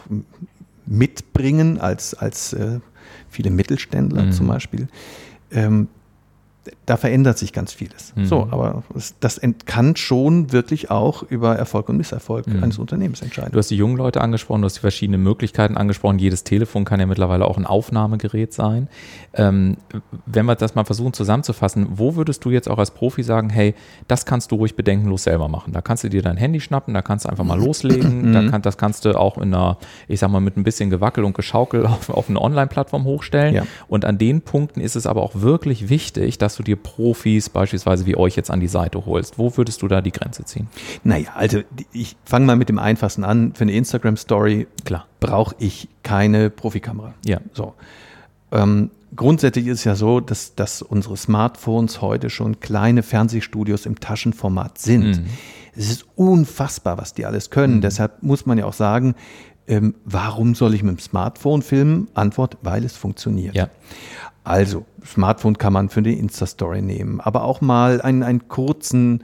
mitbringen 0.85 1.79
als, 1.79 2.13
als 2.13 2.53
äh, 2.53 2.79
viele 3.29 3.51
Mittelständler 3.51 4.23
Mhm. 4.23 4.31
zum 4.31 4.47
Beispiel. 4.47 4.87
Ähm, 5.51 5.87
da 6.85 6.97
verändert 6.97 7.37
sich 7.37 7.51
ganz 7.51 7.73
vieles. 7.73 8.13
Mhm. 8.15 8.25
So, 8.25 8.47
aber 8.51 8.83
das 9.19 9.41
kann 9.65 9.95
schon 9.95 10.51
wirklich 10.53 10.91
auch 10.91 11.23
über 11.23 11.55
Erfolg 11.55 11.89
und 11.89 11.97
Misserfolg 11.97 12.47
Mhm. 12.47 12.63
eines 12.63 12.77
Unternehmens 12.79 13.21
entscheiden. 13.21 13.51
Du 13.51 13.57
hast 13.59 13.69
die 13.69 13.75
jungen 13.75 13.97
Leute 13.97 14.21
angesprochen, 14.21 14.61
du 14.61 14.65
hast 14.65 14.75
die 14.75 14.81
verschiedenen 14.81 15.23
Möglichkeiten 15.23 15.75
angesprochen. 15.77 16.19
Jedes 16.19 16.43
Telefon 16.43 16.85
kann 16.85 16.99
ja 16.99 17.05
mittlerweile 17.05 17.45
auch 17.45 17.57
ein 17.57 17.65
Aufnahmegerät 17.65 18.53
sein. 18.53 18.87
Ähm, 19.33 19.77
wenn 20.25 20.45
wir 20.45 20.55
das 20.55 20.75
mal 20.75 20.85
versuchen 20.85 21.13
zusammenzufassen, 21.13 21.87
wo 21.95 22.15
würdest 22.15 22.45
du 22.45 22.51
jetzt 22.51 22.69
auch 22.69 22.77
als 22.77 22.91
Profi 22.91 23.23
sagen, 23.23 23.49
hey, 23.49 23.75
das 24.07 24.25
kannst 24.25 24.51
du 24.51 24.55
ruhig 24.55 24.75
bedenkenlos 24.75 25.23
selber 25.23 25.47
machen? 25.49 25.73
Da 25.73 25.81
kannst 25.81 26.03
du 26.03 26.09
dir 26.09 26.21
dein 26.21 26.37
Handy 26.37 26.59
schnappen, 26.61 26.93
da 26.93 27.01
kannst 27.01 27.25
du 27.25 27.29
einfach 27.29 27.43
mal 27.43 27.59
loslegen. 27.63 28.31
da 28.33 28.47
kann, 28.49 28.61
das 28.61 28.77
kannst 28.77 29.05
du 29.05 29.19
auch 29.19 29.37
in 29.37 29.53
einer, 29.53 29.77
ich 30.07 30.19
sag 30.19 30.29
mal, 30.29 30.39
mit 30.39 30.55
ein 30.57 30.63
bisschen 30.63 30.89
Gewackel 30.89 31.23
und 31.25 31.33
Geschaukel 31.35 31.85
auf, 31.85 32.09
auf 32.09 32.29
eine 32.29 32.39
Online-Plattform 32.41 33.03
hochstellen. 33.05 33.55
Ja. 33.55 33.63
Und 33.87 34.05
an 34.05 34.17
den 34.17 34.41
Punkten 34.41 34.79
ist 34.79 34.95
es 34.95 35.07
aber 35.07 35.23
auch 35.23 35.35
wirklich 35.35 35.89
wichtig, 35.89 36.37
dass 36.37 36.52
du 36.59 36.63
dir 36.63 36.75
Profis 36.75 37.49
beispielsweise 37.49 38.05
wie 38.05 38.15
euch 38.15 38.35
jetzt 38.35 38.51
an 38.51 38.59
die 38.59 38.67
Seite 38.67 39.05
holst. 39.05 39.37
Wo 39.37 39.55
würdest 39.57 39.81
du 39.81 39.87
da 39.87 40.01
die 40.01 40.11
Grenze 40.11 40.45
ziehen? 40.45 40.67
Naja, 41.03 41.29
also 41.35 41.61
ich 41.91 42.15
fange 42.25 42.45
mal 42.45 42.55
mit 42.55 42.69
dem 42.69 42.79
Einfachsten 42.79 43.23
an. 43.23 43.53
Für 43.53 43.63
eine 43.63 43.73
Instagram-Story 43.73 44.67
Klar. 44.85 45.05
brauche 45.19 45.55
ich 45.59 45.89
keine 46.03 46.49
Profikamera. 46.49 47.13
Ja. 47.25 47.39
So. 47.53 47.73
Ähm, 48.51 48.91
grundsätzlich 49.15 49.67
ist 49.67 49.79
es 49.79 49.83
ja 49.83 49.95
so, 49.95 50.19
dass, 50.19 50.55
dass 50.55 50.81
unsere 50.81 51.17
Smartphones 51.17 52.01
heute 52.01 52.29
schon 52.29 52.59
kleine 52.59 53.03
Fernsehstudios 53.03 53.85
im 53.85 53.99
Taschenformat 53.99 54.77
sind. 54.77 55.17
Mhm. 55.21 55.25
Es 55.75 55.89
ist 55.89 56.05
unfassbar, 56.15 56.97
was 56.97 57.13
die 57.13 57.25
alles 57.25 57.49
können. 57.49 57.81
Deshalb 57.81 58.21
muss 58.21 58.45
man 58.45 58.57
ja 58.57 58.65
auch 58.65 58.73
sagen, 58.73 59.15
ähm, 59.67 59.95
warum 60.05 60.55
soll 60.55 60.73
ich 60.73 60.83
mit 60.83 60.97
dem 60.97 60.99
Smartphone 60.99 61.61
filmen? 61.61 62.09
Antwort, 62.13 62.57
weil 62.61 62.83
es 62.83 62.97
funktioniert. 62.97 63.55
Ja. 63.55 63.69
Also, 64.43 64.85
Smartphone 65.05 65.57
kann 65.57 65.73
man 65.73 65.89
für 65.89 66.01
die 66.01 66.13
Insta-Story 66.13 66.81
nehmen, 66.81 67.19
aber 67.21 67.43
auch 67.43 67.61
mal 67.61 68.01
einen, 68.01 68.23
einen 68.23 68.47
kurzen, 68.47 69.23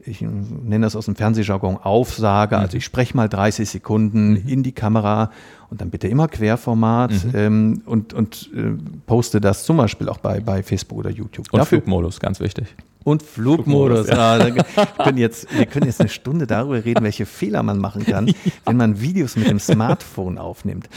ich 0.00 0.20
nenne 0.20 0.86
das 0.86 0.94
aus 0.96 1.06
dem 1.06 1.16
Fernsehjargon 1.16 1.76
Aufsage, 1.76 2.56
also 2.58 2.76
ich 2.76 2.84
spreche 2.84 3.16
mal 3.16 3.28
30 3.28 3.68
Sekunden 3.68 4.36
in 4.36 4.62
die 4.62 4.72
Kamera 4.72 5.30
und 5.70 5.80
dann 5.80 5.90
bitte 5.90 6.06
immer 6.08 6.28
Querformat 6.28 7.12
ähm, 7.34 7.82
und, 7.86 8.12
und 8.14 8.50
äh, 8.54 8.72
poste 9.06 9.40
das 9.40 9.64
zum 9.64 9.76
Beispiel 9.78 10.08
auch 10.08 10.18
bei, 10.18 10.40
bei 10.40 10.62
Facebook 10.62 10.98
oder 10.98 11.10
YouTube. 11.10 11.46
Und 11.52 11.58
Dafür, 11.58 11.78
Flugmodus, 11.78 12.20
ganz 12.20 12.38
wichtig. 12.38 12.66
und 13.02 13.22
Flugmodus. 13.24 14.06
Ja. 14.08 14.38
da- 14.38 14.54
wir, 14.54 14.64
können 15.04 15.18
jetzt, 15.18 15.46
wir 15.56 15.66
können 15.66 15.86
jetzt 15.86 16.00
eine 16.00 16.08
Stunde 16.08 16.46
darüber 16.46 16.84
reden, 16.84 17.02
welche 17.02 17.26
Fehler 17.26 17.64
man 17.64 17.78
machen 17.78 18.04
kann, 18.06 18.32
wenn 18.64 18.76
man 18.76 19.00
Videos 19.00 19.34
mit 19.36 19.48
dem 19.48 19.58
Smartphone 19.58 20.38
aufnimmt. 20.38 20.88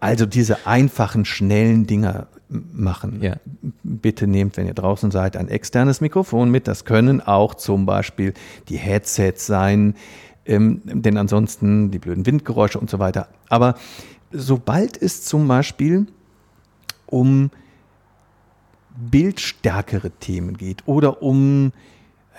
Also 0.00 0.24
diese 0.24 0.66
einfachen, 0.66 1.24
schnellen 1.26 1.86
Dinger 1.86 2.26
machen. 2.48 3.22
Ja. 3.22 3.36
Bitte 3.82 4.26
nehmt, 4.26 4.56
wenn 4.56 4.66
ihr 4.66 4.74
draußen 4.74 5.10
seid, 5.10 5.36
ein 5.36 5.48
externes 5.48 6.00
Mikrofon 6.00 6.50
mit. 6.50 6.68
Das 6.68 6.84
können 6.84 7.20
auch 7.20 7.54
zum 7.54 7.86
Beispiel 7.86 8.34
die 8.68 8.76
Headsets 8.76 9.46
sein, 9.46 9.94
ähm, 10.44 10.80
denn 10.84 11.16
ansonsten 11.16 11.90
die 11.90 11.98
blöden 11.98 12.26
Windgeräusche 12.26 12.78
und 12.78 12.88
so 12.88 12.98
weiter. 12.98 13.28
Aber 13.48 13.74
sobald 14.30 15.00
es 15.00 15.24
zum 15.24 15.48
Beispiel 15.48 16.06
um 17.06 17.50
bildstärkere 18.96 20.10
Themen 20.10 20.56
geht 20.56 20.86
oder 20.86 21.22
um, 21.22 21.72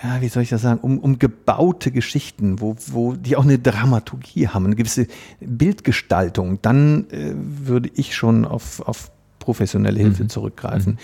ja, 0.01 0.22
wie 0.22 0.30
soll 0.30 0.43
ich 0.43 0.49
das 0.49 0.62
sagen, 0.62 0.80
um, 0.82 0.99
um 0.99 1.20
gebaute 1.20 1.91
Geschichten, 1.91 2.62
wo, 2.62 2.76
wo 2.88 3.14
die 3.14 3.36
auch 3.36 3.43
eine 3.43 3.60
Dramaturgie 3.60 4.47
haben, 4.47 4.66
eine 4.66 4.76
gewisse 4.76 5.08
Bildgestaltung, 5.39 6.60
dann 6.62 7.10
äh, 7.10 7.34
würde 7.36 7.89
ich 7.93 8.16
schon 8.16 8.45
auf, 8.45 8.80
auf 8.88 9.12
professionelle 9.48 9.98
Hilfe 9.98 10.24
mhm. 10.24 10.30
zurückgreifen. 10.30 10.98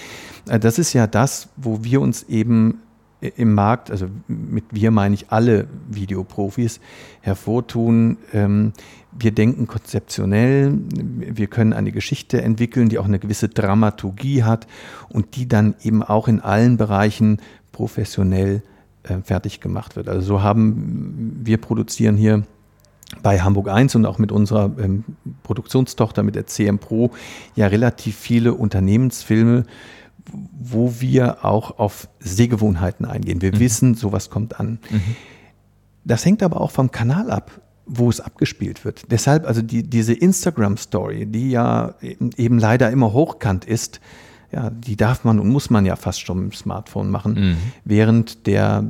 Mhm. 0.50 0.60
Das 0.60 0.78
ist 0.78 0.92
ja 0.92 1.08
das, 1.08 1.48
wo 1.56 1.86
wir 1.86 2.02
uns 2.02 2.24
eben 2.24 2.80
im 3.22 3.54
Markt, 3.54 3.90
also 3.90 4.08
mit 4.28 4.66
wir 4.72 4.92
meine 4.92 5.16
ich 5.16 5.30
alle 5.30 5.68
Videoprofis, 5.90 6.82
hervortun. 7.22 8.18
Ähm, 8.34 8.74
wir 9.18 9.32
denken 9.32 9.66
konzeptionell, 9.66 10.74
wir 10.92 11.48
können 11.48 11.72
eine 11.72 11.94
Geschichte 11.94 12.42
entwickeln, 12.42 12.90
die 12.90 13.00
auch 13.00 13.06
eine 13.06 13.20
gewisse 13.20 13.48
Dramaturgie 13.48 14.44
hat 14.44 14.68
und 15.08 15.38
die 15.38 15.48
dann 15.48 15.76
eben 15.82 16.04
auch 16.04 16.28
in 16.28 16.42
allen 16.42 16.76
Bereichen 16.76 17.38
professionell 17.72 18.62
äh, 19.04 19.20
fertig 19.24 19.62
gemacht 19.62 19.96
wird. 19.96 20.10
Also 20.10 20.22
so 20.28 20.44
haben 20.44 21.40
wir 21.46 21.60
produzieren 21.60 22.18
hier 22.18 22.44
bei 23.22 23.40
Hamburg 23.42 23.70
1 23.70 23.96
und 23.96 24.06
auch 24.06 24.18
mit 24.18 24.32
unserer 24.32 24.72
ähm, 24.80 25.04
Produktionstochter, 25.44 26.24
mit 26.24 26.36
der 26.36 26.48
CM 26.48 26.80
Pro, 26.80 27.12
ja 27.56 27.68
relativ 27.68 28.18
viele 28.18 28.54
Unternehmensfilme, 28.54 29.66
wo 30.60 30.96
wir 31.00 31.46
auch 31.46 31.80
auf 31.80 32.08
Sehgewohnheiten 32.20 33.06
eingehen. 33.06 33.42
Wir 33.42 33.54
mhm. 33.54 33.60
wissen, 33.60 33.96
sowas 33.96 34.30
kommt 34.30 34.60
an. 34.60 34.80
Mhm. 34.90 35.02
Das 36.06 36.26
hängt 36.26 36.44
aber 36.44 36.62
auch 36.62 36.72
vom 36.72 36.92
Kanal 36.92 37.32
ab, 37.32 37.62
wo 37.86 38.10
es 38.10 38.20
abgespielt 38.20 38.86
wird. 38.86 39.12
Deshalb 39.12 39.46
also 39.46 39.62
die, 39.62 39.84
diese 39.84 40.14
Instagram-Story, 40.14 41.26
die 41.26 41.52
ja 41.52 41.96
eben 42.38 42.58
leider 42.58 42.90
immer 42.92 43.14
hochkant 43.14 43.66
ist, 43.66 44.00
ja, 44.52 44.70
die 44.70 44.96
darf 44.96 45.24
man 45.24 45.40
und 45.40 45.50
muss 45.50 45.70
man 45.70 45.86
ja 45.86 45.96
fast 45.96 46.22
schon 46.22 46.44
mit 46.44 46.54
dem 46.54 46.56
Smartphone 46.56 47.10
machen, 47.10 47.34
mhm. 47.34 47.58
während 47.84 48.46
der, 48.46 48.86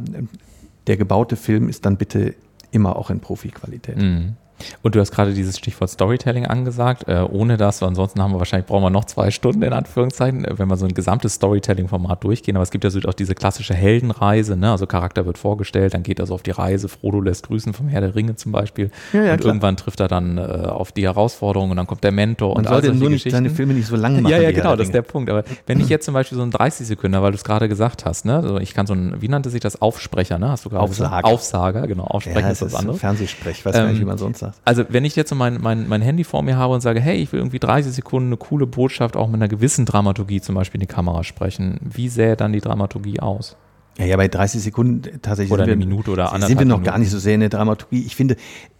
der 0.87 0.97
gebaute 0.97 1.35
Film 1.37 1.69
ist 1.69 1.85
dann 1.85 1.97
bitte 1.97 2.35
immer 2.73 2.95
auch 2.95 3.09
in 3.09 3.19
Profi-Qualität. 3.19 3.97
Mhm. 3.97 4.35
Und 4.81 4.95
du 4.95 4.99
hast 4.99 5.11
gerade 5.11 5.33
dieses 5.33 5.57
Stichwort 5.57 5.89
Storytelling 5.89 6.45
angesagt. 6.45 7.07
Äh, 7.07 7.25
ohne 7.29 7.57
das, 7.57 7.81
ansonsten 7.83 8.21
haben 8.21 8.33
wir 8.33 8.39
wahrscheinlich, 8.39 8.67
brauchen 8.67 8.83
wir 8.83 8.89
noch 8.89 9.05
zwei 9.05 9.31
Stunden 9.31 9.63
in 9.63 9.73
Anführungszeichen, 9.73 10.45
äh, 10.45 10.57
wenn 10.57 10.67
wir 10.67 10.77
so 10.77 10.85
ein 10.85 10.93
gesamtes 10.93 11.35
Storytelling-Format 11.35 12.23
durchgehen. 12.23 12.55
Aber 12.55 12.63
es 12.63 12.71
gibt 12.71 12.83
ja 12.83 12.89
so 12.89 12.99
auch 13.07 13.13
diese 13.13 13.35
klassische 13.35 13.73
Heldenreise, 13.73 14.55
ne? 14.55 14.71
also 14.71 14.87
Charakter 14.87 15.25
wird 15.25 15.37
vorgestellt, 15.37 15.93
dann 15.93 16.03
geht 16.03 16.19
er 16.19 16.27
so 16.27 16.33
auf 16.33 16.43
die 16.43 16.51
Reise, 16.51 16.87
Frodo 16.89 17.21
lässt 17.21 17.47
grüßen 17.47 17.73
vom 17.73 17.87
Herr 17.87 18.01
der 18.01 18.15
Ringe 18.15 18.35
zum 18.35 18.51
Beispiel. 18.51 18.91
Ja, 19.11 19.23
ja, 19.23 19.31
und 19.33 19.39
klar. 19.39 19.53
irgendwann 19.53 19.77
trifft 19.77 19.99
er 19.99 20.07
dann 20.07 20.37
äh, 20.37 20.41
auf 20.41 20.91
die 20.91 21.03
Herausforderung 21.03 21.71
und 21.71 21.77
dann 21.77 21.87
kommt 21.87 22.03
der 22.03 22.11
Mentor 22.11 22.49
Man 22.49 22.57
und 22.57 22.67
sollte 22.67 22.89
all 22.89 22.95
nur 22.95 23.09
nicht 23.09 23.29
seine 23.29 23.49
Filme 23.49 23.73
nicht 23.73 23.87
so 23.87 23.95
lang 23.95 24.21
machen. 24.21 24.31
Ja, 24.31 24.39
ja, 24.39 24.51
genau, 24.51 24.75
das 24.75 24.87
ist 24.87 24.93
der 24.93 25.01
Punkt. 25.01 25.29
Aber 25.29 25.43
wenn 25.65 25.79
ich 25.79 25.89
jetzt 25.89 26.05
zum 26.05 26.13
Beispiel 26.13 26.37
so 26.37 26.43
ein 26.43 26.51
30 26.51 26.87
Sekunden, 26.87 27.21
weil 27.21 27.31
du 27.31 27.37
es 27.37 27.43
gerade 27.43 27.67
gesagt 27.67 28.05
hast, 28.05 28.25
ne? 28.25 28.35
also 28.35 28.57
ich 28.57 28.73
kann 28.73 28.87
so 28.87 28.93
ein, 28.93 29.21
wie 29.21 29.27
nannte 29.27 29.49
sich 29.49 29.61
das, 29.61 29.81
Aufsprecher, 29.81 30.39
ne? 30.39 30.49
hast 30.49 30.65
du 30.65 30.69
gerade 30.69 30.83
Aufsager. 30.83 31.27
Aufsager, 31.27 31.87
genau, 31.87 32.05
Aufsprechen 32.05 32.41
ja, 32.41 32.51
ist 32.51 32.61
was 32.61 32.75
anderes. 32.75 32.99
Fernsehsprech, 32.99 33.65
weiß 33.65 33.75
ähm, 33.75 33.89
nicht, 33.89 34.01
wie 34.01 34.05
man 34.05 34.17
sonst 34.17 34.39
sagt. 34.39 34.52
Also 34.65 34.85
wenn 34.89 35.05
ich 35.05 35.15
jetzt 35.15 35.29
so 35.29 35.35
mein, 35.35 35.59
mein, 35.61 35.87
mein 35.87 36.01
Handy 36.01 36.23
vor 36.23 36.41
mir 36.43 36.57
habe 36.57 36.73
und 36.73 36.81
sage, 36.81 36.99
hey, 36.99 37.17
ich 37.17 37.31
will 37.31 37.39
irgendwie 37.39 37.59
30 37.59 37.93
Sekunden 37.93 38.29
eine 38.29 38.37
coole 38.37 38.65
Botschaft 38.65 39.15
auch 39.15 39.27
mit 39.27 39.35
einer 39.35 39.47
gewissen 39.47 39.85
Dramaturgie 39.85 40.41
zum 40.41 40.55
Beispiel 40.55 40.81
in 40.81 40.87
die 40.87 40.93
Kamera 40.93 41.23
sprechen, 41.23 41.79
wie 41.81 42.09
sähe 42.09 42.35
dann 42.35 42.53
die 42.53 42.61
Dramaturgie 42.61 43.19
aus? 43.19 43.57
Ja, 43.97 44.05
ja 44.05 44.17
bei 44.17 44.27
30 44.27 44.61
Sekunden 44.61 45.21
tatsächlich 45.21 45.51
oder 45.51 45.63
eine 45.63 45.75
Minute 45.75 46.11
oder 46.11 46.33
anderthalb 46.33 46.49
sind 46.49 46.59
wir 46.59 46.65
noch 46.65 46.77
Minuten. 46.77 46.91
gar 46.91 46.97
nicht 46.97 47.11
so 47.11 47.19
sehr 47.19 47.35
in 47.35 47.41
der 47.41 47.49
Dramaturgie. 47.49 48.03
Ich 48.05 48.15
finde, 48.15 48.37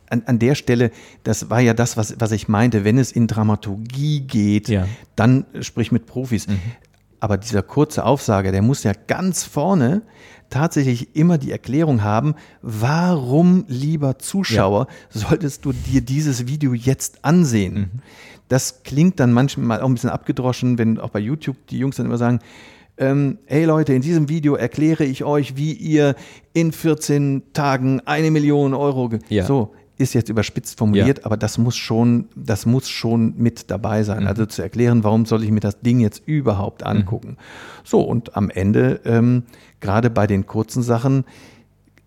an, 0.09 0.23
an 0.25 0.39
der 0.39 0.55
Stelle, 0.55 0.91
das 1.23 1.49
war 1.49 1.59
ja 1.59 1.73
das, 1.73 1.97
was, 1.97 2.15
was 2.19 2.31
ich 2.31 2.47
meinte, 2.47 2.83
wenn 2.83 2.97
es 2.97 3.11
in 3.11 3.27
Dramaturgie 3.27 4.21
geht, 4.21 4.69
ja. 4.69 4.87
dann 5.15 5.45
sprich 5.61 5.91
mit 5.91 6.05
Profis. 6.05 6.47
Mhm. 6.47 6.59
Aber 7.23 7.37
dieser 7.37 7.61
kurze 7.61 8.03
Aufsager, 8.03 8.51
der 8.51 8.61
muss 8.61 8.83
ja 8.83 8.91
ganz 9.07 9.45
vorne 9.45 10.01
tatsächlich 10.49 11.15
immer 11.15 11.37
die 11.37 11.53
Erklärung 11.53 12.03
haben, 12.03 12.35
warum, 12.61 13.63
lieber 13.69 14.19
Zuschauer, 14.19 14.87
ja. 14.89 15.21
solltest 15.21 15.63
du 15.63 15.71
dir 15.71 16.01
dieses 16.01 16.47
Video 16.47 16.73
jetzt 16.73 17.23
ansehen? 17.23 17.73
Mhm. 17.75 17.89
Das 18.49 18.83
klingt 18.83 19.21
dann 19.21 19.31
manchmal 19.31 19.79
auch 19.79 19.85
ein 19.85 19.93
bisschen 19.93 20.09
abgedroschen, 20.09 20.77
wenn 20.77 20.99
auch 20.99 21.11
bei 21.11 21.19
YouTube 21.19 21.55
die 21.67 21.77
Jungs 21.77 21.95
dann 21.95 22.07
immer 22.07 22.17
sagen, 22.17 22.39
ähm, 22.97 23.37
hey 23.45 23.63
Leute, 23.63 23.93
in 23.93 24.01
diesem 24.01 24.27
Video 24.27 24.55
erkläre 24.55 25.05
ich 25.05 25.23
euch, 25.23 25.55
wie 25.55 25.71
ihr 25.71 26.15
in 26.51 26.73
14 26.73 27.53
Tagen 27.53 28.01
eine 28.01 28.31
Million 28.31 28.73
Euro. 28.73 29.09
Ja. 29.29 29.45
So, 29.45 29.73
ist 29.97 30.13
jetzt 30.13 30.29
überspitzt 30.29 30.77
formuliert, 30.77 31.19
ja. 31.19 31.25
aber 31.25 31.37
das 31.37 31.57
muss 31.57 31.75
schon, 31.75 32.25
das 32.35 32.65
muss 32.65 32.89
schon 32.89 33.35
mit 33.37 33.69
dabei 33.69 34.03
sein. 34.03 34.21
Mhm. 34.21 34.27
Also 34.27 34.45
zu 34.45 34.61
erklären, 34.61 35.03
warum 35.03 35.25
soll 35.25 35.43
ich 35.43 35.51
mir 35.51 35.59
das 35.59 35.79
Ding 35.81 35.99
jetzt 35.99 36.23
überhaupt 36.25 36.81
mhm. 36.81 36.87
angucken. 36.87 37.29
Mhm. 37.29 37.37
So, 37.83 38.01
und 38.01 38.35
am 38.35 38.49
Ende, 38.49 39.01
ähm, 39.05 39.43
gerade 39.79 40.09
bei 40.09 40.27
den 40.27 40.45
kurzen 40.45 40.83
Sachen, 40.83 41.25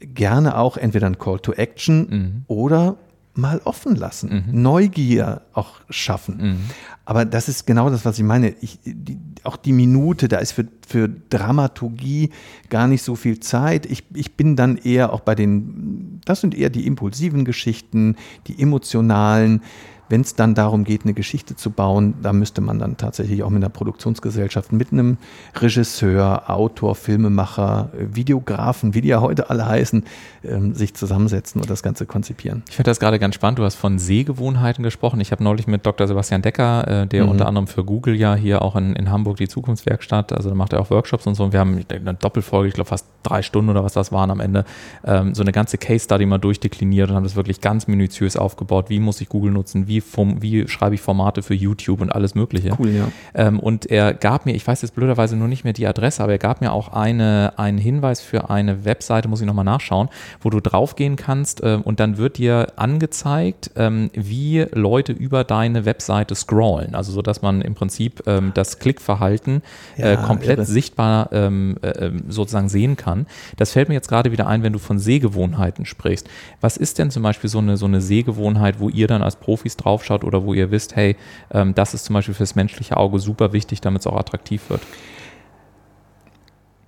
gerne 0.01 0.59
auch 0.59 0.77
entweder 0.77 1.07
ein 1.07 1.19
Call 1.19 1.39
to 1.39 1.53
Action 1.53 2.09
mhm. 2.09 2.45
oder 2.49 2.97
mal 3.37 3.61
offen 3.65 3.97
lassen, 3.97 4.45
mhm. 4.49 4.63
Neugier 4.63 5.43
auch 5.53 5.81
schaffen. 5.91 6.37
Mhm. 6.39 6.61
Aber 7.05 7.25
das 7.25 7.49
ist 7.49 7.67
genau 7.67 7.91
das, 7.91 8.05
was 8.05 8.19
ich 8.19 8.25
meine. 8.25 8.55
Ich, 8.61 8.79
die, 8.85 9.19
auch 9.45 9.57
die 9.57 9.73
Minute, 9.73 10.29
da 10.29 10.39
ist 10.39 10.53
für, 10.53 10.67
für 10.87 11.09
Dramaturgie 11.09 12.31
gar 12.69 12.89
nicht 12.89 13.03
so 13.03 13.15
viel 13.15 13.41
Zeit. 13.41 13.87
Ich, 13.87 14.05
ich 14.15 14.35
bin 14.35 14.57
dann 14.57 14.77
eher 14.77 15.13
auch 15.13 15.21
bei 15.21 15.35
den, 15.35 16.21
das 16.25 16.41
sind 16.41 16.55
eher 16.55 16.71
die 16.71 16.87
impulsiven 16.87 17.45
Geschichten, 17.45 18.17
die 18.47 18.61
emotionalen. 18.61 19.63
Wenn 20.09 20.21
es 20.21 20.35
dann 20.35 20.55
darum 20.55 20.85
geht, 20.85 21.05
eine 21.05 21.15
Geschichte 21.15 21.57
zu 21.57 21.71
bauen, 21.71 22.15
da 22.23 22.33
müsste 22.33 22.61
man 22.61 22.79
dann 22.79 22.97
tatsächlich 22.97 23.43
auch 23.43 23.51
mit 23.51 23.63
einer 23.63 23.71
Produktionsgesellschaft, 23.71 24.73
mit 24.73 24.93
einem 24.93 25.19
Regisseur, 25.57 26.49
Autor, 26.49 26.95
Filmemacher, 26.95 27.91
Videografen, 27.99 28.95
wie 28.95 29.01
die 29.01 29.09
ja 29.09 29.21
heute 29.21 29.51
alle 29.51 29.67
heißen, 29.67 30.05
ähm, 30.45 30.75
sich 30.75 30.95
zusammensetzen 30.95 31.61
und 31.61 31.69
das 31.69 31.83
Ganze 31.83 32.07
konzipieren. 32.07 32.63
Ich 32.69 32.77
finde 32.77 32.91
das 32.91 33.01
gerade 33.01 33.19
ganz 33.19 33.35
spannend. 33.35 33.59
Du 33.59 33.65
hast 33.65 33.75
von 33.75 33.99
Sehgewohnheiten 33.99 34.83
gesprochen. 34.83 35.21
Ich 35.21 35.33
habe 35.33 35.43
neulich 35.43 35.67
mit 35.67 35.85
Dr. 35.85 36.07
Sebastian 36.07 36.43
Decker, 36.43 37.03
äh, 37.03 37.07
der 37.07 37.25
mhm. 37.25 37.31
unter 37.31 37.47
anderem 37.47 37.67
für 37.67 37.85
Google 37.85 38.15
ja 38.15 38.35
hier 38.35 38.63
auch 38.63 38.77
in, 38.77 38.95
in 38.95 39.11
Hamburg 39.11 39.37
die 39.39 39.49
Zukunftswerkstatt, 39.49 40.33
also 40.33 40.49
da 40.49 40.55
macht 40.55 40.73
er 40.73 40.81
auch 40.81 40.91
Workshops 40.91 41.27
und 41.27 41.35
so. 41.35 41.45
Und 41.45 41.53
wir 41.53 41.61
haben 41.61 41.85
eine 41.89 42.15
Doppelfolge, 42.15 42.69
ich 42.69 42.75
glaube 42.75 42.89
fast 42.89 43.07
drei 43.23 43.43
Stunden 43.43 43.71
oder 43.71 43.83
was 43.83 43.93
das 43.93 44.13
waren 44.13 44.31
am 44.31 44.41
Ende, 44.41 44.65
ähm, 45.05 45.35
so 45.35 45.43
eine 45.43 45.53
ganze 45.53 45.79
Case 45.79 46.05
Study 46.05 46.27
mal 46.27 46.39
durchdekliniert 46.39 47.11
und 47.11 47.17
haben 47.17 47.25
das 47.25 47.37
wirklich 47.37 47.61
ganz 47.61 47.87
minutiös 47.87 48.37
aufgebaut. 48.37 48.89
Wie 48.89 49.01
muss 49.01 49.21
ich 49.21 49.29
Google 49.29 49.53
nutzen? 49.53 49.89
Wie 49.89 49.96
wie, 49.97 50.01
vom, 50.01 50.43
wie 50.43 50.69
schreibe 50.69 50.95
ich 50.95 51.01
Formate 51.01 51.43
für 51.43 51.55
YouTube 51.55 52.01
und 52.01 52.11
alles 52.11 52.35
Mögliche. 52.35 52.77
Cool, 52.79 52.91
ja. 52.91 53.09
Ähm, 53.35 53.59
und 53.59 53.87
er 53.87 54.13
gab 54.13 54.47
mir, 54.47 54.55
ich 54.55 54.67
weiß 54.67 54.83
jetzt 54.83 54.95
blöderweise 54.95 55.37
nur 55.37 55.49
nicht 55.49 55.65
mehr 55.65 55.73
die 55.73 55.87
Adresse, 55.87 56.23
aber 56.23 56.33
er 56.33 56.39
gab 56.39 56.61
mir 56.61 56.73
auch 56.73 56.89
eine, 56.89 57.55
einen 57.57 57.79
Hinweis 57.79 58.21
für 58.21 58.51
eine 58.51 58.85
Webseite, 58.85 59.29
muss 59.29 59.41
ich 59.41 59.47
nochmal 59.47 59.65
nachschauen, 59.65 60.09
wo 60.41 60.51
du 60.51 60.61
draufgehen 60.61 61.17
kannst 61.17 61.63
äh, 61.63 61.79
und 61.83 62.01
dann 62.01 62.19
wird 62.19 62.37
dir 62.39 62.73
angezeigt, 62.77 63.71
ähm, 63.77 64.11
wie 64.13 64.67
Leute 64.73 65.13
über 65.13 65.45
deine 65.45 65.85
Webseite 65.85 66.35
scrollen. 66.35 66.95
Also 66.95 67.13
so, 67.13 67.23
dass 67.23 67.41
man 67.41 67.63
im 67.63 67.75
Prinzip 67.75 68.23
ähm, 68.27 68.53
das 68.55 68.79
Klickverhalten 68.79 69.63
äh, 69.97 70.15
ja, 70.15 70.17
komplett 70.17 70.59
irre. 70.59 70.67
sichtbar 70.67 71.31
ähm, 71.33 71.77
äh, 71.83 71.89
ähm, 72.07 72.25
sozusagen 72.29 72.69
sehen 72.69 72.97
kann. 72.97 73.27
Das 73.57 73.73
fällt 73.73 73.89
mir 73.89 73.95
jetzt 73.95 74.09
gerade 74.09 74.33
wieder 74.33 74.47
ein, 74.47 74.63
wenn 74.63 74.73
du 74.73 74.79
von 74.79 74.99
Sehgewohnheiten 74.99 75.87
sprichst. 75.87 76.29
Was 76.61 76.77
ist 76.77 76.99
denn 76.99 77.11
zum 77.11 77.23
Beispiel 77.23 77.49
so 77.49 77.59
eine, 77.59 77.77
so 77.77 77.87
eine 77.87 78.01
Sehgewohnheit, 78.01 78.79
wo 78.81 78.89
ihr 78.89 79.07
dann 79.07 79.23
als 79.23 79.37
Profis 79.37 79.77
drauf 79.77 79.86
draufschaut 79.87 80.25
oder 80.25 80.45
wo 80.45 80.53
ihr 80.53 80.71
wisst, 80.71 80.97
hey, 80.97 81.17
ähm, 81.53 81.75
das 81.75 81.95
ist 81.95 82.05
zum 82.05 82.15
Beispiel 82.15 82.35
fürs 82.35 82.55
menschliche 82.57 82.97
Auge 82.97 83.19
super 83.19 83.53
wichtig, 83.53 83.81
damit 83.81 84.01
es 84.01 84.07
auch 84.07 84.17
attraktiv 84.17 84.69
wird? 84.69 84.83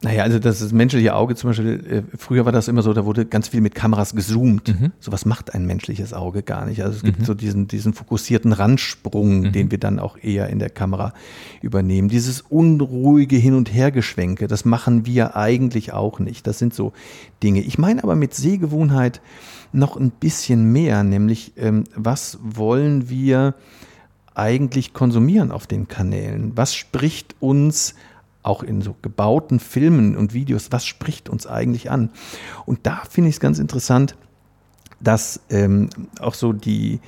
Naja, 0.00 0.22
also 0.22 0.38
das, 0.38 0.60
das 0.60 0.70
menschliche 0.72 1.14
Auge 1.14 1.34
zum 1.34 1.50
Beispiel, 1.50 2.04
äh, 2.12 2.16
früher 2.16 2.44
war 2.44 2.52
das 2.52 2.68
immer 2.68 2.82
so, 2.82 2.92
da 2.92 3.04
wurde 3.04 3.26
ganz 3.26 3.48
viel 3.48 3.60
mit 3.60 3.74
Kameras 3.74 4.14
gezoomt. 4.14 4.68
Mhm. 4.68 4.92
was 5.06 5.24
macht 5.24 5.54
ein 5.54 5.66
menschliches 5.66 6.14
Auge 6.14 6.44
gar 6.44 6.66
nicht. 6.66 6.84
Also 6.84 6.96
es 6.96 7.02
gibt 7.02 7.18
mhm. 7.18 7.24
so 7.24 7.34
diesen, 7.34 7.66
diesen 7.66 7.94
fokussierten 7.94 8.52
Randsprung, 8.52 9.40
mhm. 9.40 9.52
den 9.52 9.70
wir 9.72 9.78
dann 9.78 9.98
auch 9.98 10.16
eher 10.22 10.50
in 10.50 10.60
der 10.60 10.70
Kamera 10.70 11.14
übernehmen. 11.62 12.08
Dieses 12.08 12.42
unruhige 12.42 13.36
Hin- 13.36 13.54
und 13.54 13.74
Hergeschwenke, 13.74 14.46
das 14.46 14.64
machen 14.64 15.04
wir 15.04 15.34
eigentlich 15.34 15.92
auch 15.92 16.20
nicht. 16.20 16.46
Das 16.46 16.60
sind 16.60 16.74
so 16.74 16.92
Dinge. 17.42 17.60
Ich 17.62 17.76
meine 17.76 18.04
aber 18.04 18.14
mit 18.14 18.34
Sehgewohnheit, 18.34 19.20
noch 19.72 19.96
ein 19.96 20.10
bisschen 20.10 20.72
mehr, 20.72 21.02
nämlich 21.02 21.52
ähm, 21.56 21.84
was 21.94 22.38
wollen 22.40 23.08
wir 23.10 23.54
eigentlich 24.34 24.92
konsumieren 24.92 25.50
auf 25.50 25.66
den 25.66 25.88
Kanälen? 25.88 26.52
Was 26.54 26.74
spricht 26.74 27.34
uns 27.40 27.94
auch 28.48 28.62
in 28.62 28.80
so 28.80 28.96
gebauten 29.02 29.60
Filmen 29.60 30.16
und 30.16 30.32
Videos, 30.32 30.72
was 30.72 30.86
spricht 30.86 31.28
uns 31.28 31.46
eigentlich 31.46 31.90
an? 31.90 32.10
Und 32.64 32.80
da 32.84 33.02
finde 33.08 33.28
ich 33.28 33.36
es 33.36 33.40
ganz 33.40 33.58
interessant, 33.58 34.16
dass 35.00 35.40
ähm, 35.50 35.90
auch 36.20 36.34
so 36.34 36.52
die, 36.52 37.00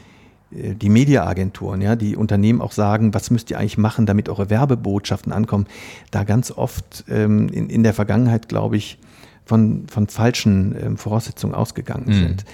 äh, 0.52 0.74
die 0.74 0.90
Mediaagenturen, 0.90 1.80
ja, 1.80 1.96
die 1.96 2.14
Unternehmen 2.14 2.60
auch 2.60 2.72
sagen, 2.72 3.14
was 3.14 3.30
müsst 3.30 3.50
ihr 3.50 3.58
eigentlich 3.58 3.78
machen, 3.78 4.06
damit 4.06 4.28
eure 4.28 4.50
Werbebotschaften 4.50 5.32
ankommen, 5.32 5.66
da 6.10 6.24
ganz 6.24 6.50
oft 6.50 7.04
ähm, 7.08 7.48
in, 7.48 7.70
in 7.70 7.82
der 7.82 7.94
Vergangenheit, 7.94 8.48
glaube 8.48 8.76
ich, 8.76 8.98
von, 9.44 9.88
von 9.88 10.06
falschen 10.06 10.76
äh, 10.76 10.96
Voraussetzungen 10.96 11.54
ausgegangen 11.54 12.06
mhm. 12.06 12.12
sind. 12.14 12.44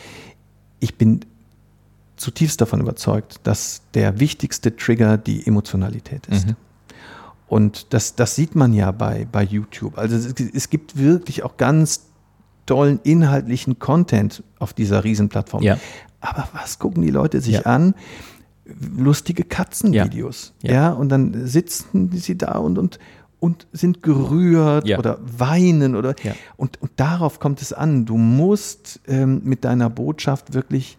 Ich 0.80 0.96
bin 0.96 1.20
zutiefst 2.16 2.60
davon 2.60 2.80
überzeugt, 2.80 3.40
dass 3.42 3.82
der 3.92 4.20
wichtigste 4.20 4.74
Trigger 4.76 5.18
die 5.18 5.46
Emotionalität 5.46 6.26
ist. 6.28 6.46
Mhm. 6.46 6.56
Und 7.48 7.92
das, 7.94 8.14
das 8.16 8.34
sieht 8.34 8.54
man 8.56 8.72
ja 8.72 8.90
bei, 8.90 9.26
bei 9.30 9.42
YouTube. 9.44 9.98
Also 9.98 10.16
es, 10.16 10.34
es 10.52 10.68
gibt 10.70 10.98
wirklich 10.98 11.42
auch 11.44 11.56
ganz 11.56 12.06
tollen 12.66 12.98
inhaltlichen 13.04 13.78
Content 13.78 14.42
auf 14.58 14.72
dieser 14.72 15.04
Riesenplattform. 15.04 15.62
Ja. 15.62 15.78
Aber 16.20 16.48
was 16.52 16.78
gucken 16.80 17.02
die 17.02 17.10
Leute 17.10 17.40
sich 17.40 17.54
Ja. 17.54 17.60
an? 17.62 17.94
Lustige 18.96 19.44
Katzenvideos. 19.44 20.52
Ja. 20.62 20.72
Ja. 20.72 20.90
Und 20.92 21.08
dann 21.10 21.46
sitzen 21.46 22.10
sie 22.12 22.36
da 22.36 22.58
und, 22.58 22.78
und, 22.78 22.98
und 23.38 23.68
sind 23.72 24.02
gerührt 24.02 24.88
oder 24.98 25.18
weinen 25.38 25.94
oder 25.94 26.16
und, 26.56 26.82
und 26.82 26.90
darauf 26.96 27.38
kommt 27.38 27.62
es 27.62 27.72
an. 27.72 28.06
Du 28.06 28.16
musst 28.16 29.00
ähm, 29.06 29.42
mit 29.44 29.64
deiner 29.64 29.88
Botschaft 29.88 30.52
wirklich 30.52 30.98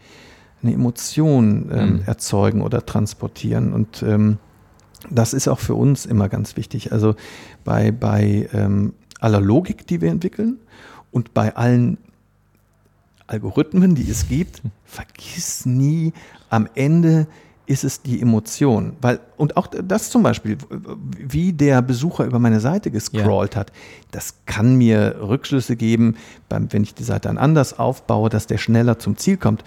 eine 0.63 0.71
Emotion 0.73 1.69
ähm, 1.73 1.93
Mhm. 1.95 2.01
erzeugen 2.05 2.61
oder 2.61 2.85
transportieren. 2.85 3.73
Und 3.73 4.01
ähm, 4.01 4.37
das 5.09 5.33
ist 5.33 5.47
auch 5.47 5.59
für 5.59 5.75
uns 5.75 6.05
immer 6.05 6.29
ganz 6.29 6.57
wichtig. 6.57 6.91
Also 6.91 7.15
bei, 7.63 7.91
bei 7.91 8.49
ähm, 8.53 8.93
aller 9.19 9.41
Logik, 9.41 9.87
die 9.87 10.01
wir 10.01 10.09
entwickeln 10.09 10.57
und 11.11 11.33
bei 11.33 11.55
allen 11.55 11.97
Algorithmen, 13.27 13.95
die 13.95 14.09
es 14.09 14.27
gibt, 14.27 14.61
vergiss 14.85 15.65
nie, 15.65 16.13
am 16.49 16.67
Ende 16.75 17.27
ist 17.65 17.83
es 17.83 18.01
die 18.01 18.21
Emotion. 18.21 18.93
Weil, 19.01 19.19
und 19.35 19.57
auch 19.57 19.67
das 19.67 20.09
zum 20.09 20.23
Beispiel, 20.23 20.57
wie 21.17 21.51
der 21.51 21.81
Besucher 21.81 22.23
über 22.23 22.39
meine 22.39 22.61
Seite 22.61 22.91
gescrollt 22.91 23.57
hat, 23.57 23.73
das 24.11 24.35
kann 24.45 24.75
mir 24.75 25.17
Rückschlüsse 25.19 25.75
geben, 25.75 26.15
beim, 26.47 26.71
wenn 26.71 26.83
ich 26.83 26.93
die 26.93 27.03
Seite 27.03 27.27
dann 27.27 27.37
anders 27.37 27.77
aufbaue, 27.77 28.29
dass 28.29 28.47
der 28.47 28.57
schneller 28.57 28.99
zum 28.99 29.17
Ziel 29.17 29.35
kommt. 29.35 29.65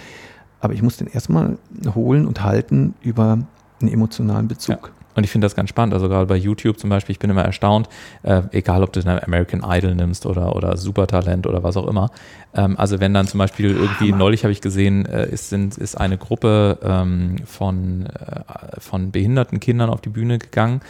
Aber 0.61 0.73
ich 0.73 0.83
muss 0.83 0.97
den 0.97 1.09
erstmal 1.09 1.59
holen 1.95 2.27
und 2.27 2.43
halten 2.43 2.95
über 3.03 3.39
einen 3.81 3.93
emotionalen 3.93 4.49
Bezug. 4.49 4.93
Und 5.15 5.25
ich 5.25 5.31
finde 5.31 5.45
das 5.45 5.55
ganz 5.55 5.69
spannend. 5.69 5.95
Also 5.95 6.09
gerade 6.09 6.27
bei 6.27 6.37
YouTube 6.37 6.79
zum 6.79 6.91
Beispiel, 6.91 7.13
ich 7.13 7.19
bin 7.19 7.31
immer 7.31 7.45
erstaunt, 7.45 7.89
äh, 8.23 8.43
egal 8.53 8.83
ob 8.83 8.93
du 8.93 9.01
dann 9.01 9.19
American 9.19 9.63
Idol 9.67 9.95
nimmst 9.95 10.27
oder, 10.27 10.55
oder 10.55 10.77
Supertalent 10.77 11.47
oder 11.47 11.63
was 11.63 11.77
auch 11.77 11.87
immer. 11.87 12.11
Ähm, 12.55 12.79
also 12.79 13.01
wenn 13.01 13.15
dann 13.15 13.27
zum 13.27 13.39
Beispiel 13.39 13.71
irgendwie, 13.77 14.13
neulich 14.13 14.45
habe 14.45 14.53
ich 14.53 14.61
gesehen, 14.61 15.07
äh, 15.07 15.29
ist, 15.29 15.51
sind, 15.51 15.77
ist 15.79 15.97
eine 15.97 16.19
Gruppe 16.19 16.79
ähm, 16.83 17.37
von, 17.45 18.07
äh, 18.07 18.81
von 18.81 19.11
behinderten 19.11 19.61
Kindern 19.61 19.91
auf 19.91 20.01
die 20.01 20.11
Bühne 20.11 20.39
gegangen, 20.39 20.81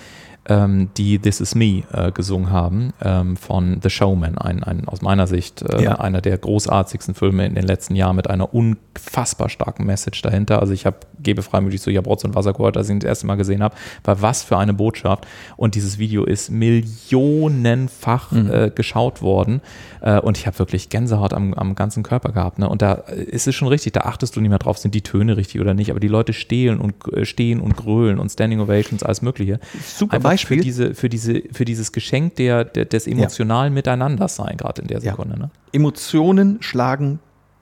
ähm, 0.50 0.90
die 0.96 1.18
This 1.18 1.40
Is 1.40 1.54
Me 1.54 1.84
äh, 1.92 2.10
gesungen 2.12 2.50
haben 2.50 2.92
ähm, 3.00 3.36
von 3.36 3.78
The 3.82 3.88
Showman, 3.88 4.36
ein, 4.36 4.62
ein 4.64 4.86
aus 4.88 5.00
meiner 5.00 5.26
Sicht 5.26 5.62
äh, 5.62 5.82
Ja. 5.82 5.94
einer 6.00 6.20
der 6.20 6.36
großartigsten 6.36 7.14
Filme 7.14 7.46
in 7.46 7.54
den 7.54 7.64
letzten 7.64 7.94
Jahren 7.94 8.16
mit 8.16 8.28
einer 8.28 8.52
unfassbar 8.52 9.48
starken 9.48 9.86
Message 9.86 10.20
dahinter. 10.22 10.60
Also 10.60 10.72
ich 10.72 10.84
habe, 10.86 10.96
gebe 11.20 11.42
freimütig 11.42 11.80
zu, 11.80 11.90
ich 11.90 11.96
habe 11.96 12.08
Rotz 12.08 12.24
und 12.24 12.34
Wasser 12.34 12.52
gehört, 12.52 12.76
als 12.76 12.88
ich 12.88 12.94
ihn 12.94 13.00
das 13.00 13.08
erste 13.08 13.26
Mal 13.26 13.36
gesehen 13.36 13.62
habe, 13.62 13.76
war 14.04 14.20
was 14.20 14.42
für 14.42 14.58
eine 14.58 14.74
Botschaft. 14.74 15.26
Und 15.56 15.74
dieses 15.76 15.98
Video 15.98 16.24
ist 16.24 16.50
millionenfach 16.50 18.32
äh, 18.32 18.70
geschaut 18.74 19.22
worden. 19.22 19.60
Äh, 20.00 20.18
und 20.20 20.36
ich 20.36 20.46
habe 20.46 20.58
wirklich 20.58 20.88
Gänsehaut 20.88 21.32
am, 21.32 21.54
am 21.54 21.74
ganzen 21.74 22.02
Körper 22.02 22.32
gehabt. 22.32 22.58
Ne? 22.58 22.68
Und 22.68 22.82
da 22.82 22.92
ist 22.94 23.46
es 23.46 23.54
schon 23.54 23.68
richtig, 23.68 23.92
da 23.92 24.00
achtest 24.00 24.34
du 24.36 24.40
nicht 24.40 24.50
mehr 24.50 24.58
drauf, 24.58 24.78
sind 24.78 24.94
die 24.94 25.02
Töne 25.02 25.36
richtig 25.36 25.60
oder 25.60 25.74
nicht. 25.74 25.90
Aber 25.90 26.00
die 26.00 26.08
Leute 26.08 26.32
stehlen 26.32 26.80
und 26.80 26.94
äh, 27.12 27.24
stehen 27.24 27.60
und 27.60 27.76
grölen 27.76 28.18
und 28.18 28.30
Standing 28.30 28.60
Ovations, 28.60 29.02
alles 29.02 29.22
Mögliche. 29.22 29.60
Super 29.84 30.16
Einfach 30.16 30.30
Beispiel. 30.40 30.58
Für, 30.58 30.64
diese, 30.64 30.94
für, 30.94 31.08
diese, 31.08 31.42
für 31.52 31.64
dieses 31.64 31.92
Geschenk 31.92 32.36
der, 32.36 32.64
der, 32.64 32.84
des 32.84 33.06
emotionalen 33.06 33.72
Miteinanders 33.74 34.36
sein, 34.36 34.56
gerade 34.56 34.82
in 34.82 34.88
der 34.88 34.98
Ja. 35.00 35.10
Sekunde. 35.12 35.38
Ne? 35.38 35.50
Emotionen 35.72 36.58
schlagen 36.60 37.18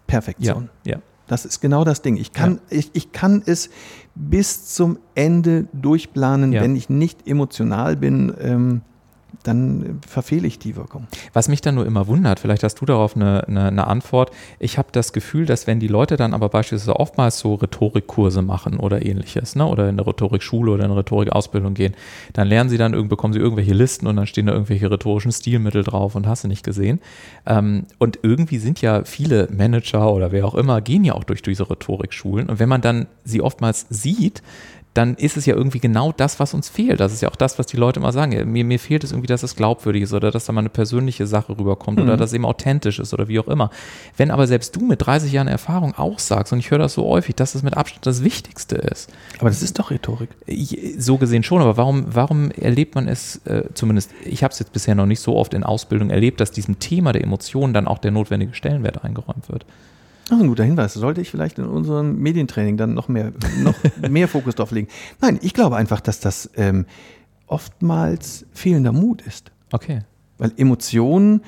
Perfektion. 0.07 0.70
ja. 0.85 0.99
Das 1.26 1.45
ist 1.45 1.61
genau 1.61 1.85
das 1.85 2.01
Ding. 2.01 2.16
Ich 2.16 2.33
kann, 2.33 2.59
ich, 2.70 2.89
ich 2.95 3.12
kann 3.12 3.43
es 3.45 3.68
bis 4.14 4.64
zum 4.74 4.99
Ende 5.14 5.68
durchplanen. 5.74 6.53
Ja. 6.53 6.62
Wenn 6.62 6.74
ich 6.74 6.89
nicht 6.89 7.29
emotional 7.29 7.97
bin, 7.97 8.33
ähm, 8.41 8.81
dann 9.43 10.01
verfehle 10.07 10.47
ich 10.47 10.59
die 10.59 10.76
Wirkung. 10.76 11.07
Was 11.32 11.49
mich 11.49 11.61
dann 11.61 11.74
nur 11.74 11.86
immer 11.86 12.07
wundert, 12.07 12.41
vielleicht 12.41 12.62
hast 12.62 12.80
du 12.80 12.86
darauf 12.86 13.16
eine, 13.16 13.47
eine, 13.47 13.66
eine 13.66 13.86
Antwort. 13.86 14.30
Ich 14.59 14.78
habe 14.78 14.89
das 14.93 15.12
Gefühl, 15.12 15.47
dass 15.47 15.66
wenn 15.66 15.80
die 15.80 15.89
Leute 15.89 16.16
dann 16.16 16.34
aber 16.34 16.49
beispielsweise 16.49 16.97
oftmals 16.97 17.39
so 17.39 17.55
Rhetorikkurse 17.55 18.43
machen 18.43 18.78
oder 18.78 19.05
ähnliches, 19.05 19.57
ne, 19.57 19.66
oder 19.66 19.89
in 19.89 19.99
eine 19.99 20.07
Rhetorikschule 20.07 20.72
oder 20.72 20.84
in 20.84 20.91
eine 20.91 21.01
Rhetorikausbildung 21.01 21.74
gehen, 21.74 21.95
dann 22.32 22.49
lernen 22.49 22.70
sie 22.70 22.78
dann 22.78 23.09
bekommen 23.09 23.32
sie 23.32 23.39
irgendwelche 23.39 23.72
Listen 23.72 24.07
und 24.07 24.16
dann 24.16 24.26
stehen 24.26 24.47
da 24.47 24.53
irgendwelche 24.53 24.91
rhetorischen 24.91 25.32
Stilmittel 25.32 25.84
drauf 25.84 26.14
und 26.14 26.26
hast 26.26 26.45
du 26.45 26.49
nicht 26.49 26.64
gesehen. 26.64 27.01
Ähm, 27.47 27.86
und 27.99 28.18
irgendwie 28.22 28.59
sind 28.59 28.82
ja 28.82 29.05
viele 29.05 29.49
Manager 29.51 30.12
oder 30.12 30.32
wer 30.32 30.47
auch 30.47 30.55
immer, 30.55 30.80
gehen 30.80 31.05
ja 31.05 31.14
auch 31.14 31.24
durch 31.24 31.43
diese 31.43 31.70
Rhetorikschulen. 31.70 32.49
Und 32.49 32.59
wenn 32.59 32.68
man 32.68 32.80
dann 32.80 33.07
sie 33.24 33.41
oftmals 33.41 33.86
sieht, 33.89 34.43
dann 34.95 35.14
ist 35.14 35.36
es 35.36 35.47
ja 35.47 35.55
irgendwie 35.55 35.78
genau 35.78 36.12
das, 36.12 36.41
was 36.41 36.55
uns 36.55 36.68
fehlt. 36.68 37.01
Das 37.01 37.12
ist 37.12 37.20
ja 37.20 37.28
auch 37.28 37.36
das, 37.36 37.59
was 37.59 37.66
die 37.66 37.76
Leute 37.76 38.01
immer 38.01 38.12
sagen. 38.12 38.51
Mir, 38.51 38.64
mir 38.64 38.78
fehlt 38.78 39.05
es 39.05 39.12
irgendwie, 39.12 39.26
dass 39.28 39.43
es 39.43 39.55
glaubwürdig 39.55 40.03
ist 40.03 40.12
oder 40.12 40.30
dass 40.30 40.47
da 40.47 40.53
mal 40.53 40.61
eine 40.61 40.70
persönliche 40.70 41.26
Sache 41.26 41.57
rüberkommt 41.57 42.01
oder 42.01 42.16
dass 42.16 42.30
es 42.30 42.34
eben 42.34 42.45
authentisch 42.45 42.99
ist 42.99 43.14
oder 43.14 43.28
wie 43.28 43.39
auch 43.39 43.49
immer. 43.49 43.70
Wenn 44.16 44.30
aber 44.30 44.47
selbst 44.47 44.74
du 44.74 44.80
mit 44.80 45.05
30 45.07 45.32
Jahren 45.32 45.49
Erfahrung 45.49 45.95
auch 45.95 46.18
sagst, 46.18 46.53
und 46.53 46.59
ich 46.59 46.70
höre 46.70 46.78
das 46.78 46.95
so 46.95 47.07
häufig, 47.07 47.36
dass 47.36 47.55
es 47.55 47.62
mit 47.62 47.76
Abstand 47.76 48.07
das 48.07 48.24
Wichtigste 48.24 48.76
ist. 48.76 49.12
Aber 49.39 49.51
das 49.51 49.62
ist 49.62 49.78
doch 49.78 49.91
Rhetorik. 49.91 50.30
So 50.99 51.18
gesehen 51.18 51.43
schon, 51.43 51.62
aber 51.62 51.76
warum, 51.76 52.07
warum 52.09 52.51
erlebt 52.51 52.95
man 52.95 53.09
es, 53.09 53.36
äh, 53.47 53.64
zumindest 53.74 54.11
ich 54.24 54.43
habe 54.43 54.53
es 54.53 54.59
jetzt 54.59 54.72
bisher 54.72 54.95
noch 54.95 55.07
nicht 55.07 55.20
so 55.20 55.36
oft 55.36 55.55
in 55.55 55.64
Ausbildung 55.64 56.11
erlebt, 56.11 56.41
dass 56.41 56.51
diesem 56.51 56.78
Thema 56.78 57.12
der 57.12 57.22
Emotionen 57.22 57.72
dann 57.72 57.86
auch 57.86 57.99
der 57.99 58.11
notwendige 58.11 58.55
Stellenwert 58.55 59.05
eingeräumt 59.05 59.49
wird? 59.49 59.64
Das 60.29 60.37
ist 60.37 60.43
ein 60.45 60.49
guter 60.49 60.64
Hinweis. 60.64 60.93
Sollte 60.95 61.20
ich 61.22 61.31
vielleicht 61.31 61.59
in 61.59 61.64
unserem 61.64 62.18
Medientraining 62.18 62.76
dann 62.76 62.95
noch 62.95 63.09
mehr, 63.09 63.33
noch 63.62 63.74
mehr 64.11 64.29
Fokus 64.29 64.55
drauf 64.55 64.70
legen? 64.70 64.89
Nein, 65.20 65.39
ich 65.43 65.55
glaube 65.55 65.76
einfach, 65.76 66.01
dass 66.01 66.20
das 66.20 66.51
ähm, 66.57 66.85
oftmals 67.47 68.45
fehlender 68.53 68.93
Mut 68.93 69.22
ist. 69.22 69.51
Okay. 69.72 70.01
Weil 70.37 70.53
Emotionen 70.57 71.43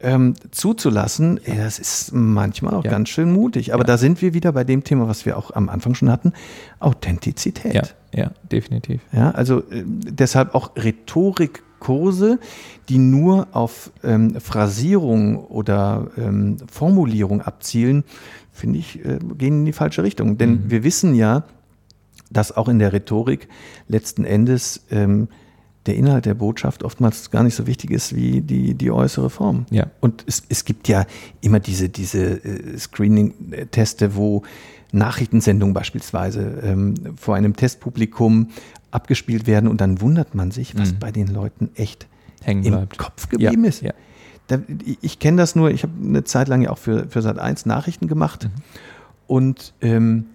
ähm, 0.00 0.34
zuzulassen, 0.50 1.38
ey, 1.44 1.56
das 1.56 1.78
ist 1.78 2.12
manchmal 2.12 2.74
auch 2.74 2.84
Ja. 2.84 2.90
ganz 2.90 3.08
schön 3.10 3.32
mutig. 3.32 3.72
Aber 3.72 3.82
Ja. 3.84 3.86
da 3.86 3.98
sind 3.98 4.20
wir 4.22 4.34
wieder 4.34 4.52
bei 4.52 4.64
dem 4.64 4.84
Thema, 4.84 5.06
was 5.08 5.24
wir 5.24 5.38
auch 5.38 5.50
am 5.52 5.68
Anfang 5.68 5.94
schon 5.94 6.10
hatten, 6.10 6.32
Authentizität. 6.80 7.74
Ja, 7.74 7.82
ja, 8.14 8.30
definitiv. 8.50 9.00
Ja, 9.12 9.30
also 9.30 9.60
äh, 9.70 9.82
deshalb 9.86 10.54
auch 10.54 10.72
Rhetorikkurse, 11.84 12.38
die 12.88 12.98
nur 12.98 13.48
auf 13.52 13.90
ähm, 14.02 14.38
Phrasierung 14.40 15.44
oder 15.46 16.08
ähm, 16.16 16.56
Formulierung 16.70 17.42
abzielen, 17.42 18.04
finde 18.52 18.78
ich, 18.78 19.04
äh, 19.04 19.18
gehen 19.38 19.60
in 19.60 19.64
die 19.64 19.72
falsche 19.72 20.02
Richtung. 20.02 20.38
Denn 20.38 20.50
Mhm. 20.50 20.70
wir 20.70 20.84
wissen 20.84 21.14
ja, 21.14 21.44
dass 22.30 22.56
auch 22.56 22.68
in 22.68 22.78
der 22.78 22.92
Rhetorik 22.92 23.48
letzten 23.88 24.24
Endes 24.24 24.84
ähm, 24.90 25.28
der 25.86 25.96
Inhalt 25.96 26.24
der 26.24 26.34
Botschaft 26.34 26.82
oftmals 26.82 27.30
gar 27.30 27.42
nicht 27.42 27.54
so 27.54 27.66
wichtig 27.66 27.90
ist 27.90 28.14
wie 28.16 28.40
die, 28.40 28.74
die 28.74 28.90
äußere 28.90 29.28
Form. 29.28 29.66
Ja. 29.70 29.86
Und 30.00 30.24
es, 30.26 30.42
es 30.48 30.64
gibt 30.64 30.88
ja 30.88 31.04
immer 31.42 31.60
diese, 31.60 31.90
diese 31.90 32.42
äh, 32.44 32.78
Screening-Teste, 32.78 34.16
wo 34.16 34.42
Nachrichtensendungen 34.92 35.74
beispielsweise 35.74 36.60
ähm, 36.62 36.94
vor 37.16 37.34
einem 37.34 37.54
Testpublikum 37.56 38.48
abgespielt 38.94 39.46
werden 39.46 39.68
und 39.68 39.80
dann 39.80 40.00
wundert 40.00 40.34
man 40.34 40.50
sich, 40.50 40.78
was 40.78 40.92
Mhm. 40.92 40.98
bei 40.98 41.12
den 41.12 41.26
Leuten 41.28 41.70
echt 41.74 42.06
Hängen 42.42 42.64
im 42.64 42.72
bleibt. 42.72 42.98
Kopf 42.98 43.28
geblieben 43.28 43.64
ja, 43.64 43.68
ist. 43.68 43.82
Ja. 43.82 43.92
Da, 44.46 44.58
ich 45.00 45.18
kenne 45.18 45.38
das 45.38 45.56
nur, 45.56 45.70
ich 45.70 45.82
habe 45.82 45.92
eine 46.02 46.24
Zeit 46.24 46.48
lang 46.48 46.62
ja 46.62 46.70
auch 46.70 46.78
für, 46.78 47.08
für 47.08 47.22
Sat 47.22 47.38
1 47.38 47.66
Nachrichten 47.66 48.08
gemacht 48.08 48.48
und 49.26 49.72
ähm, 49.80 50.26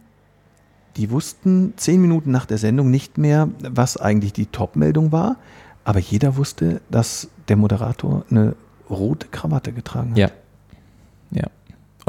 die 0.98 1.12
wussten 1.12 1.74
zehn 1.78 2.02
Minuten 2.02 2.32
nach 2.32 2.46
der 2.48 2.58
Sendung 2.58 2.90
nicht 2.90 3.18
mehr, 3.18 3.48
was 3.62 3.98
eigentlich 3.98 4.34
die 4.34 4.48
Top-Meldung 4.48 5.12
war, 5.12 5.38
aber 5.86 6.00
jeder 6.00 6.36
wusste, 6.36 6.82
dass 6.90 7.30
der 7.48 7.56
Moderator 7.56 8.26
eine 8.30 8.56
rote 8.90 9.28
Krawatte 9.28 9.72
getragen 9.72 10.12
hat. 10.12 10.18
Ja. 10.18 10.30
Ja. 11.32 11.48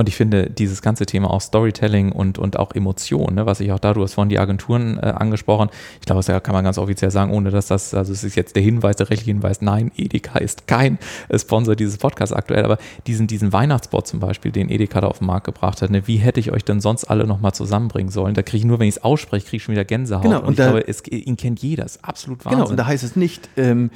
Und 0.01 0.09
ich 0.09 0.17
finde, 0.17 0.49
dieses 0.49 0.81
ganze 0.81 1.05
Thema 1.05 1.31
auch 1.31 1.43
Storytelling 1.43 2.11
und, 2.13 2.39
und 2.39 2.59
auch 2.59 2.75
Emotionen, 2.75 3.35
ne, 3.35 3.45
was 3.45 3.61
ich 3.61 3.71
auch 3.71 3.79
da, 3.79 3.93
du 3.93 4.03
hast 4.03 4.15
vorhin 4.15 4.31
die 4.31 4.39
Agenturen 4.39 4.97
äh, 4.97 5.03
angesprochen. 5.03 5.69
Ich 6.01 6.07
glaube, 6.07 6.23
das 6.25 6.43
kann 6.43 6.55
man 6.55 6.65
ganz 6.65 6.79
offiziell 6.79 7.11
sagen, 7.11 7.35
ohne 7.35 7.51
dass 7.51 7.67
das, 7.67 7.93
also 7.93 8.11
es 8.11 8.25
ist 8.25 8.35
jetzt 8.35 8.57
der 8.57 8.63
Hinweis, 8.63 8.97
der 8.97 9.11
rechtliche 9.11 9.33
Hinweis, 9.33 9.61
nein, 9.61 9.93
Edeka 9.99 10.39
ist 10.39 10.67
kein 10.67 10.99
äh, 11.29 11.39
Sponsor 11.39 11.77
dieses 11.77 11.99
Podcasts 11.99 12.33
aktuell, 12.33 12.65
aber 12.65 12.79
diesen, 13.07 13.27
diesen 13.27 13.53
Weihnachtsspot 13.53 14.07
zum 14.07 14.21
Beispiel, 14.21 14.53
den 14.53 14.71
Edeka 14.71 15.03
da 15.03 15.09
auf 15.09 15.19
den 15.19 15.27
Markt 15.27 15.45
gebracht 15.45 15.83
hat, 15.83 15.91
ne, 15.91 16.07
wie 16.07 16.17
hätte 16.17 16.41
ich 16.41 16.51
euch 16.51 16.65
denn 16.65 16.81
sonst 16.81 17.05
alle 17.05 17.27
nochmal 17.27 17.53
zusammenbringen 17.53 18.11
sollen? 18.11 18.33
Da 18.33 18.41
kriege 18.41 18.61
ich 18.61 18.65
nur, 18.65 18.79
wenn 18.79 18.89
ich 18.89 18.97
es 18.97 19.05
ausspreche, 19.05 19.45
kriege 19.45 19.59
ich 19.59 19.63
schon 19.65 19.73
wieder 19.75 19.85
Gänsehaut. 19.85 20.23
Genau, 20.23 20.39
und, 20.39 20.45
und 20.47 20.53
ich 20.53 20.57
da- 20.57 20.71
glaube, 20.71 20.89
es, 20.89 21.07
ihn 21.07 21.37
kennt 21.37 21.61
jeder, 21.61 21.85
ist 21.85 22.03
absolut 22.03 22.43
Wahnsinn. 22.47 22.61
Genau, 22.61 22.71
und 22.71 22.79
da 22.79 22.87
heißt 22.87 23.05
es 23.05 23.17
nicht, 23.17 23.51
ähm, 23.59 23.91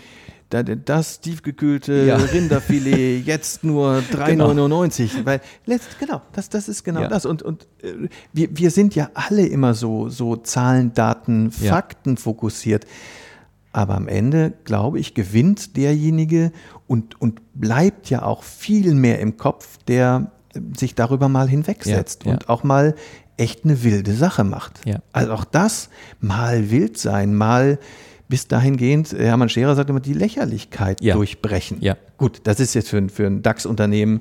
das 0.51 1.21
tiefgekühlte 1.21 2.05
Ja. 2.07 2.17
Rinderfilet 2.33 3.23
jetzt 3.27 3.65
nur 3.65 4.03
3,99. 4.13 5.25
Weil 5.25 5.41
letzt, 5.67 5.99
genau, 5.99 6.23
das, 6.33 6.49
das 6.49 6.69
ist 6.69 6.85
genau 6.85 7.03
Ja. 7.03 7.09
das. 7.09 7.27
Und, 7.27 7.43
und 7.43 7.67
äh, 7.83 8.09
wir, 8.33 8.49
wir 8.57 8.71
sind 8.71 8.95
ja 8.95 9.11
alle 9.15 9.47
immer 9.47 9.75
so, 9.75 10.09
so 10.09 10.37
Zahlen, 10.37 10.93
Daten, 10.95 11.51
Ja. 11.61 11.71
Fakten 11.73 12.17
fokussiert. 12.17 12.85
Aber 13.73 13.97
am 13.97 14.07
Ende, 14.07 14.53
glaube 14.65 15.01
ich, 15.01 15.15
gewinnt 15.15 15.77
derjenige 15.77 16.53
und, 16.87 17.21
und 17.21 17.41
bleibt 17.55 18.09
ja 18.09 18.23
auch 18.23 18.45
viel 18.45 18.95
mehr 18.95 19.19
im 19.19 19.37
Kopf, 19.37 19.79
der 19.89 20.31
äh, 20.55 20.61
sich 20.77 20.95
darüber 20.95 21.29
mal 21.29 21.49
hinwegsetzt 21.49 22.25
Ja, 22.25 22.29
ja. 22.31 22.35
und 22.35 22.49
auch 22.49 22.63
mal 22.63 22.95
echt 23.37 23.65
eine 23.65 23.83
wilde 23.83 24.15
Sache 24.15 24.45
macht. 24.45 24.81
Ja. 24.87 25.01
Also 25.13 25.33
auch 25.33 25.45
das, 25.45 25.89
mal 26.21 26.71
wild 26.71 26.97
sein, 26.99 27.35
mal 27.35 27.81
bis 28.35 28.49
dahingehend, 28.49 29.13
äh, 29.13 29.27
Hermann 29.27 29.49
Scherer 29.49 29.77
sagt 29.77 29.89
immer, 29.91 30.01
die 30.01 30.13
Lächerlichkeit 30.13 31.01
Ja. 31.01 31.15
durchbrechen. 31.15 31.77
Ja. 31.81 31.97
Gut, 32.19 32.41
das 32.43 32.59
ist 32.59 32.75
jetzt 32.75 32.89
für, 32.89 32.97
ein- 32.99 33.09
für 33.09 33.27
ein 33.29 33.43
DAX-Unternehmen 33.43 34.21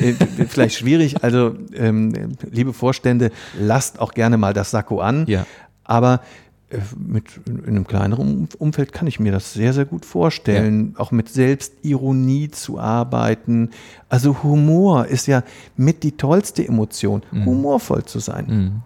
äh, 0.00 0.12
vielleicht 0.48 0.76
schwierig. 0.76 1.24
Also, 1.24 1.54
ähm, 1.74 2.12
liebe 2.50 2.74
Vorstände, 2.74 3.30
lasst 3.58 4.00
auch 4.00 4.12
gerne 4.12 4.36
mal 4.36 4.52
das 4.52 4.70
Sakko 4.70 5.00
an. 5.00 5.24
Ja. 5.28 5.46
Aber 5.82 6.20
äh, 6.68 6.76
mit, 6.94 7.24
in 7.46 7.64
einem 7.64 7.86
kleineren 7.86 8.28
Um- 8.28 8.48
Umfeld 8.58 8.92
kann 8.92 9.06
ich 9.06 9.18
mir 9.18 9.32
das 9.32 9.54
sehr, 9.54 9.72
sehr 9.72 9.86
gut 9.86 10.04
vorstellen, 10.04 10.94
auch 10.98 11.10
mit 11.10 11.30
Selbstironie 11.30 12.50
zu 12.50 12.78
arbeiten. 12.78 13.70
Also 14.10 14.42
Humor 14.42 15.06
ist 15.06 15.26
ja 15.26 15.42
mit 15.78 16.02
die 16.02 16.12
tollste 16.18 16.68
Emotion, 16.68 17.22
Mhm. 17.32 17.46
humorvoll 17.46 18.04
zu 18.04 18.18
sein. 18.18 18.82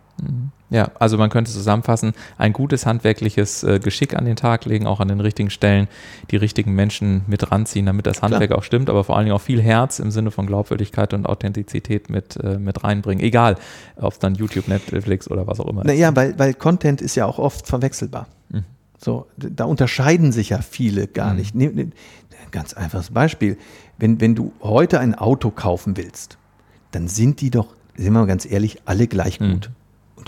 Ja, 0.70 0.90
also 0.98 1.16
man 1.16 1.30
könnte 1.30 1.50
zusammenfassen, 1.50 2.12
ein 2.36 2.52
gutes 2.52 2.84
handwerkliches 2.84 3.62
äh, 3.62 3.78
Geschick 3.80 4.14
an 4.14 4.26
den 4.26 4.36
Tag 4.36 4.66
legen, 4.66 4.86
auch 4.86 5.00
an 5.00 5.08
den 5.08 5.20
richtigen 5.20 5.48
Stellen, 5.48 5.88
die 6.30 6.36
richtigen 6.36 6.74
Menschen 6.74 7.22
mit 7.26 7.50
ranziehen, 7.50 7.86
damit 7.86 8.06
das 8.06 8.20
Handwerk 8.20 8.52
auch 8.52 8.62
stimmt, 8.62 8.90
aber 8.90 9.02
vor 9.02 9.16
allen 9.16 9.24
Dingen 9.24 9.34
auch 9.36 9.40
viel 9.40 9.62
Herz 9.62 9.98
im 9.98 10.10
Sinne 10.10 10.30
von 10.30 10.46
Glaubwürdigkeit 10.46 11.14
und 11.14 11.24
Authentizität 11.26 12.10
mit, 12.10 12.36
äh, 12.36 12.58
mit 12.58 12.84
reinbringen. 12.84 13.24
Egal, 13.24 13.56
ob 13.96 14.12
es 14.12 14.18
dann 14.18 14.34
YouTube, 14.34 14.68
Netflix 14.68 15.30
oder 15.30 15.46
was 15.46 15.58
auch 15.58 15.68
immer 15.68 15.80
ist. 15.82 15.86
Naja, 15.86 16.14
weil, 16.14 16.38
weil 16.38 16.52
Content 16.52 17.00
ist 17.00 17.14
ja 17.14 17.24
auch 17.24 17.38
oft 17.38 17.66
verwechselbar. 17.66 18.26
So, 19.00 19.26
d- 19.36 19.50
da 19.54 19.64
unterscheiden 19.64 20.32
sich 20.32 20.48
ja 20.50 20.58
viele 20.60 21.06
gar 21.06 21.32
nicht. 21.32 21.54
Nehm- 21.54 21.74
nehm- 21.76 21.92
Ganz 22.50 22.72
einfaches 22.74 23.10
Beispiel. 23.10 23.56
Wenn, 23.98 24.20
wenn 24.20 24.34
du 24.34 24.52
heute 24.62 25.00
ein 25.00 25.14
Auto 25.14 25.50
kaufen 25.50 25.96
willst, 25.96 26.36
dann 26.92 27.06
sind 27.06 27.40
die 27.42 27.50
doch, 27.50 27.68
sind 27.94 28.06
wir 28.06 28.20
mal 28.20 28.26
ganz 28.26 28.44
ehrlich, 28.50 28.78
alle 28.86 29.06
gleich 29.06 29.38
gut. 29.38 29.48
Und 29.48 29.70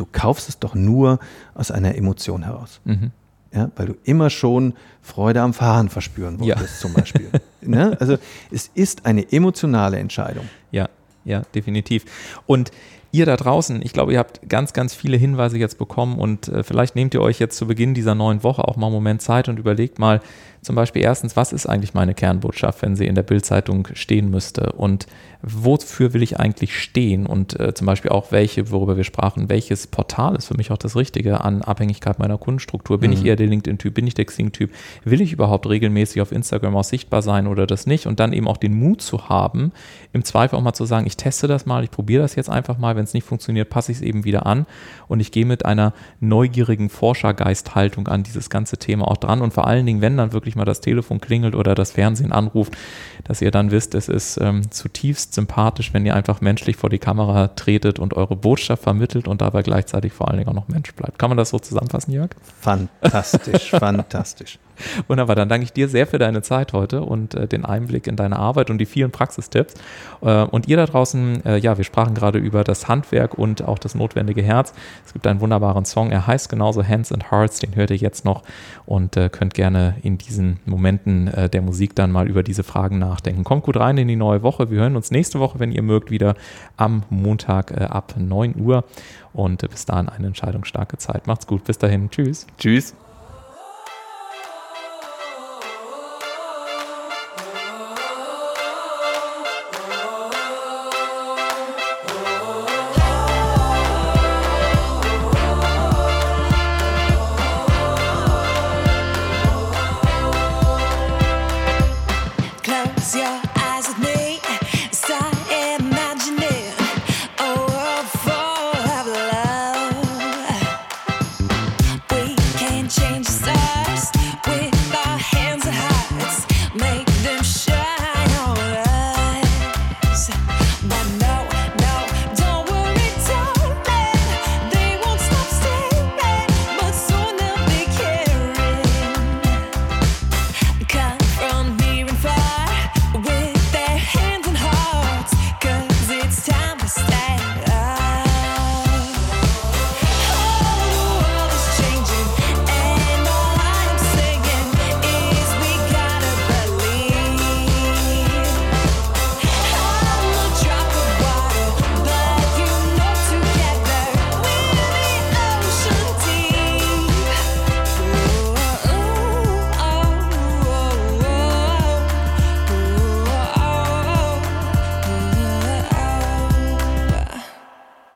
du 0.01 0.07
kaufst 0.11 0.49
es 0.49 0.59
doch 0.59 0.75
nur 0.75 1.19
aus 1.55 1.71
einer 1.71 1.95
Emotion 1.95 2.43
heraus. 2.43 2.81
Mhm. 2.85 3.11
Ja, 3.53 3.71
weil 3.77 3.87
du 3.87 3.95
immer 4.05 4.31
schon 4.31 4.75
Freude 5.03 5.43
am 5.43 5.53
Fahren 5.53 5.89
verspüren 5.89 6.43
Ja. 6.43 6.57
wolltest, 6.57 6.81
zum 6.81 6.93
Beispiel. 6.95 7.31
ne? 7.61 7.97
Also 8.01 8.17
es 8.51 8.71
ist 8.75 9.07
eine 9.07 9.31
emotionale 9.33 9.99
Entscheidung. 9.99 10.49
Ja, 10.71 10.89
ja, 11.25 11.43
definitiv. 11.55 12.05
Und 12.47 12.71
ihr 13.13 13.27
da 13.27 13.37
draußen, 13.37 13.81
ich 13.83 13.93
glaube, 13.93 14.13
ihr 14.13 14.19
habt 14.19 14.49
ganz, 14.49 14.73
ganz 14.73 14.95
viele 14.95 15.17
Hinweise 15.17 15.59
jetzt 15.59 15.79
bekommen 15.79 16.19
und 16.19 16.49
äh, 16.49 16.63
vielleicht 16.63 16.97
nehmt 16.97 17.15
ihr 17.15 17.23
euch 17.23 17.39
jetzt 17.39 17.57
zu 17.57 17.67
Beginn 17.67 17.95
dieser 17.95 18.15
neuen 18.15 18.43
Woche 18.43 18.67
auch 18.67 18.77
mal 18.77 18.87
einen 18.87 18.95
Moment 18.95 19.23
Zeit 19.23 19.49
und 19.49 19.59
überlegt 19.59 19.99
mal 19.99 20.21
zum 20.63 20.77
Beispiel 20.77 21.03
erstens, 21.03 21.37
was 21.37 21.53
ist 21.53 21.67
eigentlich 21.67 21.95
meine 21.95 22.15
Kernbotschaft, 22.15 22.83
wenn 22.83 22.95
sie 22.95 23.07
in 23.07 23.15
der 23.15 23.23
Bildzeitung 23.23 23.89
stehen 23.95 24.31
müsste 24.31 24.73
und 24.73 25.07
wofür 25.43 26.13
will 26.13 26.23
ich 26.23 26.39
eigentlich 26.39 26.79
stehen 26.79 27.25
und 27.25 27.59
äh, 27.59 27.73
zum 27.73 27.87
Beispiel 27.87 28.11
auch 28.11 28.31
welche, 28.31 28.71
worüber 28.71 28.99
wir 28.99 29.05
sprachen, 29.05 29.49
welches 29.49 29.87
Portal 29.87 30.37
ist 30.37 30.49
für 30.49 30.57
mich 30.57 30.71
auch 30.71 30.77
das 30.77 30.97
Richtige 30.97 31.43
an 31.43 31.63
Abhängigkeit 31.63 32.19
meiner 32.19 32.37
Kundenstruktur. 32.37 32.99
Bin 32.99 33.11
ich 33.13 33.25
eher 33.25 33.37
der 33.37 33.47
LinkedIn-Typ, 33.47 33.95
bin 33.95 34.07
ich 34.07 34.13
der 34.13 34.27
Xing-Typ? 34.27 34.71
Will 35.05 35.23
ich 35.23 35.33
überhaupt 35.33 35.67
regelmäßig 35.67 36.21
auf 36.21 36.31
Instagram 36.31 36.77
auch 36.77 36.85
sichtbar 36.85 37.23
sein 37.23 37.47
oder 37.47 37.67
das 37.67 37.87
nicht? 37.87 38.07
Und 38.07 38.21
dann 38.21 38.35
eben 38.35 38.47
auch 38.47 38.59
den 38.59 38.75
Mut 38.75 39.01
zu 39.01 39.31
haben, 39.31 39.73
im 40.13 40.25
Zweifel 40.25 40.57
auch 40.57 40.63
mal 40.63 40.75
zu 40.75 40.85
sagen, 40.85 41.07
ich 41.07 41.17
teste 41.17 41.47
das 41.47 41.65
mal, 41.65 41.85
ich 41.85 41.91
probiere 41.91 42.21
das 42.21 42.35
jetzt 42.35 42.51
einfach 42.51 42.77
mal, 42.77 42.97
wenn 43.01 43.05
es 43.05 43.15
nicht 43.15 43.27
funktioniert, 43.27 43.71
passe 43.71 43.93
ich 43.93 43.99
es 43.99 44.03
eben 44.03 44.25
wieder 44.25 44.45
an 44.45 44.67
und 45.09 45.21
ich 45.21 45.33
gehe 45.33 45.47
mit 45.47 45.65
einer 45.65 45.95
neugierigen 46.21 46.91
Forschergeisthaltung 46.91 48.09
an 48.09 48.23
dieses 48.23 48.51
ganze 48.51 48.77
Thema 48.77 49.09
auch 49.09 49.17
dran 49.17 49.41
und 49.41 49.55
vor 49.55 49.67
allen 49.67 49.87
Dingen, 49.87 50.03
wenn 50.03 50.19
dann 50.19 50.35
wirklich 50.35 50.55
mal 50.55 50.67
das 50.67 50.83
Telefon 50.83 51.21
klingelt 51.21 51.55
oder 51.55 51.75
das 51.75 51.93
Fernsehen 51.93 52.31
anruft, 52.31 52.77
dass 53.25 53.41
ihr 53.41 53.51
dann 53.51 53.71
wisst, 53.71 53.95
es 53.95 54.09
ist 54.09 54.39
ähm, 54.39 54.71
zutiefst 54.71 55.33
sympathisch, 55.33 55.95
wenn 55.95 56.05
ihr 56.05 56.15
einfach 56.15 56.43
menschlich 56.43 56.77
vor 56.77 56.91
die 56.91 56.99
Kamera 56.99 57.49
tretet 57.49 57.99
und 57.99 58.15
eure 58.15 58.37
Botschaft 58.37 58.83
vermittelt 58.83 59.27
und 59.27 59.41
dabei 59.41 59.63
gleichzeitig 59.63 60.13
vor 60.13 60.29
allen 60.29 60.39
Dingen 60.39 60.51
auch 60.51 60.55
noch 60.55 60.69
Mensch 60.69 60.95
bleibt. 60.95 61.19
Kann 61.19 61.31
man 61.31 61.39
das 61.39 61.49
so 61.49 61.59
zusammenfassen, 61.59 62.13
Jörg? 62.13 62.31
Fantastisch, 62.61 63.71
fantastisch. 63.71 64.59
Wunderbar, 65.09 65.37
dann 65.37 65.49
danke 65.49 65.65
ich 65.65 65.73
dir 65.73 65.89
sehr 65.89 66.07
für 66.07 66.19
deine 66.19 66.43
Zeit 66.43 66.73
heute 66.73 67.03
und 67.03 67.35
äh, 67.35 67.47
den 67.47 67.65
Einblick 67.65 68.07
in 68.07 68.17
deine 68.17 68.39
Arbeit 68.39 68.71
und 68.71 68.79
die 68.79 68.87
vielen 68.87 69.11
Praxistipps. 69.11 69.75
Äh, 70.23 70.43
und 70.43 70.69
ihr 70.69 70.77
da 70.77 70.87
draußen, 70.87 71.45
äh, 71.45 71.57
ja, 71.59 71.77
wir 71.77 71.85
sprachen 71.85 72.15
gerade 72.15 72.39
über 72.39 72.65
das 72.65 72.89
Handwerk 72.89 73.35
und 73.35 73.63
auch 73.63 73.79
das 73.79 73.95
notwendige 73.95 74.43
Herz. 74.43 74.73
Es 75.05 75.13
gibt 75.13 75.27
einen 75.27 75.41
wunderbaren 75.41 75.85
Song, 75.85 76.11
er 76.11 76.27
heißt 76.27 76.49
genauso 76.49 76.87
Hands 76.87 77.11
and 77.13 77.31
Hearts, 77.31 77.59
den 77.59 77.75
hört 77.77 77.91
ihr 77.91 77.97
jetzt 77.97 78.25
noch 78.25 78.43
und 78.87 79.17
äh, 79.17 79.29
könnt 79.29 79.55
gerne 79.55 79.97
in 80.03 80.19
diesen 80.19 80.61
Momenten 80.65 81.29
äh, 81.29 81.49
der 81.49 81.63
Musik 81.63 81.95
dann 81.95 82.13
mal 82.13 82.29
über 82.29 82.43
diese 82.43 82.63
Fragen 82.63 82.99
nachdenken. 82.99 83.45
Kommt 83.45 83.65
gut 83.65 83.77
rein 83.77 83.99
in 83.99 84.09
die 84.09 84.17
neue 84.17 84.43
Woche. 84.43 84.71
Wir 84.71 84.81
hören 84.81 84.97
uns 84.97 85.11
nächste 85.11 85.41
Woche, 85.41 85.59
wenn 85.61 85.73
ihr 85.73 85.83
mögt, 85.83 86.11
wieder 86.11 86.35
am 86.77 87.03
Montag 87.11 87.71
äh, 87.73 87.85
ab 87.85 88.15
9 88.17 88.55
Uhr. 88.59 88.85
Und 89.33 89.69
bis 89.69 89.85
dahin 89.87 90.09
eine 90.09 90.27
entscheidungsstarke 90.27 90.97
Zeit. 90.99 91.27
Macht's 91.27 91.47
gut. 91.47 91.65
Bis 91.65 91.79
dahin. 91.79 92.11
Tschüss. 92.11 92.47
Tschüss. 92.59 92.95